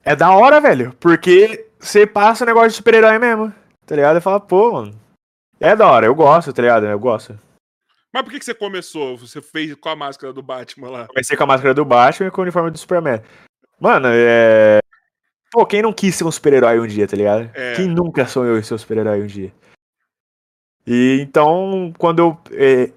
[0.03, 0.93] É da hora, velho.
[0.99, 3.53] Porque você passa o negócio de super-herói mesmo.
[3.85, 4.17] Tá ligado?
[4.17, 4.99] Eu falo, pô, mano.
[5.59, 6.87] É da hora, eu gosto, tá ligado?
[6.87, 7.39] Eu gosto.
[8.11, 9.17] Mas por que, que você começou?
[9.17, 11.07] Você fez com a máscara do Batman lá?
[11.07, 13.21] Comecei com a máscara do Batman e com o uniforme do Superman.
[13.79, 14.79] Mano, é.
[15.51, 17.51] Pô, quem não quis ser um super-herói um dia, tá ligado?
[17.53, 17.75] É.
[17.75, 19.51] Quem nunca sonhou em ser um super-herói um dia?
[20.87, 22.37] E então, quando eu.
[22.51, 22.91] é,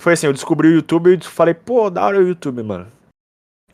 [0.00, 2.90] Foi assim, eu descobri o YouTube e falei, pô, da hora o YouTube, mano.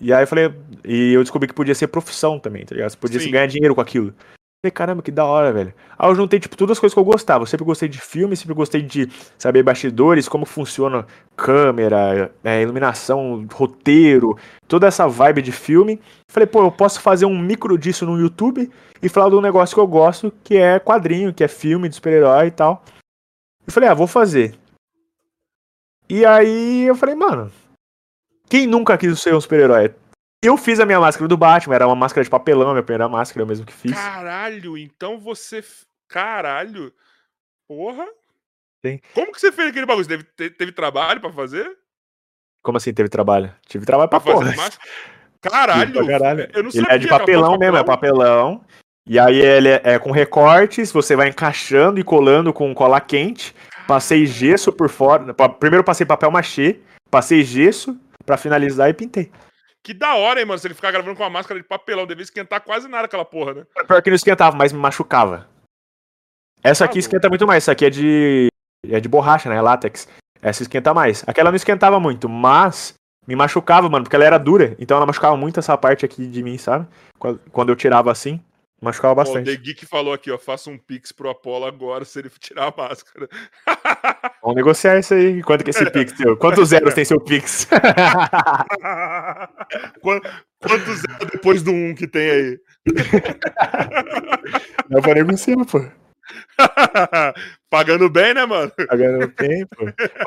[0.00, 0.54] E aí eu falei.
[0.84, 2.90] E eu descobri que podia ser profissão também, tá ligado?
[2.90, 4.14] Você podia se ganhar dinheiro com aquilo.
[4.60, 5.72] Falei, caramba, que da hora, velho.
[5.96, 7.42] Aí eu juntei, tipo, todas as coisas que eu gostava.
[7.42, 9.08] Eu sempre gostei de filme, sempre gostei de
[9.38, 11.06] saber bastidores, como funciona
[11.36, 14.36] câmera, é, iluminação, roteiro,
[14.66, 16.00] toda essa vibe de filme.
[16.28, 18.68] Falei, pô, eu posso fazer um micro disso no YouTube
[19.00, 21.94] e falar de um negócio que eu gosto, que é quadrinho, que é filme de
[21.94, 22.82] super-herói e tal.
[23.64, 24.58] E falei, ah, vou fazer.
[26.08, 27.52] E aí eu falei, mano,
[28.50, 29.94] quem nunca quis ser um super-herói?
[30.42, 33.08] Eu fiz a minha máscara do Batman, era uma máscara de papelão, a minha primeira
[33.08, 33.92] máscara, eu mesmo que fiz.
[33.92, 35.64] Caralho, então você.
[36.08, 36.92] Caralho.
[37.68, 38.06] Porra.
[38.84, 39.00] Sim.
[39.14, 40.06] Como que você fez aquele bagulho?
[40.06, 41.76] Teve, te- teve trabalho pra fazer?
[42.62, 43.52] Como assim teve trabalho?
[43.66, 44.54] Tive trabalho pra Pra porra.
[45.42, 45.92] Caralho.
[45.92, 46.50] Pra caralho.
[46.52, 48.64] Eu não Ele é de era papelão mesmo, é papelão.
[49.08, 53.54] E aí ele é, é com recortes, você vai encaixando e colando com cola quente.
[53.86, 55.32] Passei gesso por fora.
[55.58, 59.30] Primeiro passei papel machê, passei gesso pra finalizar e pintei.
[59.84, 60.58] Que da hora, hein, mano?
[60.58, 63.54] Se ele ficar gravando com uma máscara de papelão, devia esquentar quase nada aquela porra,
[63.54, 63.66] né?
[63.86, 65.46] Pior que não esquentava, mas me machucava.
[66.62, 67.00] Essa Tá aqui bom.
[67.00, 67.64] esquenta muito mais.
[67.64, 68.48] Essa aqui é de.
[68.86, 69.56] É de borracha, né?
[69.56, 70.08] É látex.
[70.42, 71.24] Essa esquenta mais.
[71.26, 72.94] Aquela não esquentava muito, mas
[73.26, 74.76] me machucava, mano, porque ela era dura.
[74.78, 76.86] Então ela machucava muito essa parte aqui de mim, sabe?
[77.52, 78.40] Quando eu tirava assim,
[78.80, 79.46] machucava Ó, o bastante.
[79.50, 80.38] The Geek falou aqui, ó.
[80.38, 83.28] Faça um pix pro Apollo agora se ele tirar a máscara.
[84.42, 85.42] Vamos negociar isso aí.
[85.42, 86.36] Quanto que é esse Pix seu?
[86.36, 87.66] Quantos zeros tem seu Pix?
[90.00, 90.20] Quan-
[90.60, 92.58] Quantos zero depois do um que tem aí?
[94.88, 95.84] Não vou negociar, pô.
[97.70, 98.72] Pagando bem, né, mano?
[98.88, 99.76] Pagando tempo.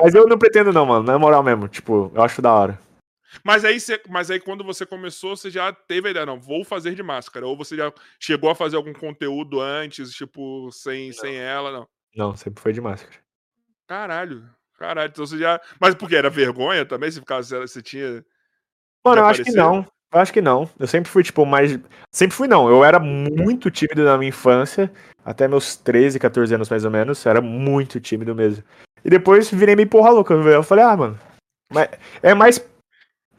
[0.00, 1.04] Mas eu não pretendo, não, mano.
[1.04, 1.68] Na moral mesmo.
[1.68, 2.78] Tipo, eu acho da hora.
[3.44, 6.64] Mas aí, você- mas aí quando você começou, você já teve a ideia, não, vou
[6.64, 7.46] fazer de máscara.
[7.46, 11.88] Ou você já chegou a fazer algum conteúdo antes, tipo, sem, sem ela, não.
[12.14, 13.14] Não, sempre foi de máscara.
[13.86, 14.48] Caralho.
[14.78, 15.60] Caralho, então você já.
[15.80, 16.16] Mas por que?
[16.16, 17.10] Era vergonha também?
[17.10, 18.24] Se caso você tinha.
[19.04, 19.86] Mano, eu acho que não.
[20.12, 20.68] Eu acho que não.
[20.78, 21.78] Eu sempre fui, tipo, mais.
[22.12, 22.68] Sempre fui, não.
[22.68, 24.92] Eu era muito tímido na minha infância.
[25.24, 27.24] Até meus 13, 14 anos, mais ou menos.
[27.24, 28.62] Eu era muito tímido mesmo.
[29.04, 30.34] E depois virei meio porra louca.
[30.34, 31.18] Eu falei, ah, mano.
[31.72, 31.88] Mas
[32.22, 32.58] é mais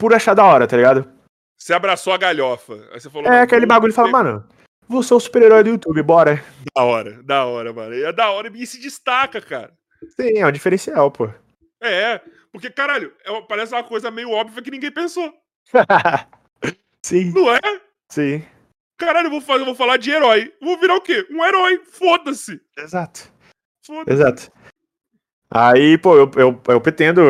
[0.04, 1.10] por achar da hora, tá ligado?
[1.56, 2.74] Você abraçou a galhofa.
[2.92, 3.32] Aí você falou.
[3.32, 4.46] É aquele bagulho e fala, mano.
[4.86, 6.44] Vou ser o super-herói do YouTube, bora.
[6.76, 7.94] Da hora, da hora, mano.
[7.94, 9.72] É da hora e se destaca, cara.
[10.20, 11.30] Sim, é um diferencial, pô.
[11.82, 12.20] É,
[12.52, 15.32] Porque, caralho, é, parece uma coisa meio óbvia que ninguém pensou.
[17.02, 17.60] sim, Não é?
[18.12, 18.44] sim.
[18.98, 20.52] Caralho, eu vou, fazer, eu vou falar de herói.
[20.60, 21.26] Vou virar o quê?
[21.30, 21.80] Um herói.
[21.82, 22.60] Foda-se.
[22.76, 23.32] Exato.
[23.86, 24.12] Foda-se.
[24.12, 24.52] Exato.
[25.50, 27.22] Aí, pô, eu, eu, eu pretendo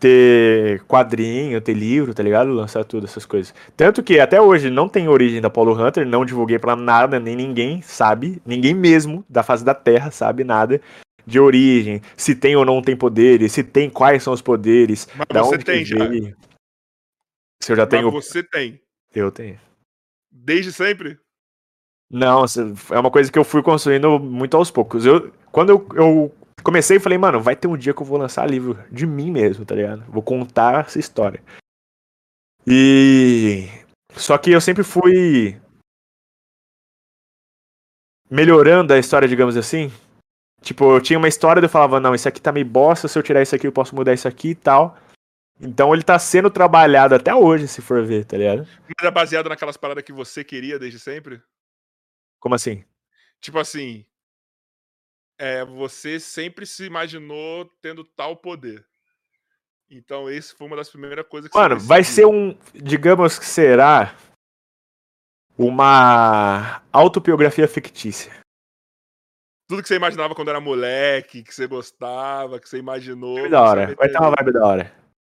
[0.00, 2.50] ter quadrinho, ter livro, tá ligado?
[2.50, 3.54] Lançar tudo, essas coisas.
[3.76, 7.36] Tanto que até hoje não tem origem da Paulo Hunter, não divulguei pra nada, nem
[7.36, 10.80] ninguém sabe, ninguém mesmo da face da Terra sabe nada
[11.26, 15.26] de origem, se tem ou não tem poderes, se tem quais são os poderes, Mas
[15.28, 15.96] da você onde tem já.
[17.62, 18.80] Se eu já Mas tenho, você tem.
[19.14, 19.60] eu tenho.
[20.32, 21.18] Desde sempre?
[22.10, 22.44] Não,
[22.90, 25.04] é uma coisa que eu fui construindo muito aos poucos.
[25.06, 28.48] Eu, quando eu, eu comecei, falei, mano, vai ter um dia que eu vou lançar
[28.48, 30.04] livro de mim mesmo, tá ligado?
[30.10, 31.42] Vou contar essa história.
[32.66, 33.66] E.
[34.12, 35.60] Só que eu sempre fui.
[38.30, 39.90] melhorando a história, digamos assim.
[40.62, 43.18] Tipo, eu tinha uma história e eu falava, não, isso aqui tá meio bosta, se
[43.18, 44.96] eu tirar isso aqui eu posso mudar isso aqui e tal.
[45.60, 48.66] Então ele tá sendo trabalhado até hoje, se for ver, tá ligado?
[48.82, 51.42] Mas é baseado naquelas paradas que você queria desde sempre?
[52.38, 52.84] Como assim?
[53.40, 54.06] Tipo assim.
[55.42, 58.84] É, você sempre se imaginou tendo tal poder.
[59.90, 62.54] Então, esse foi uma das primeiras coisas que Mano, vai ser um.
[62.74, 64.14] Digamos que será.
[65.56, 68.30] Uma autobiografia fictícia.
[69.66, 73.36] Tudo que você imaginava quando era moleque, que você gostava, que você imaginou.
[73.36, 73.94] Vibe da hora.
[73.94, 74.92] Vai ter uma vibe da hora.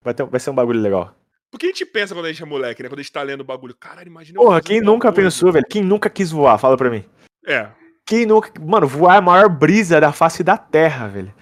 [0.03, 1.15] Vai, ter, vai ser um bagulho legal.
[1.51, 2.89] Porque a gente pensa quando a gente é moleque, né?
[2.89, 3.75] Quando a gente tá lendo o bagulho.
[3.75, 4.39] Caralho, imagina.
[4.39, 5.21] Porra, quem nunca coisa.
[5.27, 5.65] pensou, velho?
[5.69, 6.57] Quem nunca quis voar?
[6.57, 7.05] Fala pra mim.
[7.45, 7.69] É.
[8.11, 8.51] Quem nunca.
[8.59, 11.33] Mano, voar é a maior brisa da face da Terra, velho.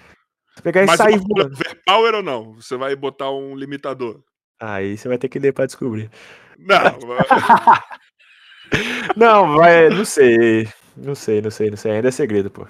[0.54, 1.52] Você pegar e Mas sair voando.
[1.52, 2.54] overpower ou não?
[2.54, 4.22] Você vai botar um limitador?
[4.62, 6.08] Aí você vai ter que ler pra descobrir.
[6.56, 6.78] Não.
[9.16, 9.88] Não, vai.
[9.88, 10.68] Não sei.
[10.96, 11.90] Não sei, não sei, não sei.
[11.90, 12.68] Ainda é segredo, pô.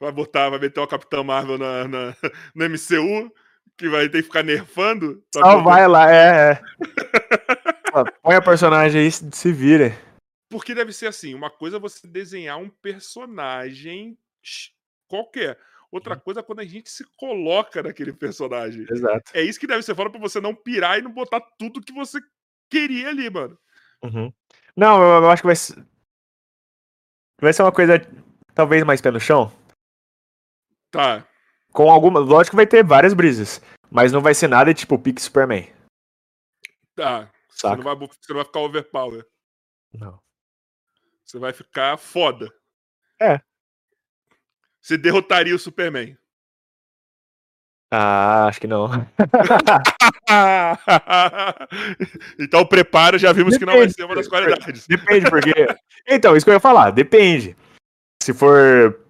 [0.00, 2.16] vai botar, vai meter o Capitão Marvel na, na-
[2.54, 3.30] no MCU,
[3.76, 5.22] que vai ter que ficar nerfando.
[5.34, 6.60] Só vai lá, é, é.
[8.22, 9.92] Põe a personagem aí, se se vira.
[10.48, 14.18] Porque deve ser assim: uma coisa é você desenhar um personagem
[15.08, 15.58] qualquer.
[15.90, 18.86] Outra coisa é quando a gente se coloca naquele personagem.
[18.90, 19.30] Exato.
[19.32, 21.92] É isso que deve ser fora pra você não pirar e não botar tudo que
[21.92, 22.20] você
[22.68, 23.58] queria ali, mano.
[24.02, 24.32] Uhum.
[24.76, 25.86] Não, eu, eu acho que vai ser.
[27.40, 27.94] Vai ser uma coisa
[28.54, 29.52] talvez mais pé no chão.
[30.90, 31.26] Tá.
[31.72, 32.20] Com alguma.
[32.20, 33.60] Lógico que vai ter várias brisas.
[33.90, 35.72] Mas não vai ser nada tipo Pique Superman.
[36.94, 37.30] Tá.
[37.48, 39.26] Você não, vai, você não vai ficar overpower.
[39.94, 40.20] Não.
[41.26, 42.52] Você vai ficar foda.
[43.20, 43.40] É.
[44.80, 46.16] Você derrotaria o Superman.
[47.90, 48.88] Ah, acho que não.
[52.38, 53.96] então o preparo já vimos que não vai Depende.
[53.96, 54.86] ser uma das qualidades.
[54.86, 55.52] Depende, porque.
[56.08, 57.56] Então, isso que eu ia falar, depende.
[58.22, 59.00] Se for.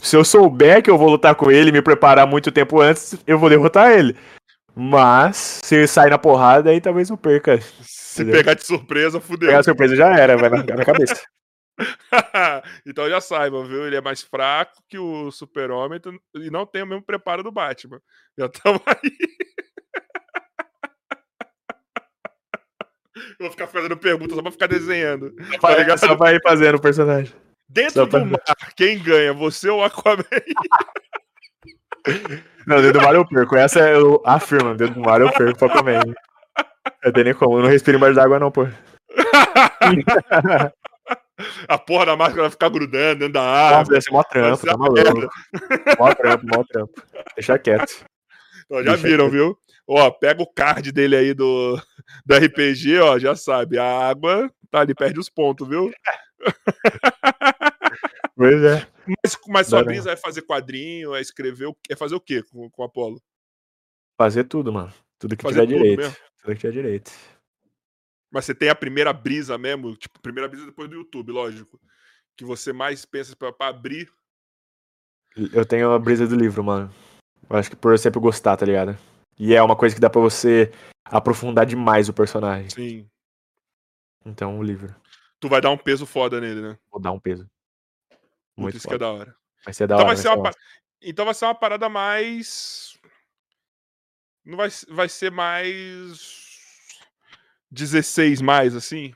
[0.00, 3.16] Se eu souber que eu vou lutar com ele e me preparar muito tempo antes,
[3.26, 4.16] eu vou derrotar ele.
[4.72, 7.60] Mas, se ele sair na porrada, aí talvez eu perca.
[7.80, 8.38] Se Entendeu?
[8.38, 9.48] pegar de surpresa, fudeu.
[9.48, 11.20] Pegar a surpresa já era, vai na, na cabeça.
[12.86, 13.86] então já saiba, viu?
[13.86, 16.00] Ele é mais fraco que o Super-Homem
[16.34, 18.00] e não tem o mesmo preparo do Batman.
[18.38, 19.10] Já estamos aí.
[23.38, 25.34] Eu vou ficar fazendo perguntas só pra ficar desenhando.
[25.34, 25.98] Tá Vai, ligado?
[25.98, 27.34] só vai fazendo o personagem.
[27.68, 28.40] Dentro Só do mar,
[28.76, 29.32] quem ganha?
[29.32, 30.24] Você ou Aquaman?
[32.66, 33.56] Não, dedo do mar eu perco.
[33.56, 36.04] Essa eu afirmo, dedo do mar eu perco pra.
[37.04, 38.66] Não tem nem como, eu não respiro embaixo d'água não, pô.
[41.68, 43.78] A porra da máscara vai ficar grudando dentro da água.
[43.94, 45.28] Nossa, ser mó trampo, tá maluco.
[45.98, 47.02] Mó trampo, mó trampo.
[47.34, 48.04] Deixa quieto.
[48.70, 49.32] Ó, já Deixa viram, quieto.
[49.32, 49.58] viu?
[49.88, 51.80] Ó, pega o card dele aí do,
[52.24, 53.78] do RPG, ó, já sabe.
[53.78, 55.92] A água tá ali, perde os pontos, viu?
[58.36, 58.86] Pois é.
[59.06, 62.82] Mas, mas sua brisa é fazer quadrinho, é escrever, é fazer o quê com, com
[62.82, 63.18] o Apolo?
[64.18, 64.92] Fazer tudo, mano.
[65.18, 65.98] Tudo que Fazer tiver tudo direito.
[66.00, 66.16] mesmo?
[66.42, 67.12] Tudo que tiver direito.
[68.30, 71.80] Mas você tem a primeira brisa mesmo, tipo, primeira brisa depois do YouTube, lógico.
[72.36, 74.10] Que você mais pensa pra, pra abrir.
[75.52, 76.92] Eu tenho a brisa do livro, mano.
[77.48, 78.98] Eu acho que por eu sempre gostar, tá ligado?
[79.38, 80.72] E é uma coisa que dá pra você
[81.04, 82.70] aprofundar demais o personagem.
[82.70, 83.10] Sim.
[84.24, 84.94] Então, o livro.
[85.38, 86.78] Tu vai dar um peso foda nele, né?
[86.90, 87.48] Vou dar um peso.
[88.10, 88.20] Muito
[88.56, 89.36] Muito isso que é da hora.
[89.64, 90.14] Vai ser da Então hora.
[90.14, 90.50] vai, ser uma,
[91.02, 92.98] então vai ser uma parada mais.
[94.44, 96.45] Não vai, vai ser mais.
[97.70, 99.12] 16 mais, assim?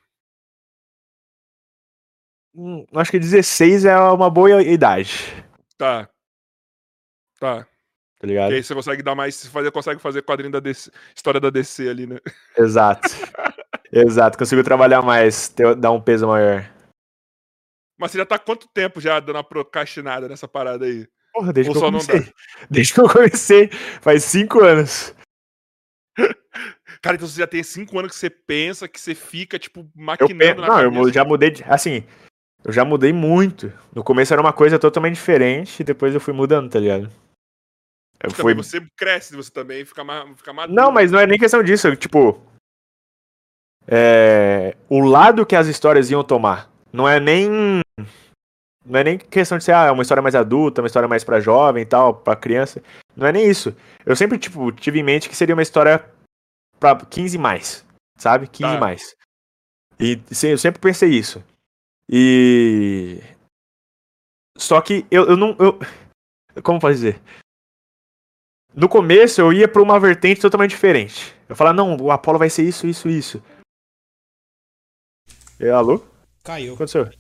[2.55, 5.40] Hum, acho que 16 é uma boa idade,
[5.81, 6.10] Tá.
[7.39, 7.66] Tá.
[8.18, 8.52] tá ligado?
[8.52, 9.35] E aí você consegue dar mais.
[9.35, 12.18] Você fazer, consegue fazer quadrinho da DC, história da DC ali, né?
[12.59, 13.09] Exato.
[13.90, 16.70] Exato, consigo trabalhar mais, ter, dar um peso maior.
[17.98, 21.09] Mas você já tá quanto tempo já dando uma procrastinada nessa parada aí?
[21.32, 22.32] Porra, desde Ou que eu comecei.
[22.70, 23.68] Desde que eu comecei.
[24.01, 25.14] Faz cinco anos.
[27.02, 29.86] Cara, então você já tem cinco anos que você pensa, que você fica, tipo, Eu
[29.94, 30.60] maquinando pe...
[30.60, 31.02] na Não, eu cabeça.
[31.02, 31.51] mu- já mudei.
[31.51, 32.05] de- Assim,
[32.62, 33.72] eu já mudei muito.
[33.94, 37.10] No começo era uma coisa totalmente diferente, e depois eu fui mudando, tá ligado?
[38.22, 38.55] Eu Também fui...
[38.55, 40.77] você cresce, você também fica, ma fica maduro.
[40.78, 41.89] Não, mas não é nem questão disso.
[41.89, 42.39] eu, Tipo.
[43.86, 44.77] É...
[44.89, 46.70] O lado que as histórias iam tomar.
[46.93, 47.81] Não é nem.
[48.85, 51.40] Não é nem questão de ser ah, uma história mais adulta, uma história mais pra
[51.40, 52.82] jovem e tal, pra criança.
[53.16, 53.74] Não é nem isso.
[54.05, 56.05] Eu sempre, tipo, tive em mente que seria uma história
[56.81, 57.85] pra 15 mais.
[58.19, 58.48] Sabe?
[58.48, 58.81] 15 Tá.
[58.81, 59.15] mais.
[60.01, 61.44] E sim, eu sempre pensei isso.
[62.09, 63.20] E.
[64.59, 65.57] Só que eu, eu não.
[65.59, 65.78] Eu...
[66.62, 67.20] Como posso dizer?
[68.74, 71.35] No começo eu ia pra uma vertente totalmente diferente.
[71.48, 73.43] Eu falava, não, o Apollo vai ser isso, isso, isso.
[75.59, 75.97] E, alô?
[75.97, 76.05] O
[76.44, 76.69] Caiu.
[76.69, 77.11] que aconteceu?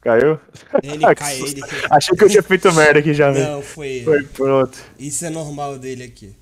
[0.00, 0.40] Caiu?
[0.82, 1.56] Ele Ah, que cai, susto.
[1.64, 1.86] ele.
[1.90, 3.30] Achei que eu tinha feito merda aqui já.
[3.32, 4.04] Não, foi ele.
[4.04, 4.78] Foi, pronto.
[4.98, 6.34] Isso é normal dele aqui.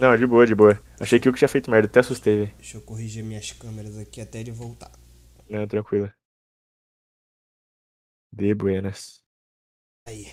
[0.00, 0.82] Não, de boa, de boa.
[0.98, 2.54] Achei que eu que tinha feito merda, até assustei, velho.
[2.56, 4.90] Deixa eu corrigir minhas câmeras aqui até ele voltar.
[5.48, 6.10] Não, tranquilo.
[8.32, 9.20] De buenas.
[10.08, 10.26] Aí.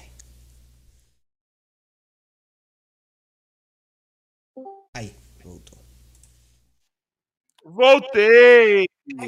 [4.95, 5.14] Aí,
[5.44, 5.77] voltou.
[7.65, 8.85] Voltei!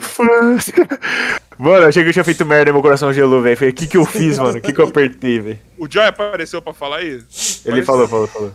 [1.60, 3.58] Mano, achei que eu tinha feito merda e meu coração gelou, velho.
[3.58, 4.58] Falei, o que que eu fiz, mano?
[4.58, 5.60] O que que eu apertei, velho?
[5.78, 7.08] O Joy apareceu pra falar aí?
[7.10, 7.26] Ele
[7.62, 7.86] Apareceu.
[7.86, 8.54] falou, falou, falou.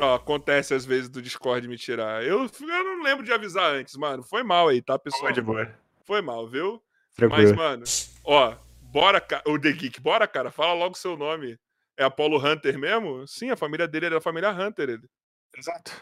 [0.00, 2.24] Ó, acontece às vezes do Discord me tirar.
[2.24, 4.22] Eu, eu não lembro de avisar antes, mano.
[4.22, 5.24] Foi mal aí, tá, pessoal?
[5.24, 5.70] Foi de boa.
[6.04, 6.82] Foi mal, viu?
[7.18, 7.56] Mas, Tranquilo.
[7.56, 7.84] mano,
[8.24, 11.58] ó, bora, o The Geek, bora, cara, fala logo seu nome.
[11.98, 13.26] É Apollo Hunter mesmo?
[13.26, 14.88] Sim, a família dele era a família Hunter.
[14.88, 15.08] Ele.
[15.56, 15.92] Exato.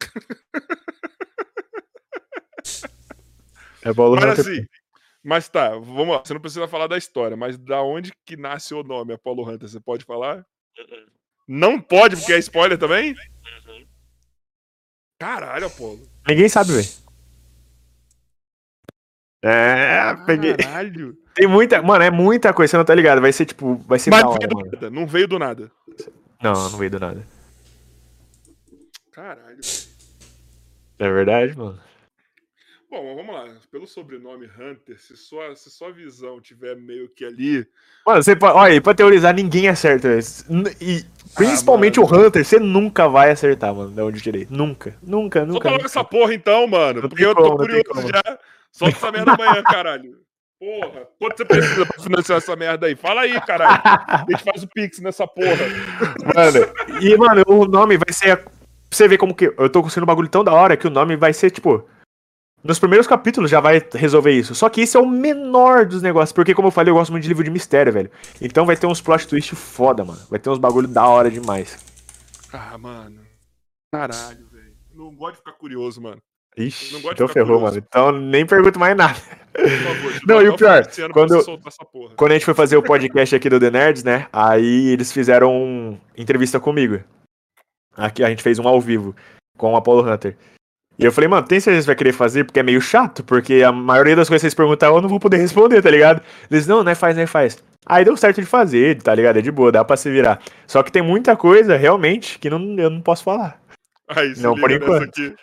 [3.84, 4.40] É Mas Hunter.
[4.40, 4.66] assim,
[5.22, 6.22] mas tá, vamos lá.
[6.24, 9.68] Você não precisa falar da história, mas da onde que nasce o nome Apollo Hunter?
[9.68, 10.46] Você pode falar?
[11.46, 13.14] Não pode, porque é spoiler também?
[15.18, 16.00] Caralho, Apollo.
[16.26, 16.88] Ninguém sabe, velho.
[19.42, 20.56] É, peguei.
[20.56, 21.16] Caralho.
[21.34, 21.82] Tem muita.
[21.82, 23.20] Mano, é muita coisa, você não tá ligado.
[23.20, 23.76] Vai ser tipo.
[23.86, 24.90] Vai ser Mas não veio do nada.
[24.90, 25.72] Não veio do nada.
[26.42, 27.26] Não, não veio do nada.
[29.12, 29.60] Caralho.
[30.98, 31.78] É verdade, mano.
[32.94, 33.44] Bom, vamos lá.
[33.72, 37.66] Pelo sobrenome Hunter, se sua, se sua visão tiver meio que ali.
[38.06, 38.56] Mano, você pode.
[38.56, 40.16] Olha, pra teorizar, ninguém acerta.
[40.80, 41.04] E
[41.34, 42.12] principalmente mano.
[42.12, 44.46] o Hunter, você nunca vai acertar, mano, da onde tirei.
[44.48, 44.96] Nunca.
[45.02, 45.68] Nunca, Solta nunca.
[45.70, 45.86] logo nunca.
[45.86, 47.02] essa porra então, mano.
[47.02, 48.38] Não Porque eu tô como, curioso já.
[48.70, 50.20] Solta essa merda amanhã, caralho.
[50.60, 51.08] Porra.
[51.18, 52.94] Quanto você precisa pra financiar essa merda aí?
[52.94, 53.82] Fala aí, caralho.
[53.84, 55.66] A gente faz o Pix nessa porra.
[56.32, 58.36] Mano, e, mano, o nome vai ser.
[58.36, 58.52] Pra
[58.88, 59.52] você ver como que.
[59.58, 61.84] Eu tô conseguindo um bagulho tão da hora que o nome vai ser, tipo.
[62.64, 64.54] Nos primeiros capítulos já vai resolver isso.
[64.54, 66.32] Só que esse é o menor dos negócios.
[66.32, 68.10] Porque, como eu falei, eu gosto muito de livro de mistério, velho.
[68.40, 70.20] Então vai ter uns plot twist foda, mano.
[70.30, 71.78] Vai ter uns bagulho da hora demais.
[72.50, 73.20] Ah, mano.
[73.92, 74.72] Caralho, velho.
[74.94, 76.16] Não gosto de ficar curioso, mano.
[76.56, 77.74] Ixi, Não gosto de então ferrou, curioso.
[77.74, 77.86] mano.
[77.86, 79.14] Então nem pergunto mais nada.
[79.14, 81.44] Favor, Não, e o pior, quando.
[82.16, 84.26] Quando a gente foi fazer o podcast aqui do The Nerds, né?
[84.32, 87.00] Aí eles fizeram um entrevista comigo.
[87.96, 89.14] Aqui a gente fez um ao vivo
[89.58, 90.36] com o Apollo Hunter.
[90.98, 92.44] E eu falei, mano, tem certeza que você vai querer fazer?
[92.44, 95.18] Porque é meio chato, porque a maioria das coisas que vocês perguntaram eu não vou
[95.18, 96.22] poder responder, tá ligado?
[96.50, 97.62] Eles, não, não é faz, não é faz.
[97.86, 99.38] Aí deu certo de fazer, tá ligado?
[99.38, 100.40] É de boa, dá pra se virar.
[100.66, 103.60] Só que tem muita coisa, realmente, que não, eu não posso falar.
[104.08, 105.04] Aí, se Não, por enquanto.
[105.04, 105.34] aqui.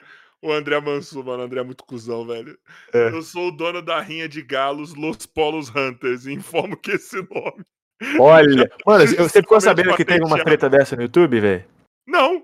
[0.41, 1.43] O André Mansur, mano.
[1.43, 2.57] O André é muito cuzão, velho.
[2.91, 3.09] É.
[3.09, 6.25] Eu sou o dono da rinha de galos Los Polos Hunters.
[6.25, 7.63] E informo que esse nome.
[8.19, 11.63] Olha, mano, você ficou sabendo que teve uma treta dessa no YouTube, velho?
[12.07, 12.43] Não,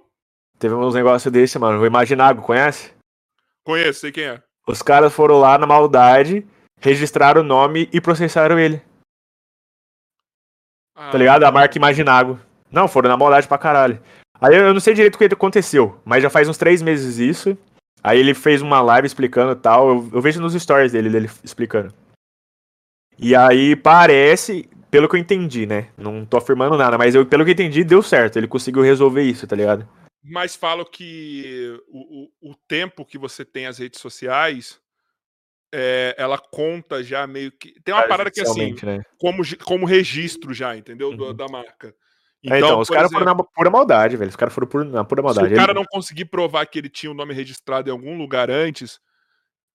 [0.59, 1.79] Teve uns negócios desse, mano.
[1.79, 2.91] O Imaginago, conhece?
[3.67, 4.41] Conheço, sei quem é.
[4.65, 6.47] Os caras foram lá na maldade,
[6.79, 8.81] registraram o nome e processaram ele.
[10.95, 11.43] Ah, Tá ligado?
[11.43, 12.39] A marca Imaginago.
[12.71, 14.01] Não, foram na maldade pra caralho.
[14.39, 17.57] Aí eu não sei direito o que aconteceu, mas já faz uns três meses isso.
[18.03, 19.89] Aí ele fez uma live explicando e tal.
[19.89, 21.93] Eu, eu vejo nos stories dele, dele explicando.
[23.17, 25.89] E aí parece, pelo que eu entendi, né?
[25.97, 28.37] Não tô afirmando nada, mas eu, pelo que eu entendi, deu certo.
[28.37, 29.87] Ele conseguiu resolver isso, tá ligado?
[30.29, 34.79] Mas falo que o, o, o tempo que você tem as redes sociais,
[35.73, 37.79] é, ela conta já meio que.
[37.81, 39.01] Tem uma parada que é assim, né?
[39.17, 41.09] como, como registro já, entendeu?
[41.09, 41.33] Uhum.
[41.35, 41.95] da marca.
[42.45, 44.29] É, Então, os por caras foram na pura maldade, velho.
[44.29, 45.53] Os caras foram por, na pura Se maldade.
[45.53, 48.49] o cara Ele- não conseguir provar que ele tinha o nome registrado em algum lugar
[48.49, 48.99] antes,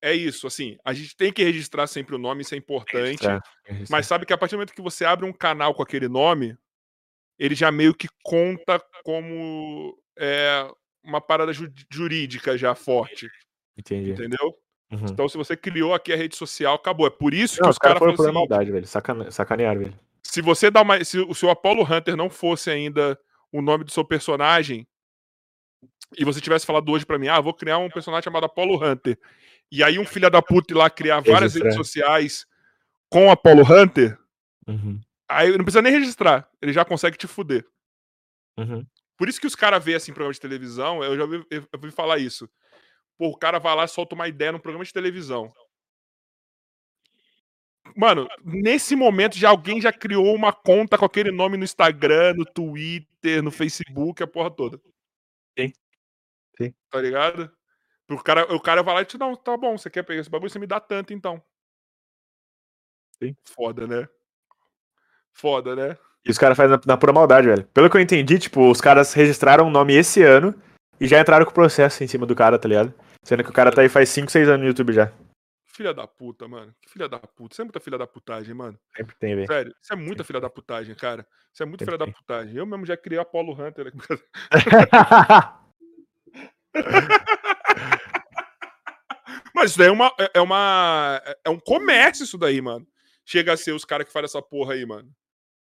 [0.01, 0.47] é isso.
[0.47, 3.27] Assim, a gente tem que registrar sempre o nome, isso é importante.
[3.27, 3.41] É,
[3.91, 6.57] Mas sabe que a partir do momento que você abre um canal com aquele nome,
[7.39, 10.71] ele já meio que conta como é,
[11.03, 13.29] uma parada ju- jurídica já forte,
[13.77, 14.13] Entendi.
[14.13, 14.55] entendeu?
[14.93, 15.07] Uhum.
[15.11, 17.07] Então, se você criou aqui a rede social, acabou.
[17.07, 18.87] É por isso Não, que os caras caras foram assim, maldade, velho.
[18.87, 19.33] Sacane...
[19.33, 19.99] Sacanearam, velho.
[20.23, 21.03] se você dá uma.
[21.05, 23.19] Se o seu Apollo Hunter não fosse ainda
[23.51, 24.87] o nome do seu personagem
[26.17, 29.19] e você tivesse falado hoje pra mim, ah, vou criar um personagem chamado Apollo Hunter.
[29.71, 31.65] E aí um filho da puta ir lá criar várias Registrar.
[31.65, 32.47] redes sociais
[33.11, 34.19] com Apollo Hunter,
[34.69, 35.01] Uhum.
[35.29, 37.67] aí não precisa nem registrar, ele já consegue te fuder.
[38.59, 38.87] Uhum.
[39.17, 41.91] Por isso que os caras veem assim programa de televisão, eu já ouvi, eu ouvi
[41.91, 42.49] falar isso.
[43.19, 45.53] Pô, o cara vai lá e solta uma ideia num programa de televisão.
[47.97, 52.45] Mano, nesse momento já alguém já criou uma conta com aquele nome no Instagram, no
[52.45, 54.81] Twitter, no Facebook, a porra toda.
[55.59, 55.73] Sim.
[56.57, 56.75] Sim.
[56.91, 57.53] Tá ligado?
[58.09, 60.31] O cara, o cara vai lá e te não, tá bom, você quer pegar esse
[60.31, 61.43] bagulho, você me dá tanto então.
[63.23, 63.37] Sim.
[63.45, 64.09] Foda, né?
[65.33, 65.99] Foda, né?
[66.25, 67.65] E os caras fazem na, na pura maldade, velho.
[67.75, 70.55] Pelo que eu entendi, tipo, os caras registraram o nome esse ano
[71.01, 72.95] e já entraram com o processo em cima do cara, tá ligado?
[73.25, 75.13] Sendo que o cara tá aí faz 5, 6 anos no YouTube já.
[75.75, 76.73] Filha da puta, mano.
[76.83, 77.55] Que filha da puta.
[77.55, 78.79] Isso é muita filha da putagem, mano.
[78.97, 79.47] Sempre tem, velho.
[79.47, 81.27] Sério, isso é muita filha da putagem, cara.
[81.53, 82.15] Isso é muito Sempre filha da tem.
[82.15, 82.57] putagem.
[82.57, 83.87] Eu mesmo já criei Apollo Hunter.
[83.87, 83.93] né?
[89.55, 90.13] Mas isso daí é uma.
[90.19, 91.23] É é uma.
[91.45, 92.87] É um comércio isso daí, mano.
[93.25, 95.09] Chega a ser os caras que fazem essa porra aí, mano.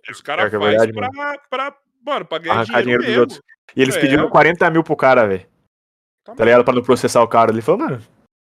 [0.09, 3.51] Os caras é fazem verdade, pra, pra, mano, pra ganhar Arrancar dinheiro, dinheiro dos outros.
[3.75, 3.99] E eles É.
[4.01, 5.45] pediram 40 mil pro cara, velho.
[6.23, 6.63] Tá Tá ligado?
[6.63, 7.51] Pra não processar o cara.
[7.51, 8.03] Ele falou, mano,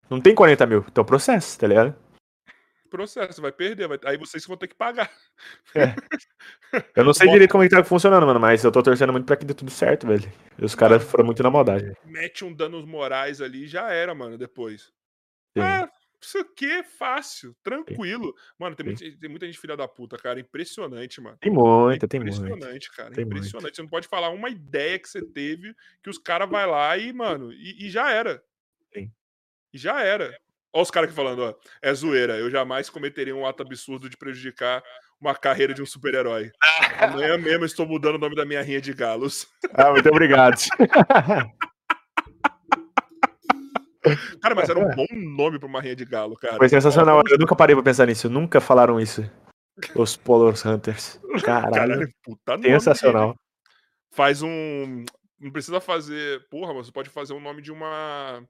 [0.10, 1.96] não tem 40 mil, então processo, tá ligado?
[2.90, 3.88] Processo, vai perder.
[3.88, 5.10] vai- Aí vocês vão ter que pagar.
[6.96, 9.12] Eu não sei Bota- direito como é que tá funcionando, mano, mas eu tô torcendo
[9.12, 10.32] muito pra que dê tudo certo, velho.
[10.58, 11.92] E os caras foram muito na maldade.
[12.06, 14.84] Mete um danos morais ali e já era, mano, depois.
[15.58, 15.62] Sim.
[15.64, 15.90] Ah,
[16.22, 18.34] isso aqui é fácil, tranquilo.
[18.58, 20.40] Mano, tem, muita, tem muita gente filha da puta, cara.
[20.40, 21.38] Impressionante, mano.
[21.40, 22.38] Tem muita, tem muita.
[22.38, 23.12] Impressionante, cara.
[23.12, 23.38] Tem muito.
[23.38, 23.76] impressionante.
[23.76, 27.12] Você não pode falar uma ideia que você teve que os caras vai lá e,
[27.12, 28.44] mano, e, e já era.
[28.94, 29.12] Sim.
[29.74, 30.38] E já era.
[30.74, 31.56] Olha os caras aqui falando, ó.
[31.82, 32.38] É zoeira.
[32.38, 34.82] Eu jamais cometeria um ato absurdo de prejudicar
[35.20, 36.52] uma carreira de um super-herói.
[37.00, 39.48] Amanhã mesmo eu estou mudando o nome da minha rinha de galos.
[39.74, 40.58] Ah, muito obrigado.
[44.42, 46.58] Cara, mas era um bom nome pra uma rinha de galo, cara.
[46.58, 47.22] Foi sensacional.
[47.30, 48.30] Eu nunca parei pra pensar nisso.
[48.30, 49.30] Nunca falaram isso.
[49.96, 51.20] Os Polar Hunters.
[51.44, 51.74] Caralho.
[51.74, 52.70] Caralho, puta nome.
[52.70, 53.36] Sensacional.
[54.12, 55.06] Faz um.
[55.40, 56.46] Não precisa fazer.
[56.50, 58.44] Porra, mas você pode fazer o nome de uma.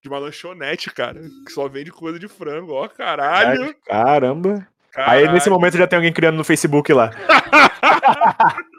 [0.00, 1.20] De uma lanchonete, cara.
[1.46, 2.72] Que só vende coisa de frango.
[2.72, 3.74] Ó, caralho.
[3.86, 4.66] Caramba.
[4.90, 5.26] caralho.
[5.26, 7.10] Aí nesse momento já tem alguém criando no Facebook lá.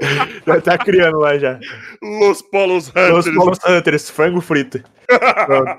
[0.46, 1.58] já tá criando lá já.
[2.02, 3.34] Los Polos Os Hunters.
[3.34, 4.82] Polar Hunters, frango frito.
[5.46, 5.76] Pronto.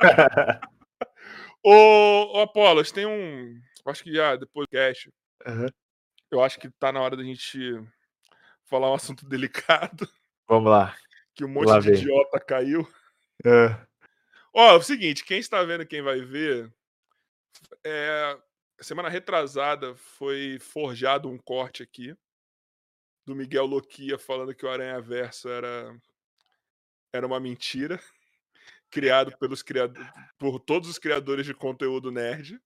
[1.62, 3.60] Ô, ô Apolos, tem um.
[3.86, 5.10] Acho que já depois do cast.
[5.46, 5.66] Aham.
[6.30, 7.78] Eu acho que tá na hora da gente
[8.64, 10.08] falar um assunto delicado.
[10.48, 10.94] Vamos lá.
[11.34, 11.98] Que um monte Lá de vem.
[12.00, 12.88] idiota caiu.
[13.44, 13.86] Ah,
[14.54, 16.72] Ó, é o seguinte, quem está vendo, quem vai ver,
[17.84, 18.36] é,
[18.80, 22.16] semana retrasada foi forjado um corte aqui
[23.30, 25.96] do Miguel Loquia falando que o Aranha Verso era
[27.12, 28.00] era uma mentira,
[28.90, 32.60] criado pelos criadores, por todos os criadores de conteúdo nerd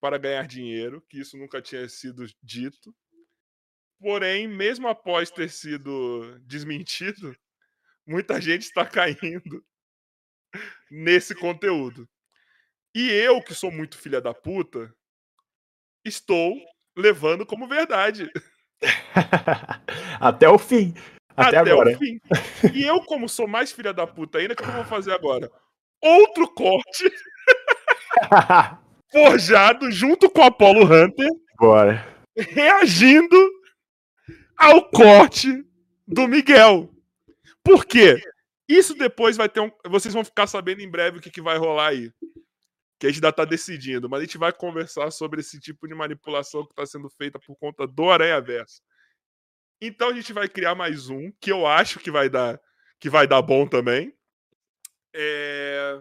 [0.00, 2.94] para ganhar dinheiro, que isso nunca tinha sido dito.
[3.98, 7.34] Porém, mesmo após ter sido desmentido,
[8.06, 9.64] muita gente está caindo
[10.90, 12.06] nesse conteúdo.
[12.94, 14.94] E eu, que sou muito filha da puta,
[16.04, 16.54] estou
[16.94, 18.30] levando como verdade.
[20.20, 20.94] Até o fim.
[21.36, 21.94] Até, agora.
[21.94, 22.20] o fim.
[22.72, 25.50] E eu, como sou mais filha da puta ainda, o que eu vou fazer agora?
[26.00, 27.10] Outro corte
[29.10, 31.28] forjado junto com o Apollo Hunter,
[31.58, 32.06] Bora.
[32.36, 33.36] reagindo
[34.56, 35.64] ao corte
[36.06, 36.90] do Miguel.
[37.62, 38.20] Por quê?
[38.68, 39.70] Isso depois vai ter um.
[39.86, 42.10] Vocês vão ficar sabendo em breve o que, que vai rolar aí.
[42.98, 45.94] Que a gente ainda tá decidindo, mas a gente vai conversar sobre esse tipo de
[45.94, 48.80] manipulação que está sendo feita por conta do Aranha Verso.
[49.80, 52.60] Então a gente vai criar mais um, que eu acho que vai dar,
[53.00, 54.14] que vai dar bom também.
[55.12, 56.00] É...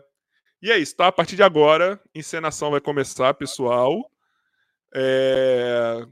[0.61, 1.07] E é isso, tá?
[1.07, 4.10] A partir de agora, encenação vai começar, pessoal.
[4.94, 6.06] É...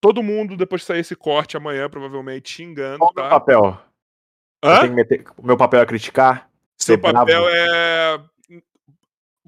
[0.00, 3.30] Todo mundo, depois de sair esse corte amanhã, provavelmente xingando, Qual o meu tá?
[3.30, 3.80] papel?
[4.92, 6.50] Meter- O meu papel é criticar?
[6.76, 7.18] Seu ser bravo?
[7.18, 8.22] papel é.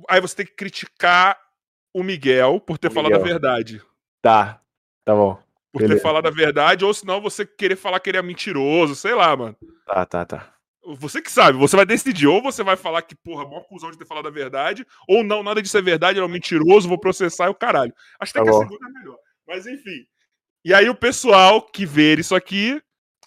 [0.09, 1.39] Aí você tem que criticar
[1.95, 3.83] o Miguel por ter falado a verdade.
[4.21, 4.61] Tá.
[5.05, 5.39] Tá bom.
[5.73, 6.03] Por ter Beleza.
[6.03, 9.57] falado a verdade, ou senão você querer falar que ele é mentiroso, sei lá, mano.
[9.87, 10.53] Tá, tá, tá.
[10.99, 13.99] Você que sabe, você vai decidir, ou você vai falar que, porra, mó cuzão de
[13.99, 16.99] ter falado a verdade, ou não, nada disso é verdade, ele é um mentiroso, vou
[16.99, 17.93] processar e o caralho.
[18.21, 18.61] Acho até Tá que a bom.
[18.61, 19.19] segunda é melhor.
[19.47, 20.07] Mas enfim.
[20.65, 22.81] E aí o pessoal que ver isso aqui,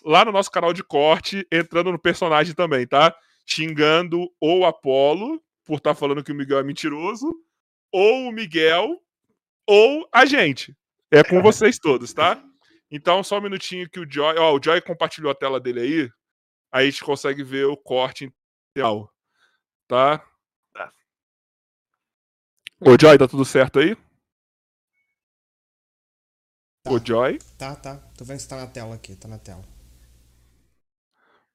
[0.06, 3.14] lá no nosso canal de corte, entrando no personagem também, tá?
[3.46, 7.32] Xingando ou o Apolo, por estar falando que o Miguel é mentiroso,
[7.92, 9.00] ou o Miguel,
[9.68, 10.76] ou a gente.
[11.12, 12.44] É com vocês todos, tá?
[12.90, 14.36] Então, só um minutinho que o Joy.
[14.40, 16.12] Ó, o Joy compartilhou a tela dele aí.
[16.72, 18.34] Aí a gente consegue ver o corte
[18.72, 19.14] integral.
[19.88, 20.26] Tá?
[20.74, 20.92] Tá.
[22.80, 23.96] Ô, Joy, tá tudo certo aí?
[26.82, 26.92] Tá.
[26.92, 27.38] Ô, Joy?
[27.60, 27.98] Tá, tá.
[28.18, 29.64] Tô vendo se tá na tela aqui, tá na tela.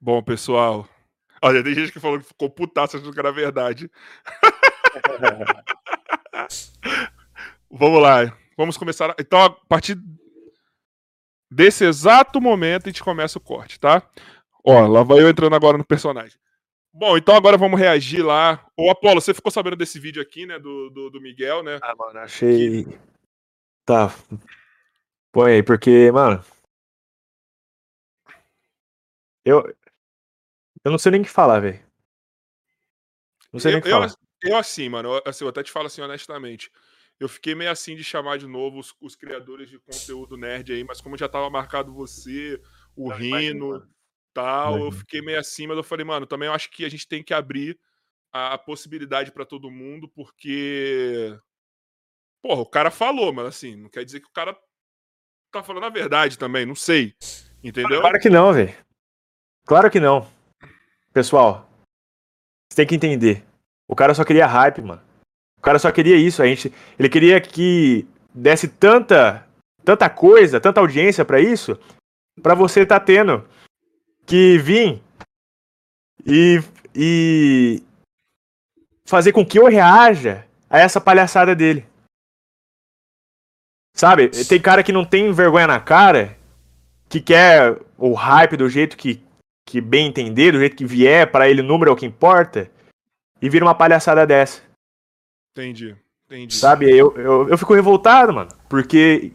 [0.01, 0.89] Bom, pessoal.
[1.45, 3.91] Olha, tem gente que falou que ficou putaça achando que era verdade.
[7.71, 8.35] Vamos lá.
[8.57, 9.15] Vamos começar.
[9.21, 9.99] Então, a partir
[11.51, 14.03] desse exato momento, a gente começa o corte, tá?
[14.65, 16.39] Ó, lá vai eu entrando agora no personagem.
[16.91, 18.67] Bom, então agora vamos reagir lá.
[18.75, 20.59] Ô, Apolo, você ficou sabendo desse vídeo aqui, né?
[20.59, 21.79] Do, do, do Miguel, né?
[21.83, 22.87] Ah, mano, achei.
[23.85, 24.15] Tá.
[25.31, 26.43] Põe aí, porque, mano.
[29.45, 29.63] Eu.
[30.85, 31.83] Eu não sei nem o que falar, velho.
[33.53, 34.09] Não sei nem o que eu, falar.
[34.43, 36.71] eu, eu, assim, mano, eu, assim, eu até te falo assim honestamente.
[37.19, 40.85] Eu fiquei meio assim de chamar de novo os, os criadores de conteúdo nerd aí,
[40.85, 42.61] mas como já tava marcado você,
[42.97, 43.91] o Eu imagino, Rino, mano.
[44.33, 44.99] tal, eu Imagino.
[44.99, 47.33] fiquei meio assim, mas eu falei, mano, também eu acho que a gente tem que
[47.33, 47.79] abrir
[48.33, 51.39] a, a possibilidade pra todo mundo, porque.
[52.43, 54.55] Porra, o cara falou, mas assim, não quer dizer que o cara
[55.51, 57.15] tá falando a verdade também, não sei.
[57.63, 58.01] Entendeu?
[58.01, 58.75] Claro que não, velho.
[59.65, 60.29] Claro que não.
[61.15, 61.71] Pessoal,
[62.69, 63.45] você tem que entender.
[63.89, 65.01] O cara só queria hype, mano.
[65.57, 66.43] O cara só queria isso.
[66.43, 68.05] A gente, ele queria que
[68.35, 69.47] desse tanta,
[69.85, 71.79] tanta coisa, tanta audiência pra isso,
[72.43, 73.49] pra você tá tendo
[74.27, 75.01] que vir
[76.27, 76.61] e,
[76.93, 77.83] e
[79.07, 81.87] fazer com que eu reaja a essa palhaçada dele.
[83.97, 84.31] Sabe?
[84.49, 86.37] Tem cara que não tem vergonha na cara,
[87.09, 89.24] que quer o hype do jeito que,
[89.67, 92.71] que bem entender, do jeito que vier, pra ele o número é o que importa,
[93.41, 94.63] e vira uma palhaçada dessa.
[95.53, 95.97] Entendi,
[96.27, 96.55] entendi.
[96.55, 96.91] Sabe?
[96.91, 98.51] Eu, eu, eu fico revoltado, mano.
[98.69, 99.33] Porque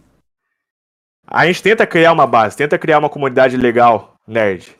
[1.25, 4.75] a gente tenta criar uma base, tenta criar uma comunidade legal, nerd.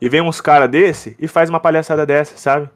[0.00, 2.70] E vem uns caras desse e faz uma palhaçada dessa, sabe?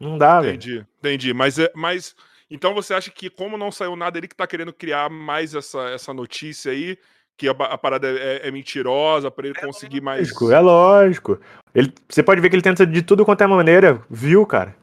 [0.00, 0.54] Não dá, velho.
[0.54, 1.34] Entendi, entendi.
[1.34, 2.14] Mas, é- mas
[2.50, 5.90] então você acha que, como não saiu nada, ele que tá querendo criar mais essa,
[5.90, 6.96] essa notícia aí,
[7.38, 10.22] que a, a parada é, é mentirosa, pra ele conseguir mais.
[10.22, 11.40] Lógico, é lógico.
[11.72, 14.76] Ele, você pode ver que ele tenta de tudo quanto é maneira, viu, cara?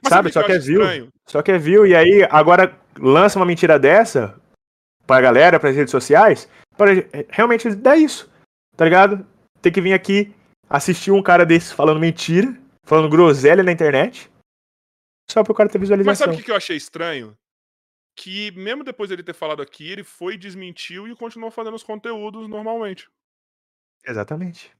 [0.00, 0.80] Mas sabe, só que é view.
[0.80, 1.08] estranho?
[1.26, 4.40] Só que é view, e aí agora lança uma mentira dessa
[5.04, 6.92] pra galera, pras redes sociais, para
[7.28, 8.30] realmente dar isso,
[8.76, 9.26] tá ligado?
[9.60, 10.32] Tem que vir aqui
[10.70, 14.30] assistir um cara desse falando mentira, falando groselha na internet,
[15.28, 16.26] só pro cara ter Mas visualização.
[16.26, 17.34] sabe o que que eu achei estranho?
[18.14, 22.46] Que mesmo depois dele ter falado aqui, ele foi, desmentiu e continuou fazendo os conteúdos
[22.48, 23.08] normalmente.
[24.06, 24.70] Exatamente.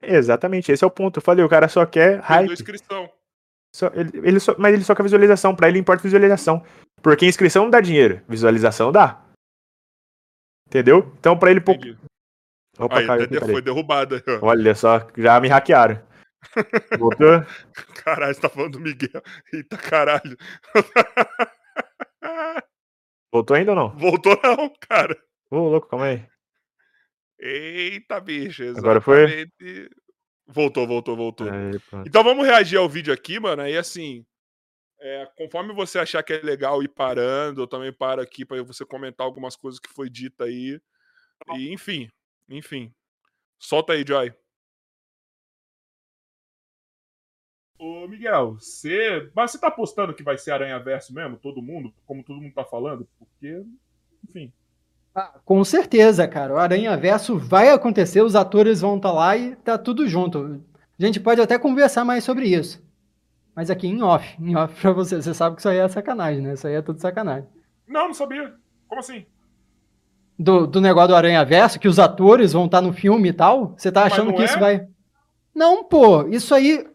[0.00, 1.18] Exatamente, esse é o ponto.
[1.18, 2.52] Eu falei, o cara só quer hype.
[2.52, 3.12] inscrição.
[3.74, 6.64] Só- ele, ele só- mas ele só quer visualização, pra ele importa visualização.
[7.02, 9.22] Porque inscrição não dá dinheiro, visualização dá.
[10.66, 11.12] Entendeu?
[11.18, 11.82] Então pra ele pouco.
[12.78, 14.46] Opa, Aí, caiu foi derrubado aí, ó.
[14.46, 16.00] Olha só, já me hackearam.
[16.98, 17.44] Voltou?
[18.04, 19.20] Caralho, você tá falando do Miguel.
[19.52, 20.36] Eita caralho.
[23.32, 23.96] Voltou ainda ou não?
[23.96, 25.16] Voltou não, cara.
[25.50, 26.26] Ô, louco, calma aí.
[27.38, 28.62] Eita, bicho.
[28.76, 29.46] Agora foi?
[30.46, 31.50] Voltou, voltou, voltou.
[31.50, 31.72] Aí.
[32.06, 33.62] Então vamos reagir ao vídeo aqui, mano.
[33.62, 34.24] Aí assim,
[35.00, 38.84] é, conforme você achar que é legal ir parando, eu também paro aqui pra você
[38.84, 40.80] comentar algumas coisas que foi dita aí.
[41.54, 42.10] E enfim,
[42.48, 42.92] enfim.
[43.58, 44.32] Solta aí, Joy.
[47.78, 49.30] Ô, Miguel, você.
[49.34, 51.36] Mas você tá apostando que vai ser Aranha Verso mesmo?
[51.36, 51.92] Todo mundo?
[52.06, 53.06] Como todo mundo tá falando?
[53.18, 53.64] Porque.
[54.28, 54.52] Enfim.
[55.14, 56.54] Ah, com certeza, cara.
[56.54, 60.60] O Aranha Verso vai acontecer, os atores vão estar lá e tá tudo junto.
[60.98, 62.82] A gente pode até conversar mais sobre isso.
[63.54, 65.16] Mas aqui em off, em off pra você.
[65.16, 66.54] Você sabe que isso aí é sacanagem, né?
[66.54, 67.48] Isso aí é tudo sacanagem.
[67.86, 68.54] Não, não sabia.
[68.86, 69.26] Como assim?
[70.38, 73.74] Do, do negócio do Aranha Verso, que os atores vão estar no filme e tal,
[73.76, 74.44] você tá achando que é?
[74.44, 74.86] isso vai.
[75.52, 76.86] Não, pô, isso aí.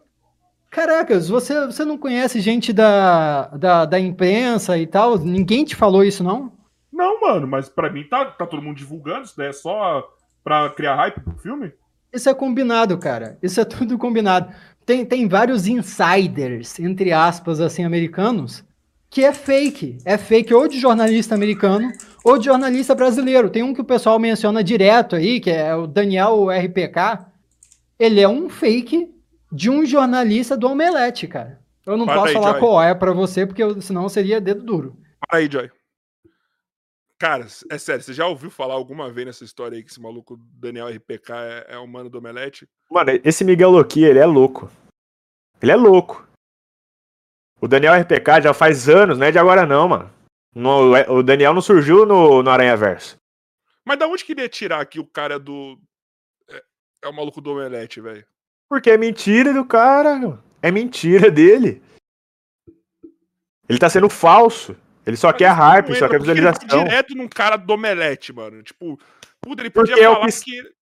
[0.74, 5.16] Caracas, você, você não conhece gente da, da, da imprensa e tal?
[5.16, 6.50] Ninguém te falou isso, não?
[6.92, 10.04] Não, mano, mas pra mim tá, tá todo mundo divulgando isso daí é só
[10.42, 11.72] pra criar hype pro filme?
[12.12, 13.38] Isso é combinado, cara.
[13.40, 14.52] Isso é tudo combinado.
[14.84, 18.64] Tem, tem vários insiders, entre aspas, assim, americanos,
[19.08, 19.98] que é fake.
[20.04, 21.92] É fake ou de jornalista americano
[22.24, 23.48] ou de jornalista brasileiro.
[23.48, 27.26] Tem um que o pessoal menciona direto aí, que é o Daniel RPK.
[27.96, 29.13] Ele é um fake
[29.54, 31.62] de um jornalista do Omelete, cara.
[31.86, 32.60] Eu não Para posso aí, falar Joy.
[32.60, 34.96] qual é pra você, porque eu- senão seria dedo duro.
[35.28, 35.70] Para aí, Joy.
[37.18, 40.36] Cara, é sério, você já ouviu falar alguma vez nessa história aí que esse maluco
[40.58, 42.68] Daniel RPK é, é o mano do Omelete?
[42.90, 44.70] Mano, esse Miguel Loki, ele é louco.
[45.62, 46.26] Ele é louco.
[47.60, 50.12] O Daniel RPK já faz anos, não é de agora não, mano.
[50.54, 53.16] No- o Daniel não surgiu no, no Aranha Verso.
[53.84, 55.78] Mas da onde queria tirar que o cara é do.
[56.50, 56.62] É,
[57.04, 58.26] é o maluco do Omelete, velho?
[58.74, 60.36] Porque é mentira do cara.
[60.60, 61.80] É mentira dele.
[63.68, 64.76] Ele tá sendo falso.
[65.06, 66.84] Ele só Mas quer não hype, só entra, quer porque ele visualização.
[66.84, 68.64] direto num cara do Omelete, mano.
[68.64, 68.98] Tipo,
[69.40, 70.72] puta, ele podia Porque é falar que- que.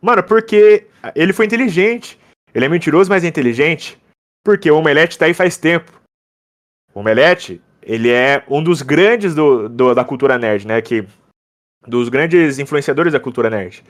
[0.00, 0.86] Mano, porque
[1.16, 2.20] ele foi inteligente.
[2.54, 3.98] Ele é mentiroso, mas é inteligente.
[4.44, 5.90] Porque o Omelete tá aí faz tempo.
[6.94, 10.80] O Omelete, ele é um dos grandes do, do- da cultura nerd, né?
[10.80, 11.04] Que,
[11.84, 13.82] dos grandes influenciadores da cultura nerd.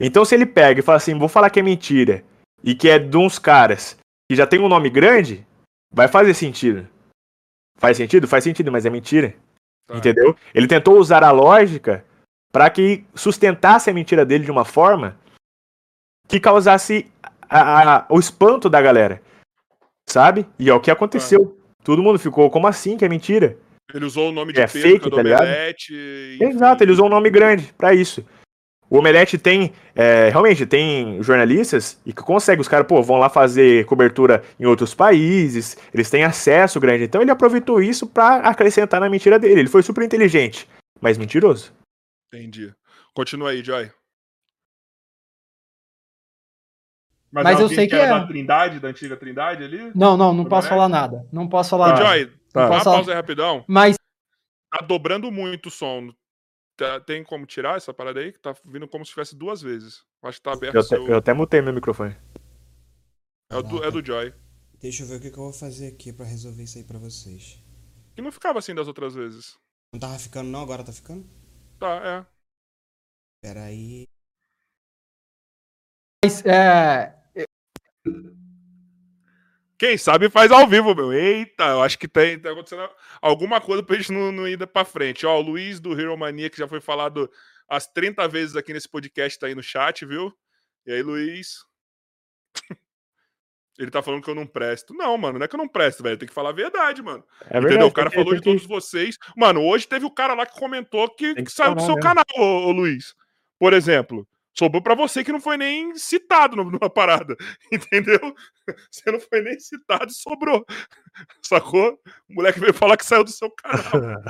[0.00, 2.24] Então, se ele pega e fala assim, vou falar que é mentira,
[2.62, 3.96] e que é de uns caras
[4.30, 5.46] que já tem um nome grande,
[5.92, 6.86] vai fazer sentido.
[7.78, 8.26] Faz sentido?
[8.28, 9.34] Faz sentido, mas é mentira.
[9.86, 9.96] Tá.
[9.96, 10.36] Entendeu?
[10.54, 12.04] Ele tentou usar a lógica
[12.52, 15.16] para que sustentasse a mentira dele de uma forma
[16.26, 17.10] que causasse
[17.48, 19.22] a- a- o espanto da galera.
[20.08, 20.46] Sabe?
[20.58, 21.58] E é o que aconteceu.
[21.84, 23.56] Todo mundo ficou, como assim que é mentira?
[23.94, 25.42] Ele usou o nome de É Pedro, fake, tá ligado?
[25.42, 26.38] Omelete.
[26.40, 28.22] Exato, ele usou um nome grande para isso.
[28.90, 33.28] O Omelete tem, é, realmente, tem jornalistas e que consegue, os caras, pô, vão lá
[33.28, 37.04] fazer cobertura em outros países, eles têm acesso grande.
[37.04, 39.60] Então ele aproveitou isso para acrescentar na mentira dele.
[39.60, 40.66] Ele foi super inteligente,
[41.00, 41.72] mas mentiroso.
[42.32, 42.72] Entendi.
[43.14, 43.90] Continua aí, Joy.
[47.30, 48.20] Mas eu alguém sei que era é.
[48.20, 49.92] da Trindade, da antiga Trindade ali?
[49.94, 51.26] Não, não, não posso falar nada.
[51.30, 52.04] Não posso falar Ô, nada.
[52.06, 52.60] Joy, Tá.
[52.60, 52.96] dá uma Posso falar?
[52.96, 53.64] pausa aí rapidão.
[53.68, 53.96] Mas
[54.70, 56.10] Tá dobrando muito o som.
[56.78, 58.32] Tá- Tem como tirar essa parada aí?
[58.32, 60.06] Que tá vindo como se tivesse duas vezes.
[60.22, 61.06] Acho que tá aberto Eu, seu...
[61.08, 62.16] eu até mutei meu microfone.
[63.50, 64.32] É, o do, é do Joy.
[64.80, 66.98] Deixa eu ver o que, que eu vou fazer aqui pra resolver isso aí pra
[66.98, 67.60] vocês.
[68.14, 69.58] Que não ficava assim das outras vezes.
[69.92, 71.28] Não tava ficando não, agora tá ficando?
[71.80, 72.26] Tá, é.
[73.42, 74.06] Pera aí.
[76.24, 77.18] Mas, é,
[79.78, 81.12] Quem sabe faz ao vivo, meu.
[81.12, 82.88] Eita, eu acho que tem, tá acontecendo
[83.22, 85.24] alguma coisa pra gente não, não ir pra frente.
[85.24, 87.30] Ó, o Luiz do Hero Mania, que já foi falado
[87.68, 90.32] as 30 vezes aqui nesse podcast, tá aí no chat, viu?
[90.84, 91.64] E aí, Luiz?
[93.78, 94.92] Ele tá falando que eu não presto.
[94.92, 96.18] Não, mano, não é que eu não presto, velho.
[96.18, 97.24] Tem que falar a verdade, mano.
[97.42, 97.68] É Entendeu?
[97.68, 99.16] verdade, O cara falou de todos vocês.
[99.36, 102.02] Mano, hoje teve o cara lá que comentou que, que saiu do seu né?
[102.02, 103.14] canal, ô, ô, Luiz.
[103.56, 104.26] Por exemplo.
[104.58, 107.36] Sobrou pra você que não foi nem citado numa parada.
[107.72, 108.18] Entendeu?
[108.90, 110.66] Você não foi nem citado e sobrou.
[111.40, 111.96] Sacou?
[112.28, 113.84] O moleque veio falar que saiu do seu canal.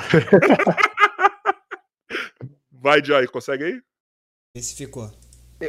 [2.70, 3.80] Vai, Jai, consegue aí?
[4.55, 5.10] Esse ficou.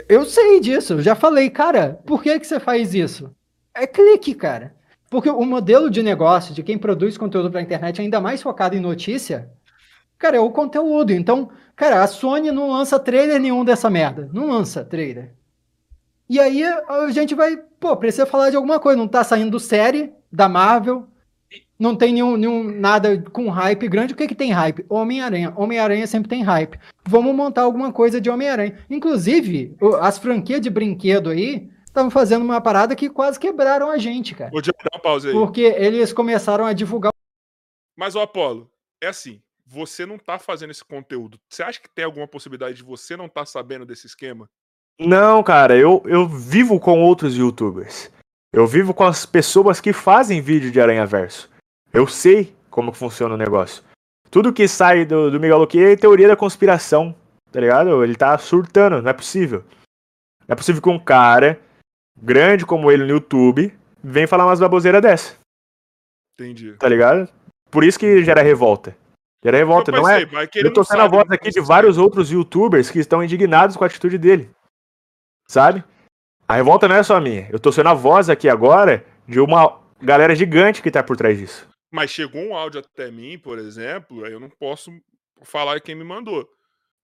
[0.10, 3.34] eu sei disso, já falei, cara, por que, que você faz isso?
[3.74, 4.76] É clique, cara.
[5.10, 8.80] Porque o modelo de negócio de quem produz conteúdo pra internet, ainda mais focado em
[8.80, 9.50] notícia,
[10.20, 11.12] cara, é o conteúdo.
[11.12, 14.30] Então, cara, a Sony não lança trailer nenhum dessa merda.
[14.32, 15.34] Não lança trailer.
[16.30, 18.98] E aí a gente vai, pô, precisa falar de alguma coisa.
[18.98, 21.08] Não tá saindo série da Marvel.
[21.80, 24.14] Não tem nenhum, nenhum nada com hype grande.
[24.14, 24.86] O que que tem hype?
[24.90, 25.54] Homem-Aranha.
[25.56, 26.78] Homem-Aranha sempre tem hype.
[27.08, 28.78] Vamos montar alguma coisa de Homem-Aranha.
[28.90, 33.98] Inclusive, o- as franquias de brinquedo aí estavam fazendo uma parada que quase quebraram a
[33.98, 34.52] gente, cara.
[34.54, 35.34] Jai, dá uma pausa aí.
[35.34, 37.12] Porque eles começaram a divulgar.
[37.98, 38.70] Mas, ô Apolo,
[39.02, 39.42] é assim.
[39.72, 41.40] Você não tá fazendo esse conteúdo.
[41.48, 44.50] Você acha que tem alguma possibilidade de você não tá sabendo desse esquema?
[45.00, 48.12] Não, cara, eu, eu vivo com outros youtubers.
[48.52, 51.48] Eu vivo com as pessoas que fazem vídeo de Aranha Verso.
[51.94, 53.84] Eu sei como funciona o negócio.
[54.32, 57.16] Tudo que sai do, do Megaloki é teoria da conspiração,
[57.52, 58.04] tá ligado?
[58.04, 59.64] Ele tá surtando, não é possível.
[60.48, 61.62] Não é possível que um cara
[62.20, 63.72] grande como ele no YouTube
[64.04, 65.36] venha falar umas baboseiras dessa,
[66.34, 66.74] Entendi.
[66.74, 67.30] tá ligado?
[67.70, 68.98] Por isso que gera revolta.
[69.44, 70.22] Gera revolta, Eu não é?
[70.22, 73.84] ele Eu tô sendo a voz aqui de vários outros youtubers que estão indignados com
[73.84, 74.52] a atitude dele.
[75.48, 75.84] Sabe?
[76.48, 77.48] A revolta não é só minha.
[77.50, 81.38] Eu tô sendo a voz aqui agora de uma galera gigante que tá por trás
[81.38, 81.68] disso.
[81.92, 84.92] Mas chegou um áudio até mim, por exemplo, aí eu não posso
[85.44, 86.48] falar quem me mandou.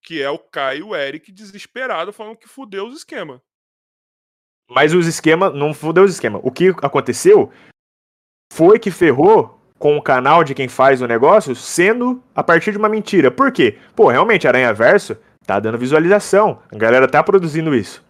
[0.03, 3.40] Que é o Caio o Eric desesperado falando que fudeu os esquemas.
[4.70, 6.41] Mas os esquemas, não fudeu os esquemas.
[6.44, 7.52] O que aconteceu
[8.52, 9.55] foi que ferrou
[9.86, 13.30] com o canal de quem faz o negócio sendo a partir de uma mentira.
[13.30, 13.78] Por quê?
[13.95, 16.57] Pô, realmente, Aranha Verso tá dando visualização.
[16.74, 18.03] A galera tá produzindo isso.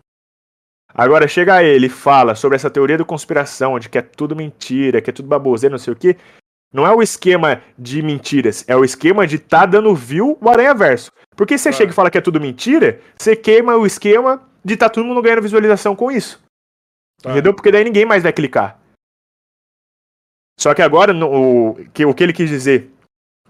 [0.94, 5.02] Agora chega ele e fala sobre essa teoria da conspiração, de que é tudo mentira,
[5.02, 6.16] que é tudo baboseira, não sei o quê.
[6.74, 10.74] Não é o esquema de mentiras, é o esquema de tá dando view o Aranha
[10.74, 11.12] Verso.
[11.36, 11.74] Porque você Ah.
[11.74, 15.22] chega e fala que é tudo mentira, você queima o esquema de tá todo mundo
[15.22, 16.42] ganhando visualização com isso.
[17.22, 17.32] Tá.
[17.32, 17.54] Entendeu?
[17.54, 18.80] Porque daí ninguém mais vai clicar.
[20.58, 22.92] Só que agora, o, que, o que ele quis dizer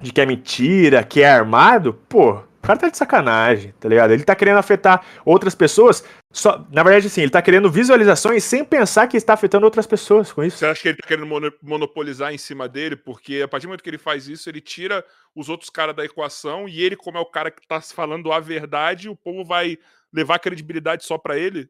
[0.01, 4.11] de que é mentira, que é armado, pô, o cara tá de sacanagem, tá ligado?
[4.11, 8.65] Ele tá querendo afetar outras pessoas, Só, na verdade, assim, ele tá querendo visualizações sem
[8.65, 10.57] pensar que está afetando outras pessoas com isso.
[10.57, 12.95] Você acha que ele tá querendo mono- monopolizar em cima dele?
[12.97, 16.03] Porque a partir do momento que ele faz isso, ele tira os outros caras da
[16.03, 19.77] equação e ele, como é o cara que tá falando a verdade, o povo vai
[20.11, 21.69] levar credibilidade só pra ele?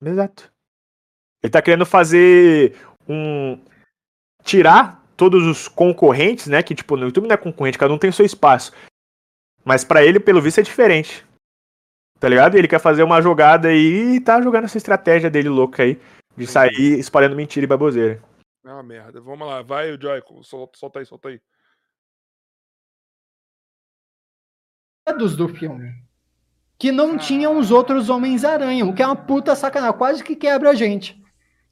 [0.00, 0.52] Exato.
[1.42, 2.76] Ele tá querendo fazer
[3.08, 3.58] um.
[4.44, 6.62] Tirar todos os concorrentes, né?
[6.62, 8.72] Que, tipo, no YouTube não é concorrente, cada um tem seu espaço.
[9.64, 11.26] Mas pra ele, pelo visto, é diferente.
[12.20, 12.54] Tá ligado?
[12.54, 16.00] Ele quer fazer uma jogada aí e tá jogando essa estratégia dele louca aí.
[16.36, 18.22] De sair espalhando mentira e baboseira.
[18.64, 19.20] É uma merda.
[19.20, 21.40] Vamos lá, vai, o Joy, solta, solta aí, solta aí.
[25.18, 25.92] Dos do filme.
[26.78, 30.70] Que não tinham os outros Homens-Aranha, o que é uma puta sacanagem, quase que quebra
[30.70, 31.23] a gente.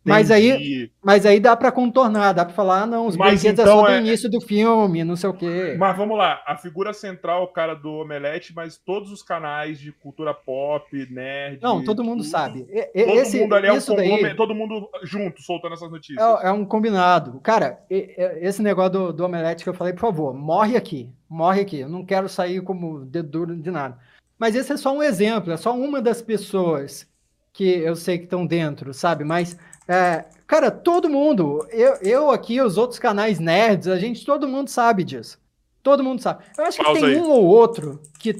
[0.04, 3.60] Mas aí, mas aí dá pra contornar, dá pra falar, ah, não, os Mas brinquedos
[3.60, 5.76] então é só do é- início do filme, não sei o quê.
[5.78, 9.92] Mas vamos lá, a figura central, o cara do Omelete, mas todos os canais de
[9.92, 11.60] cultura pop, nerd.
[11.62, 12.66] Não, todo mundo tudo, sabe.
[12.68, 16.20] E- Todo Esse, mundo ali é um daí todo mundo junto, soltando essas notícias.
[16.42, 17.38] é, é um combinado.
[17.40, 21.08] Cara, esse negócio do, do omelete que eu falei, por favor, morre aqui.
[21.28, 21.78] Morre aqui.
[21.80, 23.96] Eu não quero sair como dedo duro de nada.
[24.38, 27.06] Mas esse é só um exemplo, é só uma das pessoas
[27.52, 29.24] que eu sei que estão dentro, sabe?
[29.24, 29.56] Mas,
[29.88, 34.68] é, cara, todo mundo, eu, eu aqui, os outros canais nerds, a gente, todo mundo
[34.68, 35.40] sabe disso.
[35.82, 36.44] Todo mundo sabe.
[36.56, 37.16] Eu acho que Pausa tem aí.
[37.16, 38.36] um ou outro que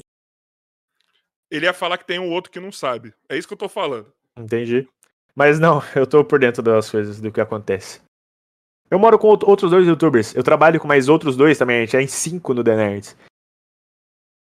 [1.51, 3.13] Ele ia falar que tem um outro que não sabe.
[3.29, 4.11] É isso que eu tô falando.
[4.37, 4.87] Entendi.
[5.35, 8.01] Mas não, eu tô por dentro das coisas, do que acontece.
[8.89, 10.35] Eu moro com out- outros dois youtubers.
[10.35, 11.77] Eu trabalho com mais outros dois também.
[11.77, 13.17] A gente é em cinco no The Nerds.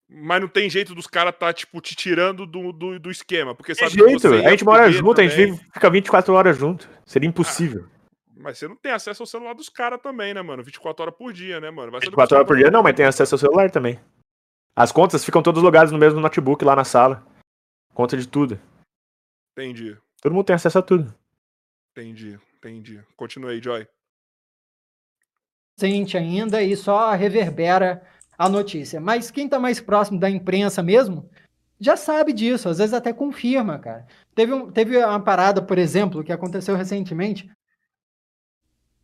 [0.07, 3.55] Mas não tem jeito dos caras tá, tipo, te tirando do, do, do esquema.
[3.55, 4.27] Porque Tem sabe que jeito.
[4.27, 5.51] A gente mora junto, a gente também.
[5.53, 6.87] vive, fica 24 horas junto.
[7.05, 7.87] Seria impossível.
[8.37, 10.63] Mas você não tem acesso ao celular dos caras também, né, mano?
[10.63, 11.91] 24 horas por dia, né, mano?
[11.91, 13.99] Vai ser 24 horas por dia, não, mas tem acesso ao celular também.
[14.75, 17.25] As contas ficam todas logadas no mesmo notebook lá na sala.
[17.93, 18.59] Conta de tudo.
[19.57, 21.15] Entendi, Todo mundo tem acesso a tudo.
[21.91, 23.01] entendi, entendi.
[23.15, 23.87] Continue aí, Joy.
[25.79, 28.05] sente ainda e só reverbera
[28.37, 28.99] a notícia.
[28.99, 31.29] Mas quem tá mais próximo da imprensa mesmo,
[31.79, 34.05] já sabe disso, às vezes até confirma, cara.
[34.33, 37.49] Teve, um, teve uma parada, por exemplo, que aconteceu recentemente.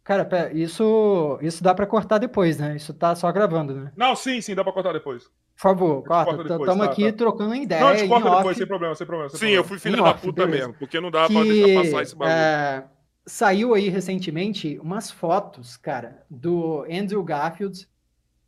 [0.04, 2.76] Cara, pera, isso, isso dá pra cortar depois, né?
[2.76, 3.92] Isso tá só gravando, né?
[3.96, 5.24] Não, sim, sim, dá pra cortar depois.
[5.56, 6.42] Por favor, te corta.
[6.42, 7.18] Estamos tá, aqui tá.
[7.18, 7.82] trocando ideia.
[7.82, 9.30] não, a gente em corta off, depois, sem problema, sem problema.
[9.30, 9.64] sem Sim, problema.
[9.64, 10.68] eu fui filho da off, puta beleza.
[10.68, 12.36] mesmo, porque não dá pra deixar que passar esse bagulho.
[12.36, 12.84] é,
[13.26, 17.88] saiu aí recentemente umas fotos, cara, do Andrew Garfield,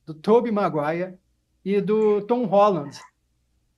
[0.06, 1.16] do Tobey Maguire
[1.64, 3.00] e do Tom Holland.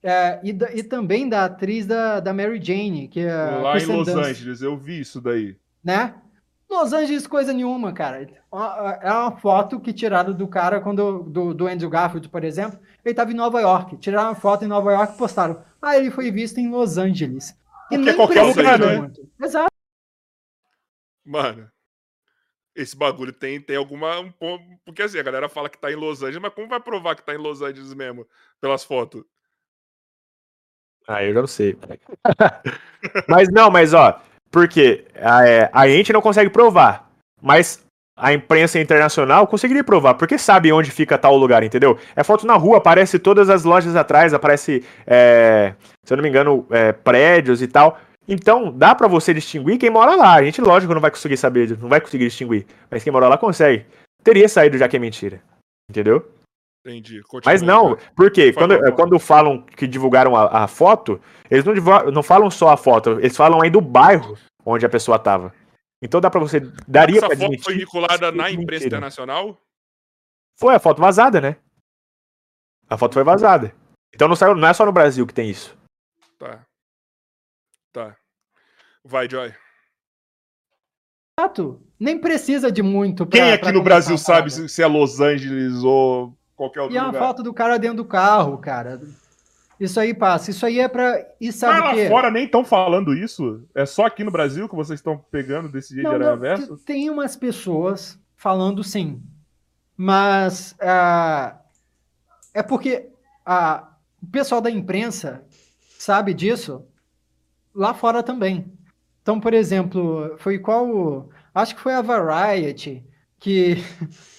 [0.02, 3.86] É, e, da- e também da atriz da, da Mary Jane, que é Lá em
[3.86, 5.56] Los Dunst, Angeles, eu vi isso daí.
[5.82, 6.14] né?
[6.68, 8.22] Los Angeles, coisa nenhuma, cara.
[9.00, 12.76] É uma foto que tiraram do cara quando do, do Andrew Garfield, por exemplo.
[13.04, 13.96] Ele estava em Nova York.
[13.98, 15.62] Tiraram uma foto em Nova York e postaram.
[15.80, 17.50] Ah, ele foi visto em Los Angeles.
[17.50, 17.54] E
[17.90, 19.12] Porque nem qualquer lugar, né?
[19.40, 19.70] Exato.
[21.24, 21.68] Mano,
[22.76, 24.20] esse bagulho tem, tem alguma.
[24.20, 27.16] Um, porque assim, a galera fala que tá em Los Angeles, mas como vai provar
[27.16, 28.26] que tá em Los Angeles mesmo?
[28.60, 29.24] Pelas fotos.
[31.08, 31.76] Ah, eu já não sei.
[33.28, 34.20] mas não, mas ó,
[34.50, 37.84] porque a, é, a gente não consegue provar, mas
[38.16, 41.98] a imprensa internacional conseguiria provar, porque sabe onde fica tal lugar, entendeu?
[42.16, 46.28] É foto na rua, aparece todas as lojas atrás, aparece, é, se eu não me
[46.28, 48.00] engano, é, prédios e tal.
[48.28, 50.34] Então, dá pra você distinguir quem mora lá.
[50.34, 52.66] A gente, lógico, não vai conseguir saber, não vai conseguir distinguir.
[52.90, 53.86] Mas quem mora lá consegue.
[54.24, 55.40] Teria saído já que é mentira.
[55.88, 56.28] Entendeu?
[56.84, 57.22] Entendi.
[57.22, 57.98] Continua Mas não, Joy.
[58.16, 61.20] porque quando, quando falam que divulgaram a, a foto,
[61.50, 64.88] eles não, divulgam- não falam só a foto, eles falam aí do bairro onde a
[64.88, 65.52] pessoa tava.
[66.02, 66.60] Então dá pra você.
[66.86, 68.86] Daria Essa pra foto foi vinculada na foi imprensa mentira.
[68.86, 69.60] internacional?
[70.58, 71.56] Foi a foto vazada, né?
[72.88, 73.74] A foto foi vazada.
[74.14, 75.76] Então não, saiu, não é só no Brasil que tem isso.
[76.38, 76.60] Tá.
[77.96, 78.14] Tá.
[79.02, 79.54] Vai, Joy.
[81.40, 81.80] Exato.
[81.98, 84.50] Nem precisa de muito pra, Quem aqui no Brasil sabe parada.
[84.50, 87.22] se, se é Los Angeles ou qualquer outro E é uma lugar?
[87.22, 89.00] foto do cara dentro do carro, cara.
[89.80, 90.50] Isso aí passa.
[90.50, 91.26] Isso aí é pra.
[91.40, 92.06] E sabe Ah, lá quê?
[92.08, 93.66] fora nem estão falando isso?
[93.74, 96.76] É só aqui no Brasil que vocês estão pegando desse jeito Não, de aranha verso?
[96.76, 99.22] te- tem umas pessoas falando sim.
[99.96, 101.58] Mas ah,
[102.52, 103.08] é porque
[103.44, 103.90] ah,
[104.22, 105.42] o pessoal da imprensa
[105.98, 106.86] sabe disso
[107.76, 108.72] lá fora também.
[109.22, 111.28] Então, por exemplo, foi qual.
[111.54, 113.04] Acho que foi a Variety
[113.38, 113.76] que,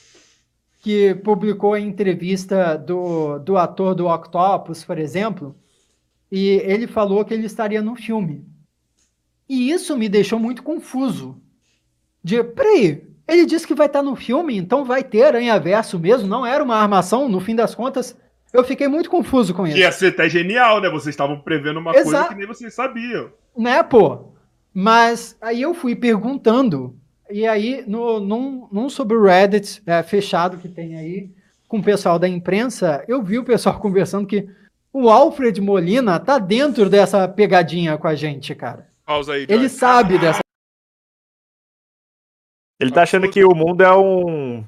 [0.81, 5.55] que publicou a entrevista do, do ator do Octopus, por exemplo,
[6.31, 8.45] e ele falou que ele estaria no filme.
[9.47, 11.41] E isso me deixou muito confuso.
[12.23, 16.27] De, peraí, ele disse que vai estar no filme, então vai ter Aranha Verso mesmo,
[16.27, 18.17] não era uma armação, no fim das contas.
[18.57, 19.75] Eu fiquei muito confuso com isso.
[19.75, 20.89] Que ia ser até genial, né?
[20.89, 23.31] Vocês estavam prevendo uma coisa que nem vocês sabiam.
[23.55, 24.33] Né, pô?
[24.73, 30.97] Mas aí eu fui perguntando, e aí no, num, num subreddit é, fechado que tem
[30.97, 31.29] aí,
[31.67, 34.49] com o pessoal da imprensa, eu vi o pessoal conversando que
[34.91, 38.89] o Alfred Molina tá dentro dessa pegadinha com a gente, cara.
[39.05, 40.39] Pausa aí, Ele sabe dessa.
[42.79, 44.65] Ele tá achando que o mundo é um.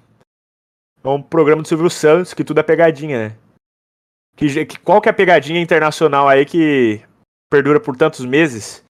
[1.04, 3.36] É um programa do Silvio Santos, que tudo é pegadinha, né?
[4.36, 7.02] Que, que, qual que é a pegadinha internacional aí que
[7.50, 8.84] perdura por tantos meses?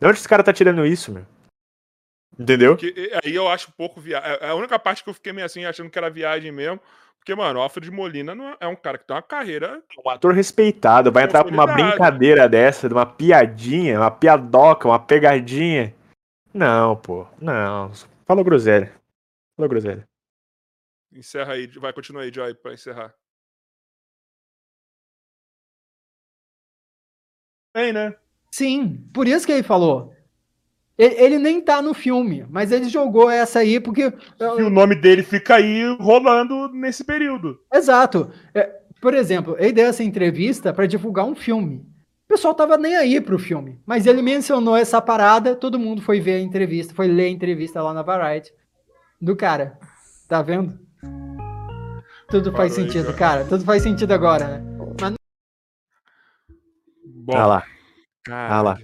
[0.00, 1.26] De onde esse cara tá tirando isso, meu?
[2.38, 2.76] Entendeu?
[2.76, 4.38] Que, e- aí eu acho um pouco viagem.
[4.40, 6.80] É a única parte que eu fiquei meio assim, achando que era viagem mesmo.
[7.18, 9.82] Porque, mano, o Alfred Molina não é- é um cara que tem uma carreira.
[10.04, 15.00] Um ator respeitado vai entrar pra uma brincadeira dessa, de uma piadinha, uma piadoca, uma
[15.00, 15.92] pegadinha.
[16.54, 17.26] Não, pô.
[17.40, 17.90] Não.
[18.26, 18.92] Fala groselha.
[19.56, 20.06] Fala groselha.
[21.12, 23.12] Encerra aí, vai, continua aí, Joy, pra encerrar.
[27.76, 28.14] Tem, né?
[28.50, 30.10] Sim, por isso que ele falou.
[30.96, 34.10] Ele, ele nem tá no filme, mas ele jogou essa aí porque.
[34.40, 37.58] E o nome dele fica aí rolando nesse período.
[37.70, 38.30] Exato.
[38.54, 38.62] É,
[38.98, 41.84] por exemplo, ele deu essa entrevista para divulgar um filme.
[42.24, 46.18] O pessoal tava nem aí pro filme, mas ele mencionou essa parada, todo mundo foi
[46.18, 48.54] ver a entrevista, foi ler a entrevista lá na Variety
[49.20, 49.78] do cara.
[50.26, 50.80] Tá vendo?
[52.30, 53.16] Tudo faz Parou aí, sentido, cara.
[53.16, 53.44] cara.
[53.44, 54.75] Tudo faz sentido agora, né?
[57.26, 57.66] Bom, Ah lá.
[58.24, 58.52] caralho.
[58.54, 58.78] ah lá.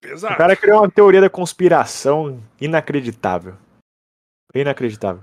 [0.00, 0.34] Pesado.
[0.34, 3.56] O cara criou uma teoria da conspiração inacreditável.
[4.52, 5.22] Inacreditável.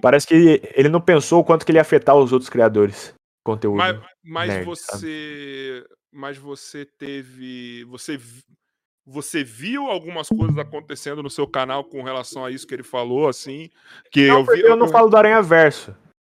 [0.00, 3.14] Parece que ele não pensou o quanto que ele ia afetar os outros criadores
[3.44, 3.76] conteúdo.
[3.76, 5.84] Mas, mas nerd, você.
[6.10, 7.84] Mas você teve.
[7.84, 8.18] Você,
[9.06, 13.28] você viu algumas coisas acontecendo no seu canal com relação a isso que ele falou,
[13.28, 13.70] assim?
[14.10, 14.60] Que Não, eu vi.
[14.62, 15.94] eu não falo do Aranha Verso.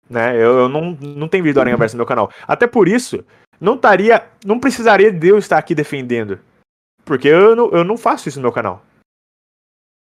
[0.09, 0.35] Né?
[0.35, 2.31] Eu, eu não, não tenho vídeo do Aranha Verso no meu canal.
[2.47, 3.25] Até por isso,
[3.59, 4.27] não estaria.
[4.45, 6.39] Não precisaria de eu estar aqui defendendo.
[7.03, 8.85] Porque eu não, eu não faço isso no meu canal.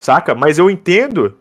[0.03, 0.35] Saca?
[0.35, 1.37] Mas eu entendo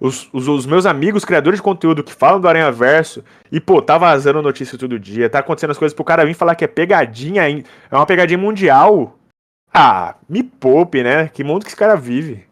[0.00, 3.82] os, os, os meus amigos criadores de conteúdo que falam do Aranha Verso e, pô,
[3.82, 6.68] tá vazando notícia todo dia, tá acontecendo as coisas pro cara vir falar que é
[6.68, 9.18] pegadinha, é uma pegadinha mundial.
[9.72, 11.28] Ah, me poupe, né?
[11.28, 12.46] Que mundo que esse cara vive.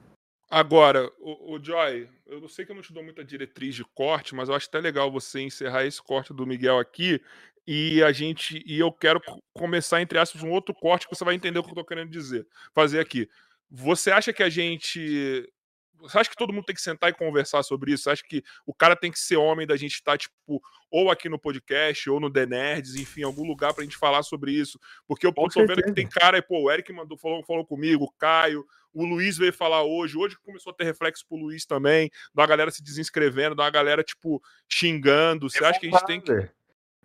[0.51, 3.85] Agora, o, o Joy, eu não sei que eu não te dou muita diretriz de
[3.85, 7.21] corte, mas eu acho até legal você encerrar esse corte do Miguel aqui
[7.67, 11.25] e a gente e eu quero co- começar entre aspas um outro corte que você
[11.25, 13.29] vai entender o que eu tô querendo dizer, fazer aqui.
[13.71, 15.51] Você acha que a gente
[15.99, 18.03] você acha que todo mundo tem que sentar e conversar sobre isso?
[18.05, 21.27] Você acha que o cara tem que ser homem da gente estar, tipo, ou aqui
[21.27, 24.79] no podcast, ou no The Nerds, enfim, algum lugar pra gente falar sobre isso?
[25.09, 25.95] Porque eu Com tô vendo que certeza.
[25.95, 28.63] tem cara, e, pô, o Eric mandou, falou, falou comigo, o Caio,
[28.93, 30.19] o Luiz veio falar hoje.
[30.19, 32.11] Hoje começou a ter reflexo pro Luiz também.
[32.35, 35.49] Da galera se desinscrevendo, da galera, tipo, xingando.
[35.49, 36.31] Você acha que a gente tem que.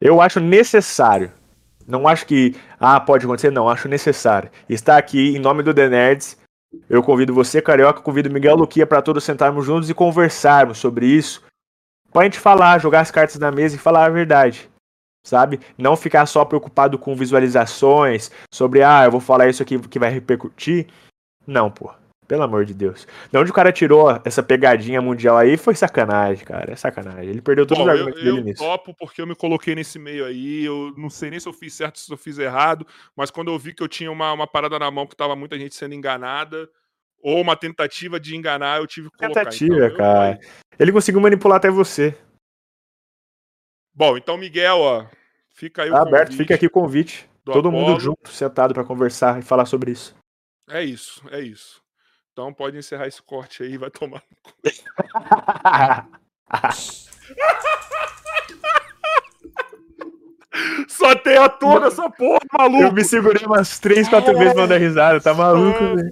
[0.01, 1.31] Eu acho necessário.
[1.87, 3.69] Não acho que, ah, pode acontecer, não.
[3.69, 4.49] Acho necessário.
[4.67, 6.37] Estar aqui em nome do The Nerds.
[6.89, 11.43] Eu convido você, Carioca, convido Miguel Luquia para todos sentarmos juntos e conversarmos sobre isso.
[12.11, 14.69] Pra gente falar, jogar as cartas na mesa e falar a verdade.
[15.23, 15.59] Sabe?
[15.77, 20.09] Não ficar só preocupado com visualizações, sobre, ah, eu vou falar isso aqui que vai
[20.09, 20.87] repercutir.
[21.45, 21.91] Não, pô.
[22.31, 23.05] Pelo amor de Deus.
[23.29, 26.71] De onde o cara tirou essa pegadinha mundial aí foi sacanagem, cara.
[26.71, 27.29] É sacanagem.
[27.29, 28.63] Ele perdeu todos Bom, os eu, argumentos eu dele nisso.
[28.63, 30.63] topo porque eu me coloquei nesse meio aí.
[30.63, 32.87] Eu não sei nem se eu fiz certo, se eu fiz errado,
[33.17, 35.59] mas quando eu vi que eu tinha uma, uma parada na mão que tava muita
[35.59, 36.69] gente sendo enganada,
[37.21, 39.41] ou uma tentativa de enganar, eu tive que colocar.
[39.41, 40.39] Tentativa, Então, eu- cara.
[40.79, 42.17] Ele conseguiu manipular até você.
[43.93, 45.05] Bom, então, Miguel, ó,
[45.53, 47.29] fica aí o Tá aberto, convite fica aqui o convite.
[47.43, 47.99] do Todo mundo Apollo.
[47.99, 50.15] junto, sentado pra conversar e falar sobre isso.
[50.69, 51.80] É isso, é isso.
[52.33, 54.23] Então pode encerrar esse corte aí, vai tomar.
[60.87, 62.83] Só tem ator nessa porra, maluco!
[62.83, 66.11] Eu me segurei umas 3, 4 vezes pra dar risada, tá maluco, velho.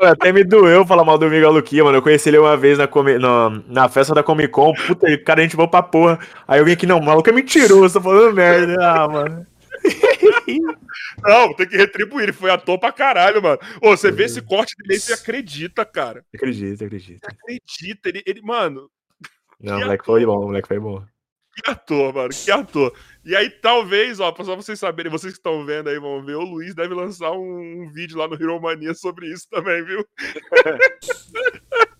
[0.00, 1.98] Até me doeu falar mal do Miguel Luquia, mano.
[1.98, 4.72] Eu conheci ele uma vez na, Comi- na, na festa da Comic Con.
[4.86, 6.18] Puta, e, cara, a gente voou pra porra.
[6.48, 8.74] Aí eu vim aqui, não, maluco é mentiroso, tô falando merda.
[8.80, 9.46] Ah, mano.
[11.22, 12.24] Não, tem que retribuir.
[12.24, 13.58] Ele foi ator pra caralho, mano.
[13.80, 16.24] Ô, você vê esse corte dele aí, você acredita, cara.
[16.34, 17.24] Acredito, acredito.
[17.24, 18.08] Acredita.
[18.08, 18.90] Ele, ele mano,
[19.60, 21.04] Não, Que moleque foi bom, moleque foi bom.
[21.56, 22.30] que ator, mano.
[22.30, 22.96] Que ator.
[23.24, 26.42] E aí, talvez, ó, só vocês saberem, vocês que estão vendo aí vão ver, o
[26.42, 30.04] Luiz deve lançar um, um vídeo lá no Hero Mania sobre isso também, viu?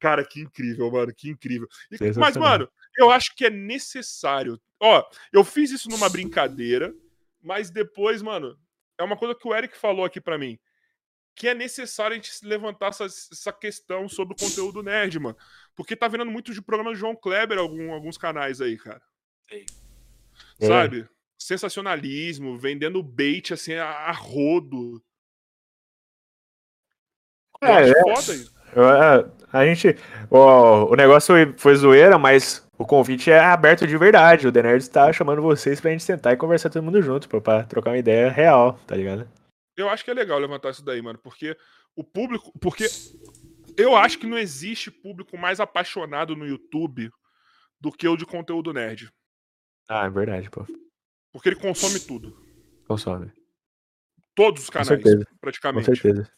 [0.00, 1.66] Cara, que incrível, mano, que incrível.
[1.90, 4.60] E- mas, mano, eu acho que é necessário.
[4.80, 5.02] Ó,
[5.32, 6.94] eu fiz isso numa brincadeira,
[7.40, 8.58] mas depois, mano,
[8.98, 10.58] é uma coisa que o Eric falou aqui pra mim.
[11.34, 15.36] que é necessário a gente levantar essa, essa questão sobre o conteúdo nerd, mano.
[15.76, 19.00] Porque tá vendo muito de programa do João Kleber algum, alguns canais aí, cara.
[20.60, 20.66] É.
[20.66, 21.08] Sabe?
[21.38, 25.00] Sensacionalismo, vendendo bait assim a, a rodo.
[27.62, 28.00] É, é.
[28.00, 28.52] foda isso.
[28.74, 29.96] É, a gente.
[30.28, 34.46] O, o negócio foi, foi zoeira, mas o convite é aberto de verdade.
[34.46, 37.40] O The Nerd está chamando vocês pra gente sentar e conversar todo mundo junto, pô,
[37.40, 39.28] pra trocar uma ideia real, tá ligado?
[39.76, 41.56] Eu acho que é legal levantar isso daí, mano, porque
[41.96, 42.56] o público.
[42.60, 42.86] Porque
[43.76, 47.10] eu acho que não existe público mais apaixonado no YouTube
[47.80, 49.12] do que o de conteúdo nerd.
[49.88, 50.64] Ah, é verdade, pô.
[51.32, 52.40] Porque ele consome tudo.
[52.86, 53.32] Consome.
[54.34, 55.24] Todos os canais, certeza.
[55.24, 55.84] Com praticamente.
[55.84, 56.30] certeza.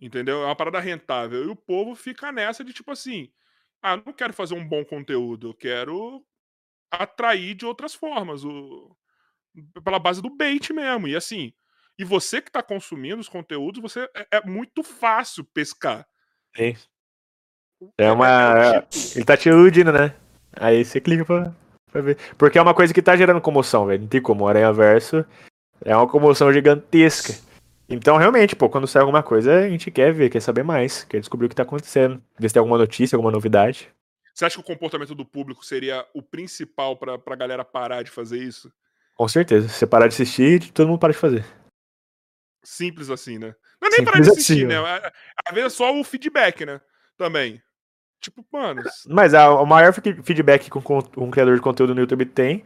[0.00, 0.42] Entendeu?
[0.42, 1.44] É uma parada rentável.
[1.44, 3.32] E o povo fica nessa de tipo assim:
[3.82, 6.24] ah, não quero fazer um bom conteúdo, eu quero
[6.90, 8.96] atrair de outras formas, o...
[9.84, 11.08] pela base do bait mesmo.
[11.08, 11.52] E assim,
[11.98, 16.06] e você que tá consumindo os conteúdos, você é, é muito fácil pescar.
[16.56, 16.76] Sim.
[17.96, 18.28] É uma.
[18.28, 20.14] É tipo- Ele tá te iludindo, né?
[20.56, 21.54] Aí você clica pra,
[21.90, 22.18] pra ver.
[22.36, 24.02] Porque é uma coisa que tá gerando comoção, velho.
[24.02, 24.46] Não tem como.
[24.48, 25.24] Aranha Verso
[25.84, 27.34] é uma comoção gigantesca.
[27.88, 31.20] Então, realmente, pô, quando sai alguma coisa, a gente quer ver, quer saber mais, quer
[31.20, 32.22] descobrir o que tá acontecendo.
[32.38, 33.90] Ver se tem alguma notícia, alguma novidade.
[34.34, 38.10] Você acha que o comportamento do público seria o principal pra, pra galera parar de
[38.10, 38.70] fazer isso?
[39.16, 39.68] Com certeza.
[39.68, 41.44] Se você parar de assistir, todo mundo para de fazer.
[42.64, 43.54] Simples assim, né?
[43.80, 44.80] Não é nem parar Simples de assistir, assim, né?
[44.80, 44.84] ó.
[44.86, 45.12] A-
[45.46, 46.80] Às vezes é só o feedback, né?
[47.16, 47.60] Também.
[48.20, 50.82] Tipo, mano, Mas a- o maior fe- feedback que um,
[51.26, 52.64] um criador de conteúdo no YouTube tem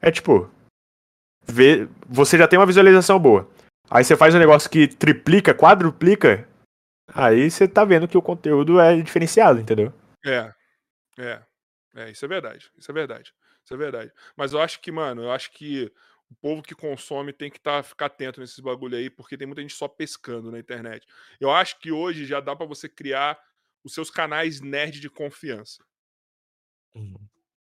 [0.00, 0.48] é tipo.
[1.44, 3.48] Ver, você já tem uma visualização boa.
[3.90, 6.48] Aí você faz um negócio que triplica, quadruplica.
[7.12, 9.92] Aí você tá vendo que o conteúdo é diferenciado, entendeu?
[10.24, 10.52] É.
[11.18, 11.42] É.
[11.96, 12.70] É, isso é verdade.
[12.78, 13.34] Isso é verdade.
[13.64, 14.12] Isso é verdade.
[14.36, 15.92] Mas eu acho que, mano, eu acho que
[16.30, 19.62] o povo que consome tem que tá, ficar atento nesses bagulho aí, porque tem muita
[19.62, 21.04] gente só pescando na internet.
[21.40, 23.36] Eu acho que hoje já dá pra você criar
[23.82, 25.84] os seus canais nerd de confiança.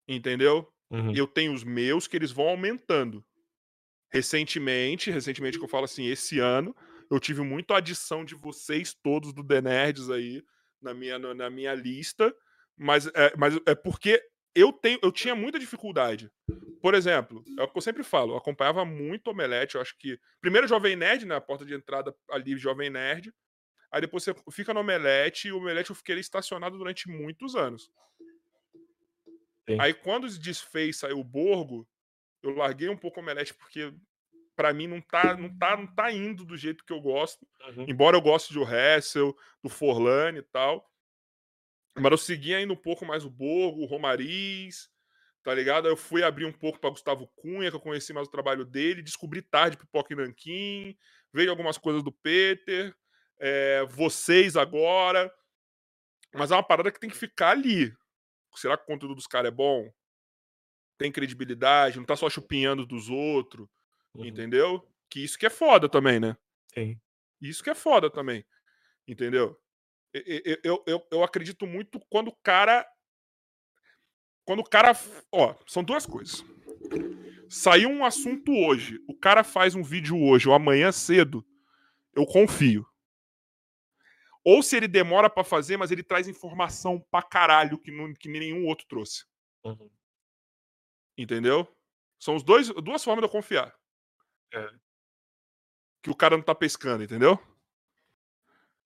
[0.09, 0.73] Entendeu?
[0.91, 1.15] Uhum.
[1.15, 3.23] Eu tenho os meus que eles vão aumentando.
[4.15, 6.73] Recentemente, recentemente que eu falo assim, esse ano,
[7.11, 10.41] eu tive muito adição de vocês todos do The Nerds aí
[10.81, 12.33] na minha, na minha lista,
[12.77, 14.23] mas é, mas é porque
[14.55, 16.31] eu, tenho, eu tinha muita dificuldade.
[16.81, 20.17] Por exemplo, é o que eu sempre falo, eu acompanhava muito Omelete, eu acho que.
[20.41, 21.35] Primeiro Jovem Nerd, né?
[21.35, 23.35] A porta de entrada ali, Jovem Nerd.
[23.91, 27.91] Aí depois você fica no Omelete, e o Omelete eu fiquei estacionado durante muitos anos.
[29.69, 29.77] Sim.
[29.81, 31.85] Aí quando desfez, saiu o Borgo,
[32.45, 33.93] eu larguei um pouco o Omelete, porque
[34.55, 37.47] pra mim não tá, não, tá, não tá indo do jeito que eu gosto.
[37.69, 37.87] Uhum.
[37.89, 40.89] Embora eu goste do Hessel, do Forlane e tal.
[41.97, 44.91] Mas eu segui ainda um pouco mais o Borgo, o Romariz,
[45.43, 45.87] tá ligado?
[45.87, 48.65] Aí eu fui abrir um pouco pra Gustavo Cunha, que eu conheci mais o trabalho
[48.65, 50.97] dele, descobri tarde Pipoca e Nanquim,
[51.33, 52.95] veio algumas coisas do Peter,
[53.39, 55.33] é, vocês agora.
[56.35, 57.95] Mas é uma parada que tem que ficar ali.
[58.57, 59.89] Será que o conteúdo dos caras é bom?
[60.99, 63.69] Tem credibilidade, não tá só chupinhando dos outros,
[64.15, 64.27] Uhum.
[64.27, 64.89] entendeu?
[65.11, 66.37] Que isso que é foda também, né?
[66.73, 67.01] Sim.
[67.41, 68.45] Isso que é foda também.
[69.07, 69.61] Entendeu?
[70.15, 72.87] E- e- Eu, eu, eu acredito muito quando o cara.
[74.47, 74.93] Quando o cara.
[75.33, 76.45] Ó, são duas coisas.
[77.49, 81.45] Saiu um assunto hoje, o cara faz um vídeo hoje ou amanhã cedo,
[82.15, 82.87] eu confio.
[84.45, 88.29] Ou se ele demora pra fazer, mas ele traz informação pra caralho que, não, que
[88.29, 89.25] nenhum outro trouxe.
[89.65, 89.91] Uhum.
[91.17, 91.69] Entendeu?
[92.19, 93.75] São os dois, duas formas de eu confiar.
[94.53, 94.71] É.
[96.03, 97.39] Que o cara não tá pescando, entendeu?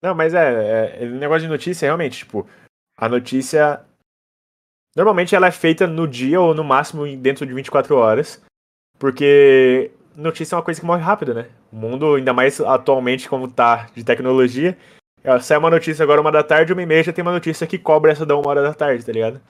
[0.02, 2.48] Não, mas é, é, é negócio de notícia, realmente, tipo,
[2.96, 3.84] a notícia.
[4.96, 8.42] Normalmente ela é feita no dia ou no máximo dentro de 24 horas.
[8.98, 11.48] Porque notícia é uma coisa que morre rápido, né?
[11.72, 14.76] O mundo, ainda mais atualmente como tá de tecnologia,
[15.22, 17.66] é, sai uma notícia agora uma da tarde, uma e meia já tem uma notícia
[17.66, 19.40] que cobra essa da uma hora da tarde, tá ligado?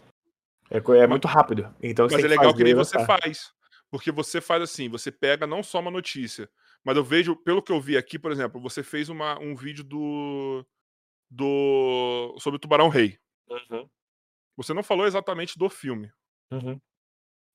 [0.70, 1.74] É, é muito rápido.
[1.82, 3.52] Então você Mas é legal que nem você faz.
[3.90, 6.48] Porque você faz assim, você pega não só uma notícia,
[6.84, 9.82] mas eu vejo, pelo que eu vi aqui, por exemplo, você fez uma, um vídeo
[9.82, 10.64] do.
[11.30, 12.36] do.
[12.38, 13.18] sobre o Tubarão Rei.
[13.48, 13.88] Uhum,
[14.56, 16.12] Você não falou exatamente do filme.
[16.50, 16.78] uhum.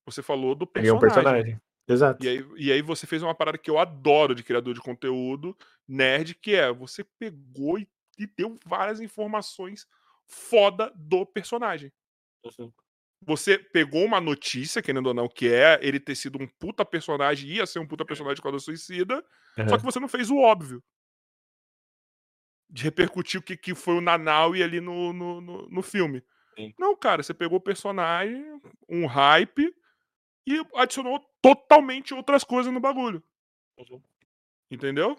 [0.06, 1.34] Você falou do Peguei um personagem.
[1.34, 1.62] personagem.
[1.88, 2.26] Exato.
[2.26, 5.56] E aí, e aí você fez uma parada que eu adoro de criador de conteúdo
[5.88, 7.88] nerd, que é você pegou e,
[8.18, 9.86] e deu várias informações
[10.26, 11.92] foda do personagem.
[12.44, 12.72] Uhum.
[13.26, 17.50] Você pegou uma notícia, querendo ou não, que é ele ter sido um puta personagem,
[17.50, 19.24] ia ser um puta personagem de Quadro Suicida,
[19.56, 19.78] só Uhum.
[19.78, 20.84] que você não fez o óbvio.
[22.70, 26.24] De repercutir o que, que foi o Nanaui ali no, no, no, no filme.
[26.56, 26.74] Sim.
[26.78, 28.44] Não, cara, você pegou o personagem,
[28.90, 29.74] um hype,
[30.48, 33.24] e adicionou totalmente outras coisas no bagulho.
[33.78, 34.02] Uhum.
[34.72, 35.18] Entendeu?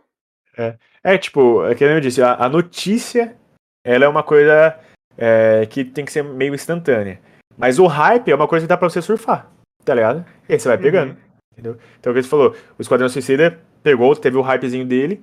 [1.03, 3.37] É, tipo, é que eu disse, a, a notícia,
[3.85, 4.79] ela é uma coisa
[5.17, 7.21] é, que tem que ser meio instantânea.
[7.57, 9.51] Mas o hype é uma coisa que dá pra você surfar,
[9.85, 10.25] tá ligado?
[10.49, 11.17] E aí você vai pegando, Uhum.
[11.53, 11.77] entendeu?
[11.99, 15.23] Então o que você falou, o Esquadrão Suicida pegou, teve o hypezinho dele,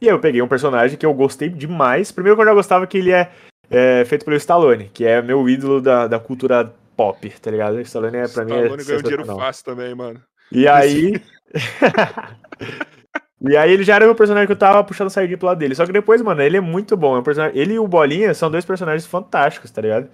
[0.00, 2.10] e aí eu peguei um personagem que eu gostei demais.
[2.10, 3.30] Primeiro que eu já gostava que ele é,
[3.70, 7.74] é, feito pelo Stallone, que é meu ídolo da, da cultura pop, tá ligado?
[7.74, 10.20] O Stallone é, pra mim, é Stallone ganhou dinheiro fácil também, mano.
[10.50, 11.22] E aí.
[13.46, 15.74] e aí ele já era o personagem que eu tava puxando sardinha pro lado dele.
[15.74, 17.16] Só que depois, mano, ele é muito bom.
[17.16, 17.58] É um personagem...
[17.58, 20.08] Ele e o Bolinha são dois personagens fantásticos, tá ligado?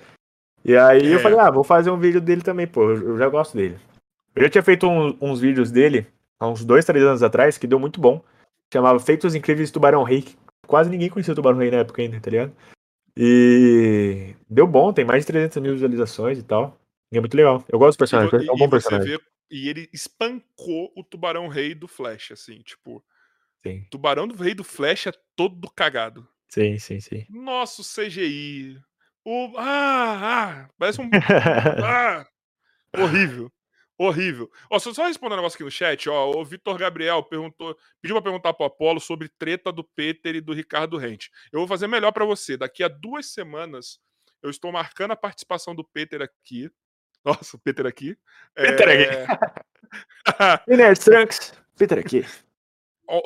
[0.66, 1.22] E aí eu É.
[1.22, 2.82] falei, ah, vou fazer um vídeo dele também, pô.
[2.90, 3.78] Eu eu já gosto dele.
[4.34, 6.06] Eu já tinha feito um- uns vídeos dele
[6.40, 8.20] há uns dois, três anos atrás, que deu muito bom.
[8.72, 10.22] Chamava Feitos Incríveis Tubarão Rei.
[10.22, 10.36] que
[10.66, 12.52] Quase ninguém conhecia o Tubarão Rei na época ainda, tá ligado?
[13.16, 16.76] E deu bom, tem mais de 300 mil visualizações e tal.
[17.12, 17.64] E é muito legal.
[17.68, 19.16] Eu gosto do personagem, E, é um bom você personagem.
[19.16, 23.02] vê, e ele espancou o Tubarão Rei do Flash, assim, tipo,
[23.64, 26.26] Sim, Tubarão do Rei do Flash é todo cagado.
[26.48, 27.24] sim, sim, sim.
[27.30, 28.78] Nosso CGI.
[29.28, 31.10] O ah, ah, parece um
[31.84, 32.24] ah,
[32.96, 33.50] horrível.
[33.98, 34.48] Horrível.
[34.70, 36.30] Ó, só, só responder um negócio aqui no chat, ó.
[36.30, 40.52] O Vitor Gabriel perguntou, pediu pra perguntar pro Apolo sobre treta do Peter e do
[40.52, 41.28] Ricardo Rente.
[41.50, 42.56] Eu vou fazer melhor pra você.
[42.56, 43.98] Daqui a duas semanas,
[44.40, 46.70] eu estou marcando a participação do Peter aqui.
[47.24, 48.16] Nossa, o Peter aqui.
[48.54, 50.62] Peter aqui.
[50.68, 52.24] E Nerd Trunks, Peter aqui.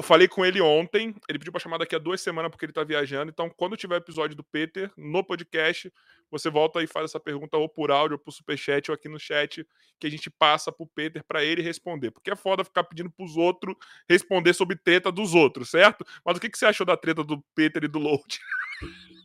[0.02, 2.84] Falei com ele ontem, ele pediu pra chamar daqui a duas semanas porque ele tá
[2.84, 3.30] viajando.
[3.30, 5.92] Então, quando tiver episódio do Peter no podcast,
[6.30, 9.18] você volta e faz essa pergunta ou por áudio, ou por superchat, ou aqui no
[9.18, 9.66] chat,
[9.98, 12.10] que a gente passa pro Peter pra ele responder.
[12.10, 13.74] Porque é foda ficar pedindo pros outros
[14.08, 16.04] responder sobre treta dos outros, certo?
[16.24, 18.38] Mas o que, que você achou da treta do Peter e do Load?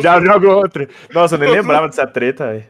[0.00, 0.88] Já jogo outra.
[1.12, 2.66] Nossa, eu nem lembrava dessa treta.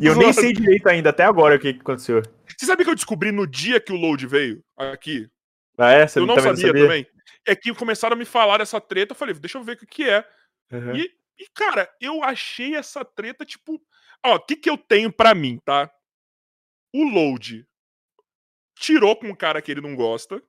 [0.00, 2.22] E eu nem sei direito ainda, até agora, o que, que aconteceu.
[2.56, 5.28] Você sabe que eu descobri no dia que o Load veio aqui?
[5.78, 6.06] Ah, é?
[6.06, 7.06] Você eu não também sabia, também.
[7.46, 9.86] É que começaram a me falar dessa treta, eu falei, deixa eu ver o que,
[9.86, 10.24] que é.
[10.70, 10.94] Uhum.
[10.94, 13.80] E, e, cara, eu achei essa treta, tipo.
[14.24, 15.90] Ó, o que, que eu tenho pra mim, tá?
[16.94, 17.66] O Load
[18.78, 20.42] tirou com um cara que ele não gosta.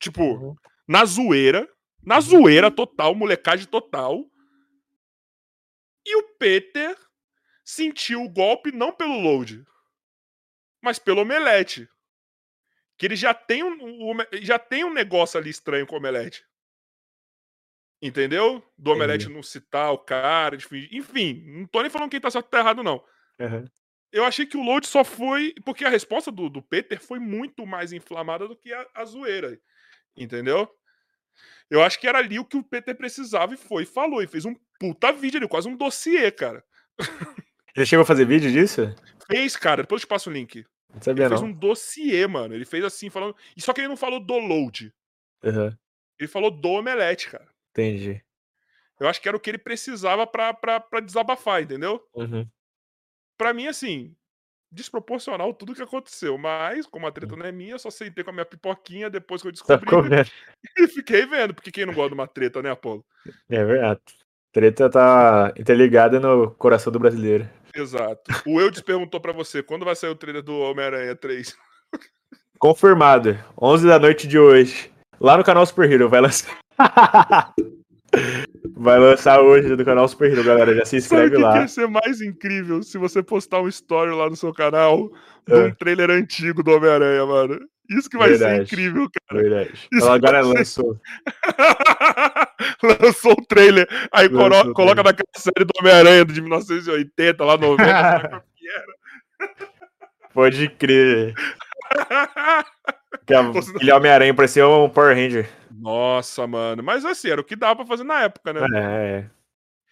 [0.00, 0.54] Tipo, Uhum.
[0.86, 1.68] na zoeira.
[2.02, 4.24] Na zoeira total, molecagem total.
[6.06, 6.96] E o Peter
[7.64, 9.64] sentiu o golpe não pelo Load,
[10.80, 11.88] mas pelo Omelete.
[12.96, 16.46] Que ele já tem um, já tem um negócio ali estranho com o Omelete.
[18.00, 18.64] Entendeu?
[18.76, 22.46] Do Omelete não citar o cara, enfim, enfim, não tô nem falando quem tá certo
[22.46, 23.04] ou tá errado, não.
[23.40, 23.68] Uhum.
[24.10, 25.54] Eu achei que o load só foi.
[25.64, 29.60] Porque a resposta do, do Peter foi muito mais inflamada do que a, a zoeira.
[30.16, 30.68] Entendeu?
[31.70, 33.84] Eu acho que era ali o que o Peter precisava e foi.
[33.84, 34.22] Falou.
[34.22, 36.64] E fez um puta vídeo ali, quase um dossiê, cara.
[37.76, 38.94] Ele chegou a fazer vídeo disso?
[39.30, 39.82] Fez, cara.
[39.82, 40.64] Depois eu te passo o link.
[40.88, 41.48] Não Ele sabia, fez não.
[41.48, 42.54] um dossiê, mano.
[42.54, 43.36] Ele fez assim, falando.
[43.56, 44.92] E só que ele não falou do load.
[45.44, 45.76] Uhum.
[46.18, 47.46] Ele falou do omelete, cara.
[47.70, 48.24] Entendi.
[48.98, 52.02] Eu acho que era o que ele precisava pra, pra, pra desabafar, entendeu?
[52.14, 52.48] Uhum.
[53.36, 54.16] Pra mim, assim,
[54.70, 56.36] desproporcional tudo que aconteceu.
[56.38, 59.42] Mas, como a treta não é minha, eu só sentei com a minha pipoquinha depois
[59.42, 60.30] que eu Tá descobri comendo.
[60.78, 61.54] e fiquei vendo.
[61.54, 63.04] Porque quem não gosta de uma treta, né, Apolo?
[63.48, 64.00] É verdade.
[64.52, 67.48] Treta tá interligada no coração do brasileiro.
[67.74, 68.22] Exato.
[68.46, 71.56] O Eudes perguntou pra você, quando vai sair o trailer do Homem-Aranha 3?
[72.58, 73.38] Confirmado.
[73.60, 74.90] 11 da noite de hoje.
[75.20, 76.08] Lá no canal Super Hero.
[76.08, 76.58] Vai lançar.
[78.76, 80.74] vai lançar hoje no canal Super Hero, galera.
[80.74, 81.60] Já se Sabe o inscreve que, que lá.
[81.60, 85.10] ia ser mais incrível se você postar um story lá no seu canal
[85.46, 85.70] de um É.
[85.74, 87.58] trailer antigo do Homem-Aranha, mano?
[87.90, 88.56] Isso que vai Verdade.
[88.56, 89.42] ser incrível, cara.
[89.42, 89.72] Verdade.
[89.92, 91.00] Isso Ela agora ser- lançou.
[92.82, 97.56] Lançou o trailer, aí colo- Lançou o coloca naquela série do Homem-Aranha de 1980, lá
[97.56, 99.62] 90, sabe qual que era?
[100.34, 101.34] Pode crer.
[103.26, 105.48] Que a- Aquele Homem-Aranha parecia um Power Ranger.
[105.80, 106.82] Nossa, mano.
[106.82, 108.60] Mas assim, era o que dava pra fazer na época, né?
[108.74, 109.30] É, é.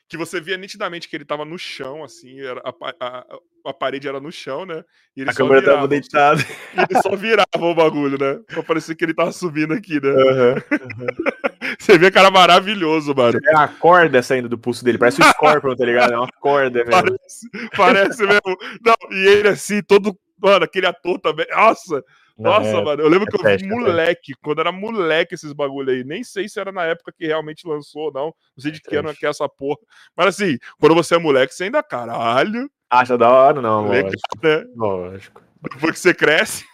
[0.08, 3.26] Que você via nitidamente que ele tava no chão, assim, era, a, a-
[3.66, 4.84] a parede era no chão, né?
[5.16, 6.40] E ele A só câmera virava, tava deitada.
[6.74, 8.40] e ele só virava o bagulho, né?
[8.46, 10.10] Pra parecer que ele tava subindo aqui, né?
[10.10, 10.54] Aham.
[11.78, 13.38] Você vê que era maravilhoso, mano.
[13.44, 14.98] É uma corda saindo do pulso dele.
[14.98, 16.12] Parece o Scorpion, tá ligado?
[16.12, 16.90] É uma corda mesmo.
[16.92, 18.56] Parece, parece mesmo.
[18.84, 20.16] Não, e ele assim, todo.
[20.38, 21.46] Mano, aquele ator também.
[21.50, 22.04] Nossa,
[22.38, 23.02] nossa, é- mano.
[23.02, 26.04] Eu lembro é que eu vi é moleque, quando era moleque esses bagulho aí.
[26.04, 28.24] Nem sei se era na época que realmente lançou ou não.
[28.26, 29.78] Não sei de que ano é que é essa porra.
[30.16, 33.60] Mas assim, quando você é moleque, você ainda, caralho, Acha da hora?
[33.60, 34.46] Não, legal, lógico.
[34.46, 34.64] né?
[34.76, 35.42] Lógico.
[35.60, 36.64] Depois que você cresce.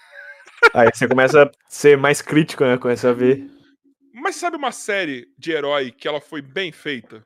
[0.74, 2.76] Aí você começa a ser mais crítico, né?
[2.76, 3.50] Começa a ver.
[4.12, 7.24] Mas sabe uma série de herói que ela foi bem feita?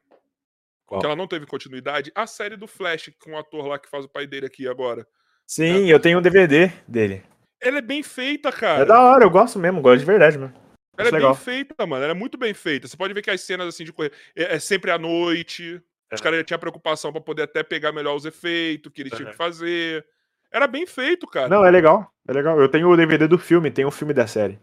[0.86, 1.00] Qual?
[1.00, 2.12] Que ela não teve continuidade?
[2.14, 5.04] A série do Flash, com o ator lá que faz o pai dele aqui agora.
[5.44, 7.24] Sim, eu tenho um DVD dele.
[7.60, 8.82] Ela é bem feita, cara.
[8.82, 10.52] É da hora, eu gosto mesmo, gosto de verdade, mano.
[10.98, 11.34] Ela é legal.
[11.34, 12.02] bem feita, mano.
[12.02, 12.86] Ela é muito bem feita.
[12.88, 15.82] Você pode ver que as cenas assim de correr é, é sempre à noite.
[16.12, 16.22] Os É.
[16.22, 19.32] caras já tinham preocupação pra poder até pegar melhor os efeitos que eles tinham Uhum.
[19.32, 20.06] que fazer.
[20.52, 21.48] Era bem feito, cara.
[21.48, 22.10] Não, é legal.
[22.26, 22.58] É legal.
[22.60, 24.58] Eu tenho o DVD do filme, tem um filme da série.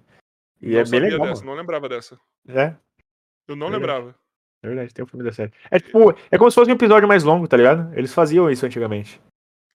[0.62, 1.28] E Não é bem legal.
[1.28, 2.18] dessa, não lembrava dessa.
[2.48, 2.74] É,
[3.48, 3.74] Eu não Verdade.
[3.94, 4.16] lembrava.
[4.64, 5.52] é verdade, tem um filme da série.
[5.70, 7.94] É tipo, é como se fosse um episódio mais longo, tá ligado?
[7.98, 9.22] Eles faziam isso antigamente.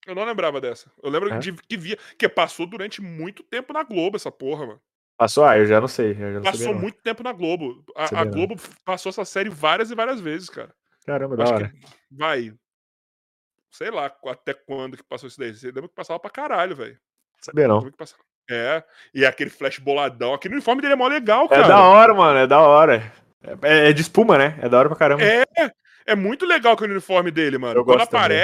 [0.09, 0.90] Eu não lembrava dessa.
[1.02, 1.39] Eu lembro É?
[1.39, 1.98] de, que via.
[2.18, 4.80] Que passou durante muito tempo na Globo essa porra, mano.
[5.18, 5.44] Passou?
[5.44, 6.14] Ah, eu já não sei.
[6.14, 6.80] Já não Passou sabia, não.
[6.80, 7.85] muito tempo na Globo.
[7.94, 8.32] A, a não.
[8.32, 10.74] Globo passou essa série várias e várias vezes, cara.
[11.05, 11.68] Caramba, da hora.
[11.68, 11.78] que
[12.10, 12.52] vai.
[13.70, 15.55] Sei lá até quando que passou isso daí.
[15.55, 16.98] Você lembra que passava pra caralho, velho.
[17.43, 17.86] Sabia não.
[18.51, 18.82] É,
[19.12, 20.32] e aquele flash boladão.
[20.32, 21.68] Aquele uniforme dele é mó legal, É cara.
[21.68, 23.12] da hora, mano, é da hora.
[23.62, 24.59] É, é de espuma, né?
[24.62, 25.22] É da hora pra caramba.
[25.22, 25.44] É,
[26.06, 27.78] é muito legal aquele uniforme dele, mano.
[27.80, 28.39] Eu Quando gosto também.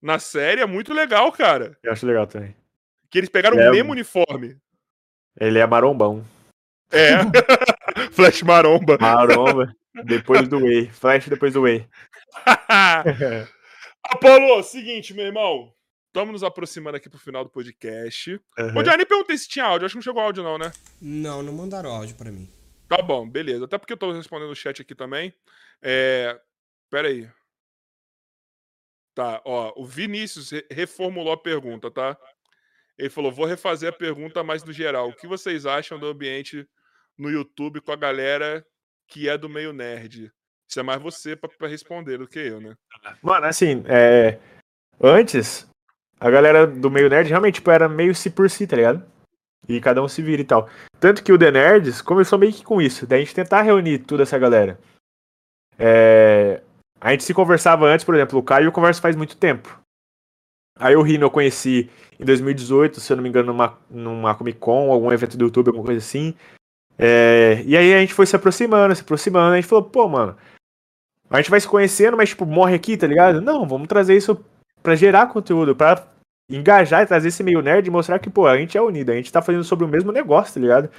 [0.00, 1.76] Na série é muito legal, cara.
[1.82, 2.54] Eu acho legal também.
[3.10, 4.56] Que eles pegaram É, o mesmo uniforme.
[5.38, 6.24] Ele é marombão.
[6.90, 7.18] É.
[8.12, 8.96] Flash maromba.
[9.00, 9.74] Maromba,
[10.04, 10.88] depois do Whey.
[10.88, 11.86] Flash depois do Whey.
[14.04, 15.72] Apolo, seguinte, meu irmão.
[16.08, 18.40] Estamos nos aproximando aqui pro final do podcast.
[18.58, 18.78] Uhum.
[18.78, 19.84] Ô, Johnny, perguntei se tinha áudio.
[19.84, 20.72] Acho que não chegou áudio, não, né?
[21.00, 22.48] Não, não mandaram áudio pra mim.
[22.88, 23.66] Tá bom, beleza.
[23.66, 25.34] Até porque eu tô respondendo o chat aqui também.
[25.82, 26.40] É.
[26.90, 27.28] Pera aí.
[29.16, 29.72] Tá, ó.
[29.74, 32.18] O Vinícius re- reformulou a pergunta, tá?
[32.98, 35.08] Ele falou: vou refazer a pergunta mais no geral.
[35.08, 36.68] O que vocês acham do ambiente
[37.16, 38.62] no YouTube com a galera
[39.08, 40.30] que é do meio nerd?
[40.68, 42.74] Isso é mais você pra responder do que eu, né?
[43.22, 44.38] Mano, assim, é...
[45.00, 45.66] antes,
[46.20, 49.10] a galera do meio nerd realmente tipo, era meio si por si, tá ligado?
[49.66, 50.68] E cada um se vira e tal.
[51.00, 54.24] Tanto que o The Nerds começou meio que com isso, da gente tentar reunir toda
[54.24, 54.78] essa galera.
[55.78, 56.62] É...
[57.00, 59.78] A gente se conversava antes, por exemplo, o Caio eu converso faz muito tempo.
[60.78, 64.58] Aí o Rino eu conheci em 2018, se eu não me engano, numa, numa Comic
[64.58, 66.34] Con, algum evento do YouTube, alguma coisa assim.
[66.98, 70.36] É, E aí a gente foi se aproximando, se aproximando, a gente falou, pô, mano,
[71.28, 73.40] a gente vai se conhecendo, mas, tipo, morre aqui, tá ligado?
[73.40, 74.42] Não, vamos trazer isso
[74.82, 76.06] pra gerar conteúdo, pra
[76.50, 79.14] engajar e trazer esse meio nerd e mostrar que, pô, a gente é unido, a
[79.14, 80.90] gente tá fazendo sobre o mesmo negócio, tá ligado?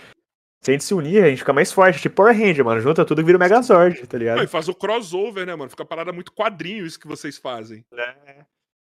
[0.61, 3.05] Se a gente se unir, a gente fica mais forte, tipo Power Ranger, mano, junta
[3.05, 4.38] tudo e vira o Megazord, tá ligado?
[4.38, 5.69] Não, e faz o crossover, né, mano?
[5.69, 7.85] Fica parada muito quadrinho isso que vocês fazem.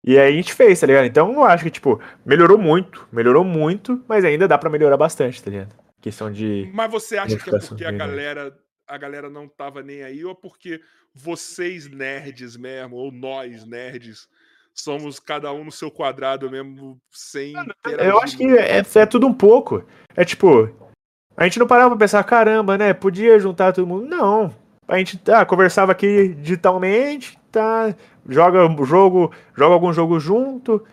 [0.04, 1.06] E aí a gente fez, tá ligado?
[1.06, 5.42] Então eu acho que, tipo, melhorou muito, melhorou muito, mas ainda dá pra melhorar bastante,
[5.42, 5.76] tá ligado?
[6.02, 6.70] Questão de.
[6.74, 8.58] Mas você acha que é porque a galera,
[8.88, 10.82] a galera não tava nem aí, ou porque
[11.14, 14.28] vocês nerds mesmo, ou nós nerds,
[14.74, 17.54] somos cada um no seu quadrado mesmo, sem
[18.00, 19.86] Eu acho que é, é tudo um pouco.
[20.16, 20.91] É tipo,
[21.36, 22.94] a gente não parava pra pensar, caramba, né?
[22.94, 24.06] Podia juntar todo mundo.
[24.06, 24.54] Não.
[24.88, 27.96] A gente tá, conversava aqui digitalmente, tá?
[28.28, 30.84] Joga jogo, joga algum jogo junto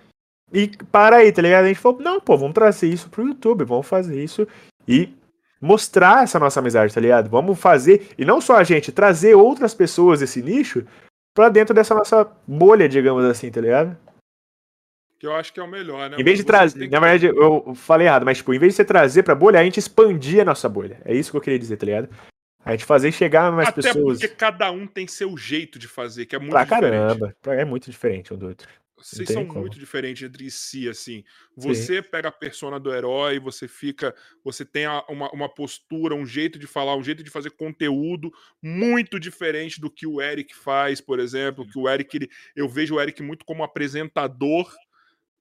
[0.53, 1.65] e para aí, tá ligado?
[1.65, 4.47] A gente falou, não, pô, vamos trazer isso pro YouTube, vamos fazer isso
[4.87, 5.15] e
[5.61, 7.29] mostrar essa nossa amizade, tá ligado?
[7.29, 10.87] Vamos fazer, e não só a gente, trazer outras pessoas desse nicho
[11.35, 13.97] pra dentro dessa nossa bolha, digamos assim, tá ligado?
[15.19, 16.17] Que eu acho que é o melhor, né?
[16.19, 16.89] Em vez de trazer.
[16.89, 19.65] Na verdade, eu falei errado, mas, tipo, em vez de você trazer pra bolha, a
[19.65, 21.01] gente expandia a nossa bolha.
[21.05, 22.09] É isso que eu queria dizer, tá ligado?
[22.65, 24.21] A gente fazer chegar mais Até pessoas.
[24.21, 26.91] porque cada um tem seu jeito de fazer, que é muito Pra diferente.
[26.91, 27.37] caramba.
[27.47, 28.69] É muito diferente um do outro.
[29.01, 29.61] Vocês são como.
[29.61, 31.25] muito diferentes entre si, assim.
[31.57, 34.15] Você pega a persona do herói, você fica.
[34.45, 39.19] Você tem uma, uma postura, um jeito de falar, um jeito de fazer conteúdo muito
[39.21, 41.65] diferente do que o Eric faz, por exemplo.
[41.67, 44.69] Que o Eric, ele, eu vejo o Eric muito como apresentador,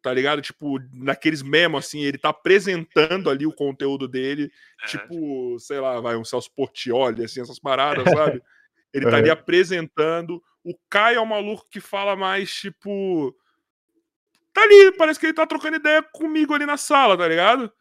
[0.02, 0.42] tá ligado?
[0.42, 4.52] Tipo, naqueles memos, assim, ele tá apresentando ali o conteúdo dele,
[4.88, 8.04] tipo, sei lá, vai, um Celso Portioli, assim, essas paradas,
[8.38, 8.42] sabe?
[8.94, 10.42] Ele tá ali apresentando.
[10.64, 13.36] O Caio é um maluco que fala mais, tipo.
[14.54, 17.72] Tá ali, parece que ele tá trocando ideia comigo ali na sala, tá ligado?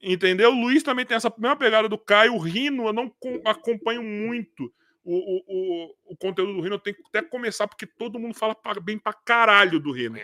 [0.00, 0.50] Entendeu?
[0.50, 2.34] O Luiz também tem essa mesma pegada do Caio.
[2.34, 4.72] O Rino, eu não com- acompanho muito
[5.10, 6.74] o, o, o, conteúdo do Rino.
[6.74, 10.18] Eu tenho que até começar, porque todo mundo fala bem pra caralho do Rino.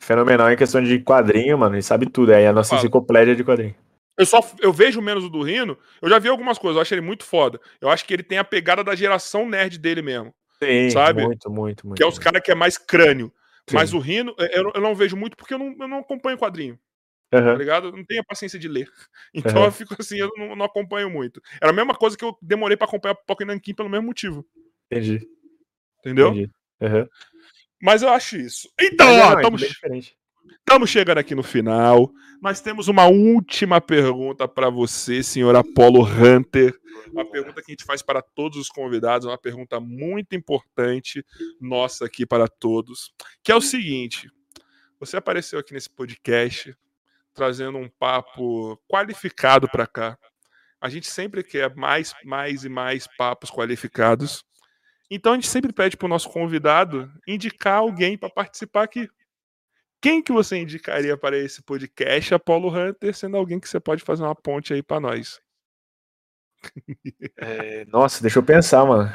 [0.00, 1.74] Fenomenal em questão de quadrinho, mano.
[1.74, 2.32] Ele sabe tudo.
[2.32, 2.80] É a nossa Fala.
[2.80, 3.74] enciclopédia de quadrinho.
[4.16, 5.76] Eu só eu vejo menos o do Rino.
[6.00, 7.60] Eu já vi algumas coisas, eu acho ele muito foda.
[7.80, 10.34] Eu acho que ele tem a pegada da geração nerd dele mesmo.
[10.62, 11.22] Sim, Sabe?
[11.24, 11.96] muito, muito, muito.
[11.98, 13.32] Que é os caras que é mais crânio.
[13.68, 13.76] Sim.
[13.76, 16.38] Mas o Rino, eu, não- eu não vejo muito porque eu não, eu não acompanho
[16.38, 16.78] quadrinho,
[17.30, 17.54] tá Aham.
[17.54, 17.88] ligado?
[17.88, 18.90] Eu não tenho a paciência de ler.
[19.34, 19.66] Então Aham.
[19.66, 21.40] eu fico assim, eu não, não acompanho muito.
[21.62, 24.44] Era a mesma coisa que eu demorei pra acompanhar Pokémon Nankin pelo mesmo motivo.
[24.90, 25.26] Entendi.
[26.00, 26.28] Entendeu?
[26.28, 26.50] Entendi.
[26.82, 27.08] Aham.
[27.80, 28.68] Mas eu acho isso.
[28.78, 30.16] Então, Mas, ó, não, é estamos diferente.
[30.58, 32.10] Estamos chegando aqui no final.
[32.40, 36.78] Nós temos uma última pergunta para você, senhor Apollo Hunter.
[37.12, 41.24] Uma pergunta que a gente faz para todos os convidados, uma pergunta muito importante
[41.60, 43.12] nossa aqui para todos,
[43.42, 44.30] que é o seguinte:
[44.98, 46.74] você apareceu aqui nesse podcast
[47.40, 50.18] trazendo um papo qualificado para cá,
[50.82, 54.42] A gente sempre quer mais, mais e mais papos qualificados.
[55.10, 59.08] Então a gente sempre pede pro nosso convidado indicar alguém para participar aqui.
[60.02, 64.22] Quem que você indicaria para esse podcast, Apollo Hunter, sendo alguém que você pode fazer
[64.22, 65.40] uma ponte aí para nós?
[67.36, 69.10] É, nossa, deixa eu pensar, mano.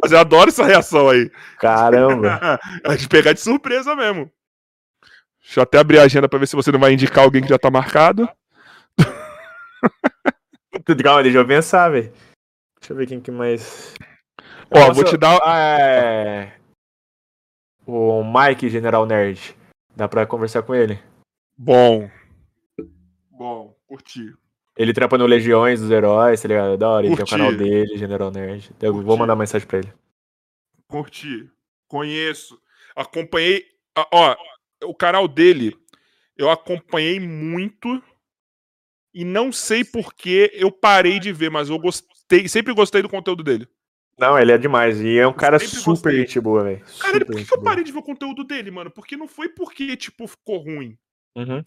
[0.00, 1.28] Mas eu adoro essa reação aí.
[1.58, 2.58] Caramba.
[2.86, 4.30] a gente pegar de surpresa mesmo.
[5.44, 7.48] Deixa eu até abrir a agenda para ver se você não vai indicar alguém que
[7.48, 8.26] já tá marcado.
[11.02, 12.12] Calma, deixa eu pensar, velho.
[12.80, 13.94] Deixa eu ver quem que mais.
[14.70, 15.38] Ó, Nossa, vou te dar.
[15.44, 16.52] ah, É...
[17.86, 19.54] O Mike, General Nerd.
[19.94, 20.98] Dá pra conversar com ele.
[21.56, 22.10] Bom.
[23.30, 24.32] Bom, curti.
[24.76, 26.72] Ele trampa no Legiões dos Heróis, tá ligado?
[26.72, 28.70] É Da hora, ele tem o canal dele, General Nerd.
[28.80, 29.18] Eu vou Curti.
[29.18, 29.92] mandar mensagem pra ele.
[30.88, 31.48] Curti.
[31.86, 32.58] Conheço.
[32.96, 33.64] Acompanhei.
[33.96, 34.36] ah, Ó,
[34.82, 35.76] o canal dele
[36.36, 38.02] eu acompanhei muito
[39.14, 43.08] e não sei por que eu parei de ver, mas eu gostei, sempre gostei do
[43.08, 43.68] conteúdo dele.
[44.18, 45.00] Não, ele é demais.
[45.00, 46.16] E é um cara Sempre super gostei.
[46.18, 46.84] gente boa, velho.
[47.00, 48.90] Cara, por que, eu parei de ver o conteúdo dele, mano?
[48.90, 50.96] Porque não foi porque, tipo, ficou ruim.
[51.36, 51.62] Uhum.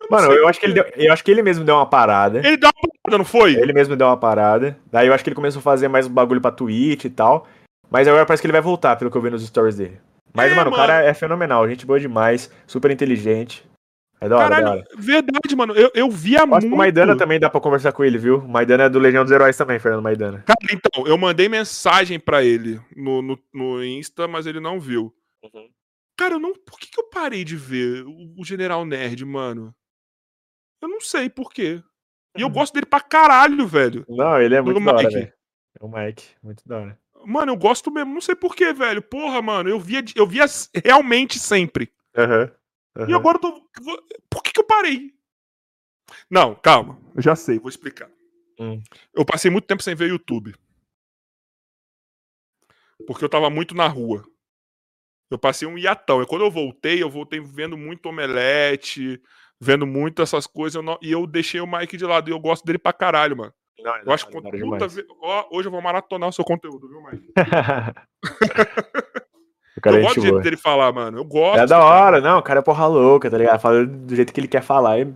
[0.00, 2.38] Eu Mano, eu acho, que ele deu- eu acho que ele mesmo deu uma parada.
[2.38, 3.54] Ele deu uma parada, não foi?
[3.54, 4.78] Ele mesmo deu uma parada.
[4.90, 7.46] Daí eu acho que ele começou a fazer mais bagulho pra Twitch e tal.
[7.90, 9.98] Mas agora parece que ele vai voltar, pelo que eu vi nos stories dele.
[10.36, 10.86] Mas, É, mano, o mano.
[10.86, 11.68] cara é fenomenal.
[11.68, 12.50] Gente boa demais.
[12.66, 13.64] Super inteligente.
[14.20, 14.88] É da hora, da Caralho, hora.
[14.96, 15.74] verdade, mano.
[15.74, 16.66] Eu, eu via acho muito.
[16.68, 18.38] que o Maidana também dá pra conversar com ele, viu?
[18.38, 20.42] O Maidana é do Legião dos Heróis também, Fernando Maidana.
[20.46, 25.14] Cara, então, eu mandei mensagem pra ele no, no, no Insta, mas ele não viu.
[26.18, 26.54] Cara, eu não.
[26.54, 29.74] Por que, que eu parei de ver o, o General Nerd, mano?
[30.80, 31.82] Eu não sei por quê.
[32.38, 34.04] E eu gosto dele pra caralho, velho.
[34.08, 35.32] Não, ele é muito Do da hora, velho.
[35.78, 36.98] É o Mike, muito da hora.
[37.26, 38.14] Mano, eu gosto mesmo.
[38.14, 39.02] Não sei por quê, velho.
[39.02, 40.44] Porra, mano, eu via, eu via
[40.84, 41.92] realmente sempre.
[42.16, 42.50] Aham.
[42.98, 43.16] E aham.
[43.16, 43.60] agora eu tô.
[44.30, 45.12] Por que, que eu parei?
[46.30, 46.98] Não, calma.
[47.14, 48.08] Eu já sei, vou explicar.
[48.58, 48.80] Hum.
[49.12, 50.54] Eu passei muito tempo sem ver YouTube.
[53.06, 54.24] Porque eu tava muito na rua.
[55.30, 56.22] Eu passei um hiatão.
[56.22, 59.20] E quando eu voltei, eu voltei vendo muito omelete,
[59.60, 60.76] vendo muito essas coisas.
[60.76, 62.30] eu não- E eu deixei o Mike de lado.
[62.30, 63.52] E eu gosto dele pra caralho, mano.
[63.78, 66.88] Não, é Eu acho que puta ve- ó, hoje eu vou maratonar o seu conteúdo,
[66.88, 67.32] viu, Mike?
[69.82, 70.42] cara eu é gosto do jeito boa.
[70.42, 71.18] dele falar, mano.
[71.18, 71.58] Eu gosto.
[71.60, 71.84] É da cara.
[71.84, 73.60] hora, não, o cara é porra louca, tá ligado?
[73.60, 74.98] Fala do jeito que ele quer falar.
[75.00, 75.12] E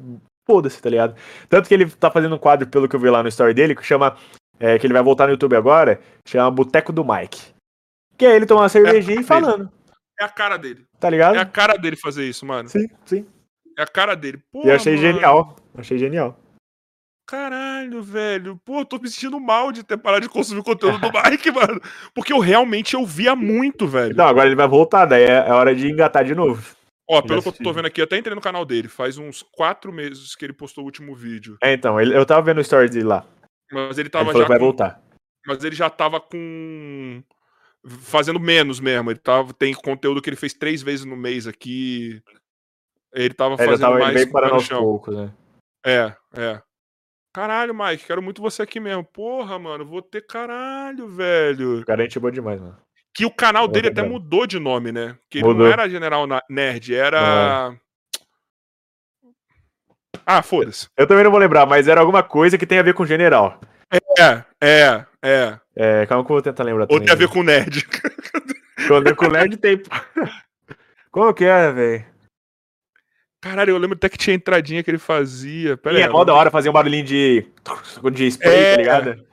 [0.46, 1.14] foda-se, tá ligado?
[1.48, 3.74] Tanto que ele tá fazendo um quadro, pelo que eu vi lá no story dele,
[3.74, 4.16] que chama.
[4.58, 7.54] é, que ele vai voltar no YouTube agora, chama Boteco do Mike.
[8.18, 9.70] Que é ele tomando uma cervejinha É, e falando,
[10.20, 10.84] É a cara dele.
[10.98, 11.36] tá ligado?
[11.36, 12.68] É a cara dele fazer isso, mano.
[12.68, 13.26] Sim, sim.
[13.78, 14.42] É a cara dele.
[14.52, 15.56] Pô, E eu achei mano, genial.
[15.78, 16.36] Achei genial.
[17.30, 18.60] Caralho, velho.
[18.64, 21.80] Pô, eu tô me sentindo mal de ter parado de consumir conteúdo do Mike, mano.
[22.12, 24.12] Porque eu realmente eu via muito, velho.
[24.12, 26.74] Então, agora ele vai voltar, daí é, é hora de engatar de novo.
[27.08, 28.88] Ó, pelo que eu tô vendo aqui, eu até entrei no canal dele.
[28.88, 31.56] Faz uns quatro meses que ele postou o último vídeo.
[31.62, 33.24] É, então, ele- eu tava vendo o story dele lá.
[33.72, 34.64] Mas ele Ele tava falou já que vai com...
[34.64, 35.02] voltar.
[35.46, 37.22] Mas ele já tava com.
[37.86, 39.10] Fazendo menos mesmo.
[39.10, 39.52] Ele tava...
[39.54, 42.20] tem conteúdo que ele fez três vezes no mês aqui.
[43.14, 44.80] Ele tava É, Ele fazendo tava mais bem parando aos chão.
[44.82, 45.32] poucos, né?
[45.86, 46.62] É, é.
[47.32, 49.04] Caralho, Mike, quero muito você aqui mesmo.
[49.04, 51.80] Porra, mano, vou ter caralho, velho.
[51.80, 52.76] O cara é gente boa demais, mano.
[53.14, 54.12] Que o canal É dele até verdade.
[54.12, 55.16] mudou de nome, né?
[55.28, 55.66] Que ele Mudou.
[55.66, 57.74] não era General Nerd, era.
[60.26, 60.88] Ah, foda-se.
[60.96, 63.60] Eu também não vou lembrar, mas era alguma coisa que tem a ver com general.
[64.18, 65.58] É, é, é.
[65.74, 67.86] É, calma que eu vou tentar lembrar Ou tem a ver com nerd.
[68.86, 69.80] Quando é com nerd tem.
[71.10, 72.04] Como que é, velho?
[73.42, 75.76] Caralho, eu lembro até que tinha entradinha que ele fazia.
[75.76, 77.46] Pera E aí, é mó da hora fazer um barulhinho de.
[78.12, 78.70] de spray, É.
[78.72, 79.26] tá ligado?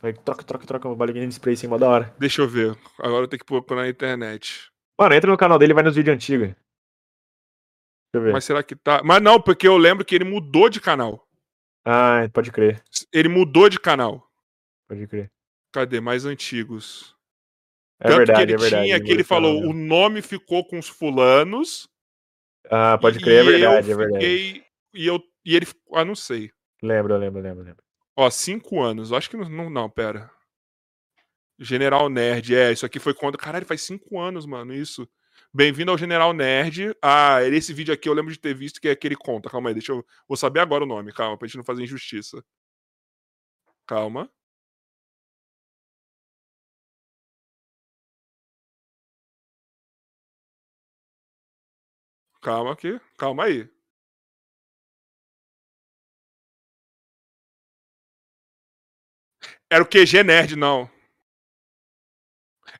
[0.00, 2.14] Vai, troca, troca, troca um barulhinho de spray assim, mó da hora.
[2.18, 2.76] Deixa eu ver.
[2.98, 4.70] Agora eu tenho que procurar na internet.
[4.98, 6.48] Mano, entra no canal dele e vai nos vídeos antigos.
[6.48, 6.56] Deixa
[8.14, 8.32] eu ver.
[8.32, 9.02] Mas será que tá.
[9.04, 11.24] Mas não, porque eu lembro que ele mudou de canal.
[11.84, 12.82] Ah, pode crer,
[13.12, 14.28] Ele mudou de canal.
[14.88, 15.30] pode crer.
[15.72, 16.00] Cadê?
[16.00, 17.14] Mais antigos.
[18.00, 18.84] É Tanto verdade, que ele é verdade.
[18.84, 21.88] tinha, que ele falou, o nome ficou com os fulanos.
[22.70, 24.24] Ah, pode e crer, é verdade, eu é verdade.
[24.24, 24.64] fiquei-
[24.94, 25.66] E, eu, e ele.
[25.94, 26.50] Ah, não sei.
[26.82, 27.84] Lembro, lembro, lembro, lembro.
[28.16, 29.12] Ó, cinco anos.
[29.12, 29.48] Acho que não.
[29.48, 30.30] Não, não, pera.
[31.58, 32.54] General Nerd.
[32.54, 33.36] É, isso aqui foi quando.
[33.38, 34.74] Caralho, faz cinco anos, mano.
[34.74, 35.08] Isso.
[35.52, 36.94] Bem-vindo ao General Nerd.
[37.02, 39.48] Ah, esse vídeo aqui eu lembro de ter visto que é aquele conta.
[39.48, 40.04] Calma aí, deixa eu.
[40.28, 42.44] Vou saber agora o nome, calma, pra gente não fazer injustiça.
[43.86, 44.30] Calma.
[52.48, 53.68] Calma aqui, calma aí.
[59.70, 60.90] Era o QG Nerd, não.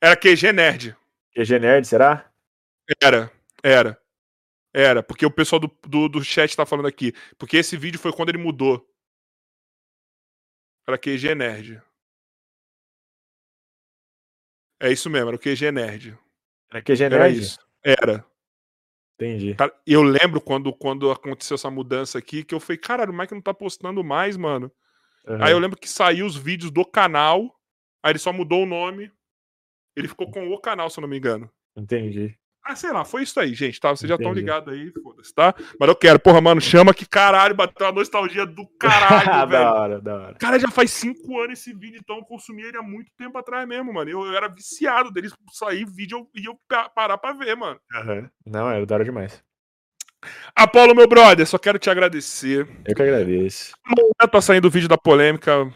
[0.00, 0.96] Era QG Nerd.
[1.34, 2.32] QG Nerd, será?
[3.02, 3.30] Era,
[3.62, 4.02] era.
[4.72, 7.12] Era, porque o pessoal do, do, do chat tá falando aqui.
[7.36, 8.90] Porque esse vídeo foi quando ele mudou.
[10.88, 11.82] Era QG Nerd.
[14.80, 16.18] É isso mesmo, era o QG Nerd.
[16.70, 17.38] Era QG Era Nerd?
[17.38, 17.58] isso.
[17.84, 18.37] Era.
[19.20, 19.54] Entendi.
[19.56, 23.34] Cara, eu lembro quando, quando aconteceu essa mudança aqui, que eu falei, caralho, o Mike
[23.34, 24.70] não tá postando mais, mano.
[25.26, 25.44] Aham.
[25.44, 27.52] Aí eu lembro que saiu os vídeos do canal,
[28.00, 29.10] aí ele só mudou o nome.
[29.96, 31.50] Ele ficou com o canal, se eu não me engano.
[31.76, 32.38] Entendi.
[32.70, 33.88] Ah, sei lá, foi isso aí, gente, tá?
[33.88, 35.54] Vocês já estão ligados aí, foda-se, tá?
[35.80, 39.64] Mas eu quero, porra, mano, chama que caralho, bateu uma nostalgia do caralho, velho.
[39.64, 40.34] da hora, da hora.
[40.34, 43.66] Cara, já faz cinco anos esse vídeo, então eu consumi ele há muito tempo atrás
[43.66, 44.10] mesmo, mano.
[44.10, 47.80] Eu, eu era viciado deles sair vídeo e eu pa- parar pra ver, mano.
[47.94, 48.28] Aham.
[48.46, 49.42] Não, era da hora demais.
[50.54, 52.68] Apolo, meu brother, só quero te agradecer.
[52.86, 53.72] Eu que agradeço.
[53.84, 55.72] Amanhã tá saindo o vídeo da polêmica,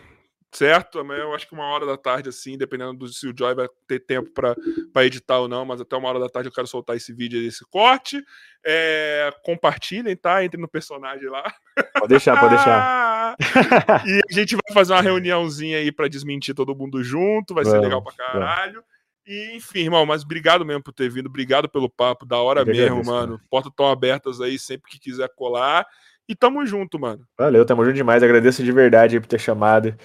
[0.52, 0.98] certo?
[0.98, 3.68] Amanhã eu acho que uma hora da tarde, assim, dependendo do se o Joy vai
[3.88, 4.54] ter tempo pra,
[4.92, 7.40] pra editar ou não, mas até uma hora da tarde eu quero soltar esse vídeo
[7.40, 8.22] aí, esse corte.
[8.64, 10.44] É, compartilhem, tá?
[10.44, 11.52] Entrem no personagem lá.
[11.94, 13.36] Pode deixar, pode deixar.
[14.06, 17.70] E a gente vai fazer uma reuniãozinha aí pra desmentir todo mundo junto, vai ser
[17.70, 18.84] Vamos, legal pra caralho.
[19.26, 22.82] E, enfim, irmão, mas obrigado mesmo por ter vindo, obrigado pelo papo, da hora mesmo,
[22.82, 23.40] agradeço, mano.
[23.48, 25.86] Portas estão abertas aí sempre que quiser colar.
[26.28, 27.26] E tamo junto, mano.
[27.38, 28.22] Valeu, tamo junto demais.
[28.22, 29.96] Agradeço de verdade aí por ter chamado.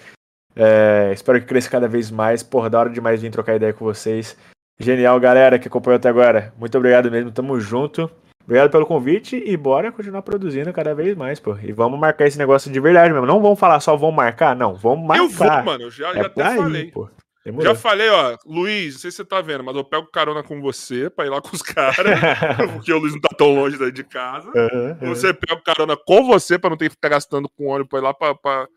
[0.57, 2.41] É, espero que cresça cada vez mais.
[2.43, 4.35] Porra, da hora demais vir trocar ideia com vocês.
[4.79, 6.53] Genial, galera que acompanhou até agora.
[6.57, 8.09] Muito obrigado mesmo, tamo junto.
[8.43, 11.57] Obrigado pelo convite e bora continuar produzindo cada vez mais, pô.
[11.61, 13.25] E vamos marcar esse negócio de verdade mesmo.
[13.27, 14.73] Não vamos falar só vamos marcar, não.
[14.73, 15.23] Vamos marcar.
[15.23, 15.83] Eu vou, mano.
[15.83, 16.91] Eu já, É já até ir, falei.
[16.91, 17.09] pô.
[17.43, 17.65] Demorou.
[17.65, 20.59] Já falei, ó, Luiz, não sei se você tá vendo, mas eu pego carona com
[20.61, 21.95] você pra ir lá com os caras,
[22.73, 24.51] porque o Luiz não tá tão longe daí de casa.
[24.53, 24.97] Aham.
[25.01, 28.01] Você pega carona com você pra não ter que ficar gastando com ônibus pra ir
[28.01, 28.67] lá pra, pra,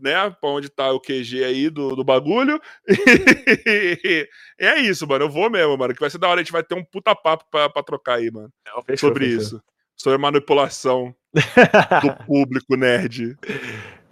[0.00, 2.60] né, pra onde tá o QG aí do, do bagulho.
[4.60, 5.24] E é isso, mano.
[5.26, 5.94] Eu vou mesmo, mano.
[5.94, 6.40] Que vai ser da hora.
[6.40, 8.50] A gente vai ter um puta papo pra, pra trocar aí, mano.
[8.66, 9.40] Não, fechou, sobre fechou.
[9.40, 9.62] isso.
[9.96, 11.14] Sobre manipulação
[12.02, 13.36] do público nerd.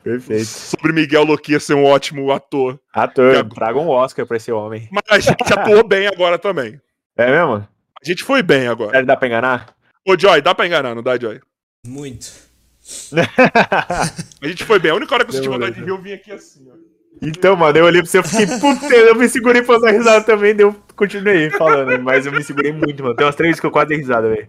[0.02, 0.44] Perfeito.
[0.44, 2.80] Sobre Miguel Loquia ser um ótimo ator.
[2.92, 3.54] Ator, Gago.
[3.54, 4.88] traga um Oscar pra esse homem.
[4.92, 6.80] Mas a gente atuou bem agora também.
[7.18, 7.54] É mesmo?
[7.56, 9.02] A gente foi bem agora.
[9.02, 9.74] Dá pra enganar?
[10.06, 11.40] Ô, Joy, dá pra enganar, não dá, Joy?
[11.86, 12.45] Muito.
[14.42, 14.92] A gente foi bem.
[14.92, 16.76] A única hora que eu senti vontade de rir, eu vim aqui assim, ó.
[17.20, 20.24] Então, mano, eu olhei pra você e fiquei, puta, eu me segurei pra dar risada
[20.24, 23.16] também, daí eu continuei falando, mas eu me segurei muito, mano.
[23.16, 24.48] Tem umas três vezes que eu quase dei risada, velho.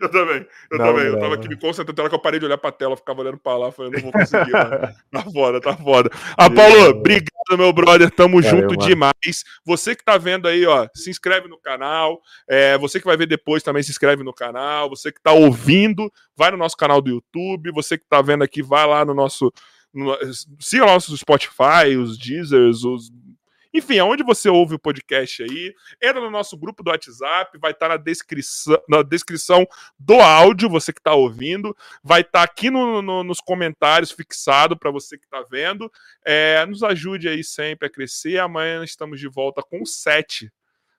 [0.00, 1.06] Eu também, eu Não, também.
[1.06, 1.34] Eu não, tava não.
[1.34, 3.38] aqui me concentrando, até hora que eu parei de olhar pra tela, eu ficava olhando
[3.38, 4.52] pra lá, falando, não vou conseguir.
[4.52, 6.10] Tá foda, tá foda.
[6.36, 6.90] Apolo, Beleza.
[6.90, 8.10] obrigado, meu brother.
[8.10, 8.88] Tamo Valeu, junto mano.
[8.88, 9.44] demais.
[9.64, 12.20] Você que tá vendo aí, ó, se inscreve no canal.
[12.48, 14.88] É, você que vai ver depois também se inscreve no canal.
[14.88, 17.72] Você que tá ouvindo, vai no nosso canal do YouTube.
[17.72, 19.52] Você que tá vendo aqui, vai lá no nosso.
[19.92, 20.16] No,
[20.58, 23.10] siga lá nossos Spotify, os Deezers, os.
[23.74, 27.88] Enfim, aonde você ouve o podcast aí, entra no nosso grupo do WhatsApp, vai estar
[27.88, 29.66] na descrição, na descrição
[29.98, 34.90] do áudio, você que está ouvindo, vai estar aqui no- no- nos comentários fixado para
[34.90, 35.90] você que está vendo.
[36.24, 38.38] É, nos ajude aí sempre a crescer.
[38.38, 40.52] Amanhã estamos de volta com sete.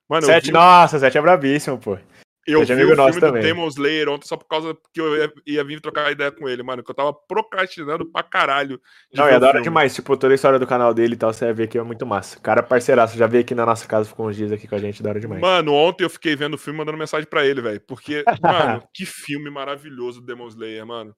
[0.09, 1.97] Mano, Sete, vi, nossa, Sete é brabíssimo, pô.
[2.45, 3.41] Eu Sete é vi amigo o nosso filme do também.
[3.43, 6.61] Demon Slayer ontem só por causa que eu ia, ia vir trocar ideia com ele,
[6.63, 8.79] mano, que eu tava procrastinando pra caralho.
[9.13, 11.45] Não, é da hora demais, tipo, toda a história do canal dele e tal, você
[11.45, 12.39] vai ver que é muito massa.
[12.39, 15.01] Cara, parceiraço, já veio aqui na nossa casa, ficou uns dias aqui com a gente,
[15.01, 15.41] da hora demais.
[15.41, 17.81] Mano, ontem eu fiquei vendo o filme mandando mensagem pra ele, velho.
[17.87, 21.15] Porque, mano, que filme maravilhoso do Demon Slayer, mano.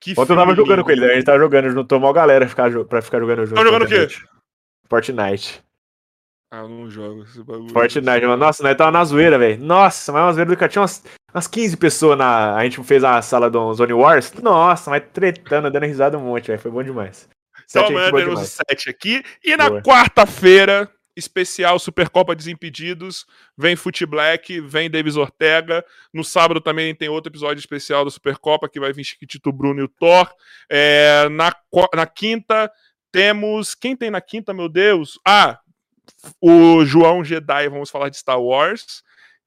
[0.00, 0.84] Que Ontem eu tava filme jogando lindo.
[0.84, 1.12] com ele, né?
[1.12, 3.54] a gente tava jogando, juntou mal galera ficar, jo- pra ficar jogando junto.
[3.56, 4.06] Tá jogando o quê?
[4.88, 5.63] Fortnite.
[6.50, 7.72] Ah, eu não jogo esse bagulho.
[7.72, 8.36] Fortnite, mano.
[8.36, 9.62] Nossa, nós tava na zoeira, velho.
[9.62, 10.70] Nossa, mas uma zoeira do cara.
[10.70, 12.54] Tinha umas, umas 15 pessoas na.
[12.54, 14.32] A gente fez a sala do Zone Wars.
[14.34, 16.60] Nossa, mas tretando, dando risada um monte, velho.
[16.60, 17.28] Foi bom demais.
[17.68, 18.64] Então Sete é amanhã gente boa teremos o demais.
[18.70, 19.22] 7 aqui.
[19.42, 23.26] E na quarta-feira, especial Supercopa Desimpedidos.
[23.56, 25.84] Vem Fute Black, vem Davis Ortega.
[26.12, 29.84] No sábado também tem outro episódio especial da Supercopa que vai vir Chiquitito Bruno e
[29.84, 30.30] o Thor.
[30.70, 31.54] É, na,
[31.94, 32.70] na quinta
[33.12, 33.74] temos.
[33.74, 35.18] Quem tem na quinta, meu Deus?
[35.26, 35.60] Ah,
[36.40, 37.68] o João Jedi.
[37.68, 39.02] Vamos falar de Star Wars.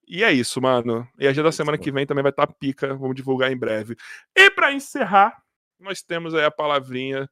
[0.08, 1.08] E é isso, mano.
[1.20, 2.96] E a agenda da semana que vem também vai estar pica.
[2.96, 3.96] Vamos divulgar em breve.
[4.36, 5.44] E pra encerrar,
[5.80, 7.30] nós temos aí a palavrinha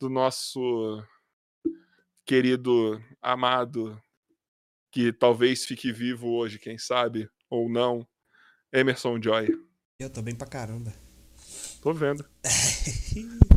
[0.00, 1.02] do nosso
[2.24, 4.00] querido amado,
[4.90, 8.06] que talvez fique vivo hoje, quem sabe, ou não,
[8.72, 9.48] Emerson Joy.
[10.00, 10.92] Eu tô bem pra caramba.
[11.82, 12.24] Tô vendo.